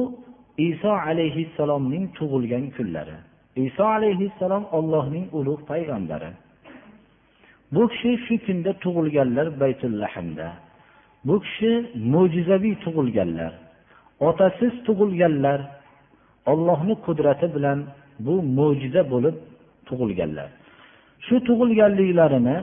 iso 0.70 0.92
alayhissalomning 1.10 2.06
tug'ilgan 2.18 2.66
kunlari. 2.78 3.18
Iso 3.68 3.84
alayhissalom 3.98 4.66
ollohning 4.78 5.26
ulug' 5.38 5.64
payg'ambari. 5.72 6.32
Bu 7.74 7.84
kishi 7.92 8.12
shu 8.26 8.36
kunda 8.46 8.72
tug'ilganlar 8.84 9.48
baytullahmda 9.62 10.48
bu 11.28 11.36
kishi 11.46 11.72
mo'jizaviy 12.14 12.76
tug'ilganlar 12.86 13.54
otasiz 14.30 14.74
tug'ilganlar 14.88 15.60
ollohni 16.52 16.96
qudrati 17.06 17.48
bilan 17.56 17.80
bu 18.26 18.36
mo'jiza 18.58 19.02
bo'lib 19.14 19.36
tug'ilganlar. 19.88 20.50
Shu 21.26 21.36
tug'ilganliklarini 21.48 22.58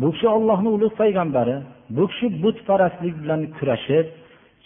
bu 0.00 0.08
kishi 0.14 0.28
ollohni 0.36 0.68
ulug' 0.76 0.94
payg'ambari 1.00 1.56
bu 1.96 2.04
kishi 2.10 2.26
butparastlik 2.42 3.14
bilan 3.22 3.40
kurashib 3.56 4.06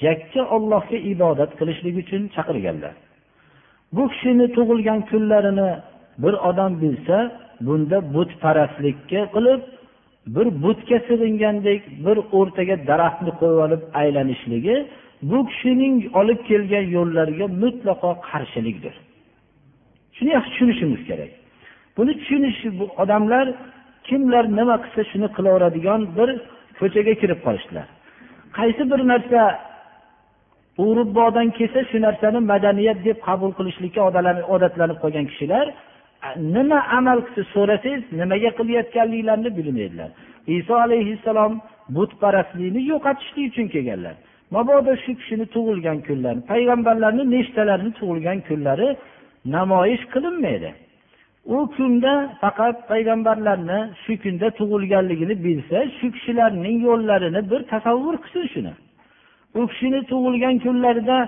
yakka 0.06 0.42
ollohga 0.56 0.98
ibodat 1.12 1.50
qilishlik 1.58 1.94
uchun 2.02 2.22
chaqirganlar. 2.34 2.94
Bu 3.96 4.02
kishini 4.12 4.46
tug'ilgan 4.56 5.00
kunlarini 5.10 5.70
bir 6.22 6.34
odam 6.48 6.72
bilsa 6.82 7.18
bunda 7.66 7.98
butparastlikka 8.14 9.20
qilib 9.34 9.60
bir 10.34 10.46
butga 10.64 10.98
sig'ingandek 11.08 11.80
bir 12.04 12.16
o'rtaga 12.38 12.76
daraxtni 12.90 13.32
qo'yib 13.40 13.60
olib 13.66 13.82
aylanishligi 14.02 14.76
bu 15.30 15.38
kishining 15.50 15.96
olib 16.20 16.40
kelgan 16.48 16.86
yo'llariga 16.96 17.46
mutlaqo 17.62 18.10
qarshilikdir. 18.30 18.94
Shuni 20.16 20.30
yaxshi 20.36 20.50
tushunishimiz 20.52 21.02
kerak. 21.08 21.30
Buni 21.96 22.12
tushunish 22.20 22.58
bu 22.78 22.84
odamlar 23.02 23.46
kimlar 24.08 24.44
nima 24.58 24.76
qilsa 24.84 25.02
shuni 25.10 25.28
qilaveradigan 25.36 26.00
bir 26.16 26.28
ko'chaga 26.78 27.14
kirib 27.20 27.40
qolishdilar. 27.46 27.86
Qaysi 28.58 28.82
bir 28.90 29.00
narsa 29.12 29.40
urubbodan 30.86 31.48
kelsa 31.58 31.80
shu 31.90 31.98
narsani 32.06 32.40
madaniyat 32.52 32.98
deb 33.06 33.18
qabul 33.28 33.50
qilishlikka 33.58 34.00
odatlanib 34.54 34.98
qolgan 35.02 35.26
kishilar 35.30 35.66
nima 36.56 36.78
amal 36.98 37.18
qilsa 37.26 37.42
so'rasangiz 37.54 38.02
nimaga 38.20 38.50
qilayotganliklarini 38.58 39.50
bilmaydilar. 39.58 40.10
Iso 40.58 40.74
alayhissalom 40.86 41.52
butparastlikni 41.96 42.80
yo'qotishlik 42.92 43.44
uchun 43.50 43.66
kelganlar. 43.74 44.14
Mabodo 44.54 44.92
shu 45.04 45.12
kishini 45.18 45.46
tug'ilgan 45.54 45.98
kunlari 46.06 46.40
payg'ambarlarni 46.52 47.24
nechtalarini 47.34 47.92
tug'ilgan 47.98 48.38
kunlari 48.48 48.88
namoyish 49.56 50.04
qilinmaydi. 50.14 50.70
U 51.54 51.56
kunda 51.76 52.12
faqat 52.42 52.76
payg'ambarlarni 52.90 53.78
shu 54.02 54.12
kunda 54.22 54.46
tug'ilganligini 54.58 55.34
bilsa 55.46 55.78
shu 55.98 56.06
kishilarning 56.16 56.76
yo'llarini 56.88 57.40
bir 57.50 57.60
tasavvur 57.72 58.16
qilsin 58.24 58.46
shuni. 58.54 58.72
U 59.58 59.60
kishini 59.70 60.00
tug'ilgan 60.10 60.56
kunlarida 60.64 61.18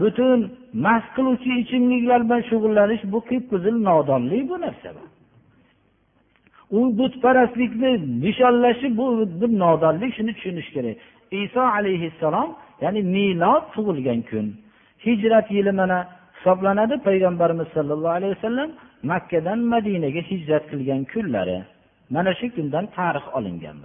butun 0.00 0.38
mast 0.84 1.08
qiluvchi 1.16 1.50
ichimliklar 1.62 2.20
bilan 2.26 2.42
shug'ullanish 2.50 3.02
bu 3.12 3.18
qip 3.30 3.44
qizil 3.52 3.76
nodonlik 3.88 4.42
bu 4.50 4.56
narsa 4.64 4.90
u 6.70 6.98
butparastlikni 6.98 7.92
nishonlashi 8.24 8.96
bu 8.98 9.06
bir 9.40 9.50
nodonlik 9.64 10.10
shuni 10.16 10.32
tushunish 10.36 10.70
kerak. 10.74 10.96
Iso 11.30 11.60
alayhissalom 11.60 12.48
ya'ni 12.84 13.00
milod 13.16 13.64
tug'ilgan 13.74 14.20
kun. 14.30 14.46
Hijrat 15.06 15.46
yili 15.56 15.72
mana 15.80 15.98
hisoblanadi 16.36 16.94
payg'ambarimiz 17.06 17.68
sollallohu 17.76 18.16
alayhi 18.18 18.34
vasallam 18.36 18.70
makkadan 19.12 19.58
madinaga 19.72 20.22
hijrat 20.30 20.64
qilgan 20.70 21.00
kunlari. 21.12 21.58
Mana 22.14 22.32
shu 22.38 22.46
kundan 22.56 22.84
tarix 22.96 23.24
olingan 23.38 23.76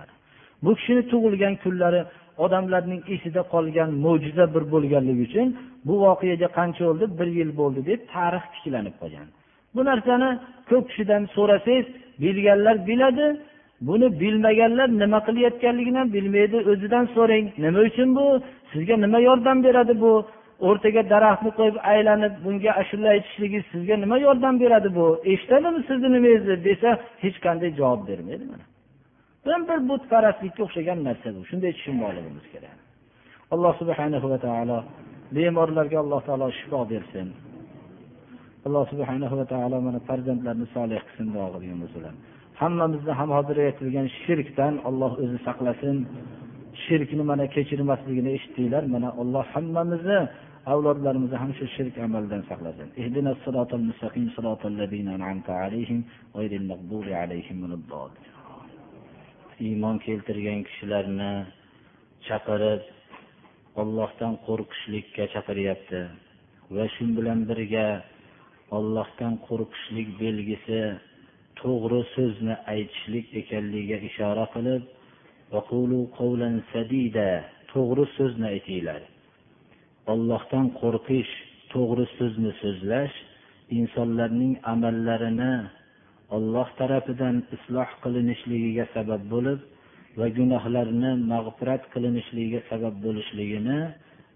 bu 0.63 0.71
kishini 0.75 1.03
tug'ilgan 1.11 1.55
kunlari 1.63 2.01
odamlarning 2.45 3.01
esida 3.15 3.41
qolgan 3.53 3.89
mo'jiza 4.05 4.45
bir 4.55 4.63
bo'lganligi 4.73 5.21
uchun 5.27 5.47
bu 5.87 5.93
voqeaga 6.05 6.47
qancha 6.57 6.83
bo'ldi? 6.87 7.05
Bir 7.19 7.29
yil 7.39 7.51
bo'ldi 7.59 7.79
deb 7.89 7.99
tarix 8.13 8.43
tiklanib 8.53 8.95
qolgan. 9.01 9.27
Bu 9.75 9.81
narsani 9.89 10.29
ko'p 10.69 10.85
kishidan 10.89 11.23
so'rasangiz 11.35 11.85
bilganlar 12.23 12.75
biladi 12.89 13.27
buni 13.87 14.07
bilmaganlar 14.21 14.89
nima 15.01 15.19
qilayotganligini 15.27 15.97
ham 16.01 16.09
bilmaydi 16.17 16.57
o'zidan 16.71 17.05
so'rang. 17.15 17.45
Nima 17.65 17.79
uchun 17.89 18.09
bu? 18.17 18.25
Sizga 18.71 18.95
nima 19.05 19.19
yordam 19.29 19.57
beradi 19.67 19.93
bu? 20.03 20.13
O'rtaga 20.67 21.01
daraxtni 21.13 21.51
qo'yib 21.59 21.77
aylanib 21.91 22.33
bunga 22.45 22.71
ashula 22.81 23.07
aytishligi 23.15 23.59
sizga 23.71 23.95
nima 24.03 24.17
yordam 24.25 24.55
beradi 24.63 24.89
bu? 24.97 25.07
Eshitadimi 25.31 25.79
sizni 25.89 26.09
nimangizni 26.15 26.55
desa 26.67 26.89
hech 27.23 27.37
qanday 27.45 27.69
javob 27.79 28.01
bermaydi 28.09 28.45
mana. 28.51 28.65
Bir 29.69 29.79
butparastlikka 29.89 30.61
o'xshagan 30.67 30.99
narsa 31.07 31.27
bu. 31.35 31.39
Shunday 31.49 31.71
tushunmoqligimiz 31.77 32.45
kerak. 32.53 32.77
Alloh 33.53 33.73
subhanahu 33.81 34.27
va 34.31 34.37
taolo 34.47 34.77
bemorlarga 35.35 35.97
alloh 36.03 36.21
taolo 36.27 36.47
shifo 36.59 36.79
bersin. 36.93 37.27
Alloh 38.65 38.83
subhanahu 38.91 39.35
va 39.39 39.45
taolo 39.53 39.77
mana 39.87 39.99
farzandlarni 40.07 40.67
solih 40.75 40.99
qilsin 41.05 41.27
duo 41.33 41.47
qilgan 41.53 41.79
bo'lsalar. 41.83 42.13
Hammamizni 42.61 43.13
ham 43.19 43.29
hozir 43.37 43.57
aytilgan 43.67 44.07
shirkdan 44.21 44.73
olloh 44.87 45.13
o'zi 45.23 45.37
saqlasin. 45.47 45.97
Shirkni 46.85 47.23
mana 47.31 47.45
kechirmasligini 47.55 48.31
eshitdinglar 48.37 48.83
mana 48.95 49.09
alloh 49.21 49.45
hammamizni 49.53 50.19
avlodlarimizni 50.73 51.37
ham 51.43 51.51
shu 51.57 51.65
shirk 51.75 51.95
amalidan 52.05 52.41
saqlasin. 52.49 52.87
Iymon 59.67 59.95
keltirgan 60.05 60.59
kishilarni 60.67 61.33
chaqirib 62.27 62.81
ollohdan 63.81 64.33
qo'rqishlikka 64.47 65.23
chaqiryapti. 65.33 66.01
Va 66.75 66.85
shu 66.95 67.03
bilan 67.17 67.39
birga 67.49 67.87
ollohdan 68.77 69.33
qo'rqishlik 69.47 70.07
belgisi 70.21 70.79
to'g'ri 71.61 72.01
so'zni 72.15 72.55
aytishlik 72.73 73.25
ekanligiga 73.41 73.97
ishora 74.09 74.45
qilib 74.55 74.83
to'g'ri 77.75 78.05
so'zni 78.17 78.47
aytinglar. 78.55 79.01
Ollohdan 80.13 80.65
qo'rqish 80.79 81.33
to'g'ri 81.73 82.05
so'zni 82.17 82.51
so'zlash 82.61 83.15
insonlarning 83.79 84.53
amallarini 84.73 85.53
olloh 86.35 86.67
tarafidan 86.79 87.35
isloh 87.55 87.89
qilinishligiga 88.03 88.85
sabab 88.95 89.21
bo'lib 89.33 89.59
va 90.19 90.27
gunohlarni 90.37 91.11
mag'firat 91.31 91.83
qilinishligiga 91.93 92.61
sabab 92.69 92.95
bo'lishligini 93.05 93.79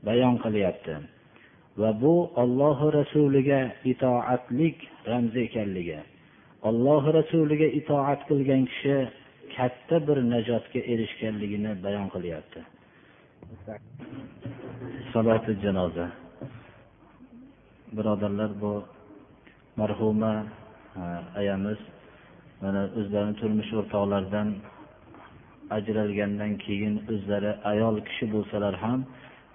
bayon 0.08 0.36
qilyapti. 0.44 0.96
Va 1.82 1.92
bu 2.02 2.16
ollohi 2.42 2.88
rasuliga 3.00 3.60
itoatlik 3.92 4.78
ramzi 5.10 5.40
ekanligi. 5.48 6.00
Alloh 6.68 7.04
rasuliga 7.20 7.68
itoat 7.80 8.22
qilgan 8.30 8.64
kishi 8.72 8.96
katta 9.56 9.98
bir 10.08 10.18
najotga 10.34 10.80
erishganligini 10.94 11.72
bayon 11.84 12.08
qilyapti. 12.14 12.60
Saloti 15.14 15.54
janoza. 15.64 16.08
Birodarlar 17.98 18.52
bu 18.62 18.74
marhuma 19.80 20.34
ayamiz 21.42 21.80
mana 22.62 22.82
o'zlarini 23.00 23.36
turmush 23.42 23.72
o'rtoqlaridan 23.80 24.48
ajralgandan 25.78 26.54
keyin 26.66 26.96
o'zlari 27.14 27.52
ayol 27.72 27.96
kishi 28.08 28.26
bo'lsalar 28.34 28.76
ham 28.84 29.00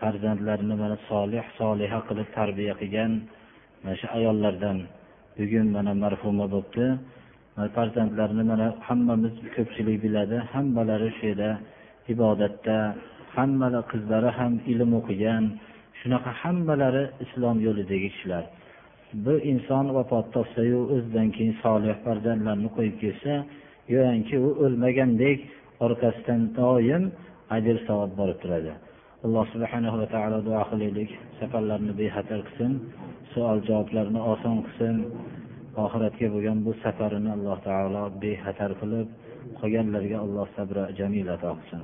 farzandlarini 0.00 0.76
mana 0.82 0.96
solih 1.10 1.44
soliha 1.60 1.98
qilib 2.08 2.28
tarbiya 2.38 2.74
qilgan 2.80 3.12
mana 3.82 3.94
shu 4.00 4.06
ayollardan 4.18 4.78
bugun 5.38 5.66
mana 5.76 5.92
marhuma 6.02 6.46
bo'libdi 6.54 6.86
farzandlarini 7.76 8.44
mana 8.50 8.66
hammamiz 8.88 9.34
ko'pchilik 9.56 9.96
biladi. 10.04 10.36
Hammalari 10.52 11.10
shu 11.16 11.24
yerda 11.30 11.50
ibodatda 12.12 12.76
hammalari 13.36 13.86
qizlari 13.92 14.30
ham 14.38 14.52
ilm 14.72 14.90
o'qigan 15.00 15.44
shunaqa 16.00 16.30
hammalari 16.42 17.04
islom 17.24 17.56
yo'lidagi 17.66 18.08
kishilar. 18.14 18.44
Bir 19.24 19.38
inson 19.52 19.86
vafot 19.96 20.26
topsayu 20.36 20.80
o'zidan 20.94 21.28
keyin 21.36 21.54
solih 21.64 21.94
farzandlarni 22.04 22.68
qo'yib 22.76 22.96
kelsa 23.02 23.32
go'yoki 23.92 24.36
u 24.46 24.48
o'lmagandek 24.64 25.38
orqasidan 25.86 26.40
doim 26.58 27.02
ajr 27.56 27.76
savob 27.86 28.10
borib 28.20 28.38
turadi. 28.42 28.72
alloh 29.24 29.44
subhanahu 29.54 29.96
va 30.00 30.06
taolo 30.14 30.38
duo 30.46 30.60
qilaylik. 30.70 31.10
Safarlarni 31.40 31.92
bexatar 32.00 32.40
qilsin 32.46 32.72
savol 33.32 33.58
javoblarni 33.68 34.20
oson 34.32 34.56
qilsin. 34.66 34.96
Oxiratga 35.84 36.26
bo'lgan 36.34 36.58
bu 36.66 36.72
safarini 36.82 37.30
alloh 37.36 37.58
taolo 37.68 38.02
bexatar 38.22 38.70
qilib 38.80 39.08
qolganlarga 39.60 40.16
alloh 40.24 40.46
sabr 40.56 40.76
jamil 40.98 41.28
ato 41.36 41.50
qilsin. 41.58 41.80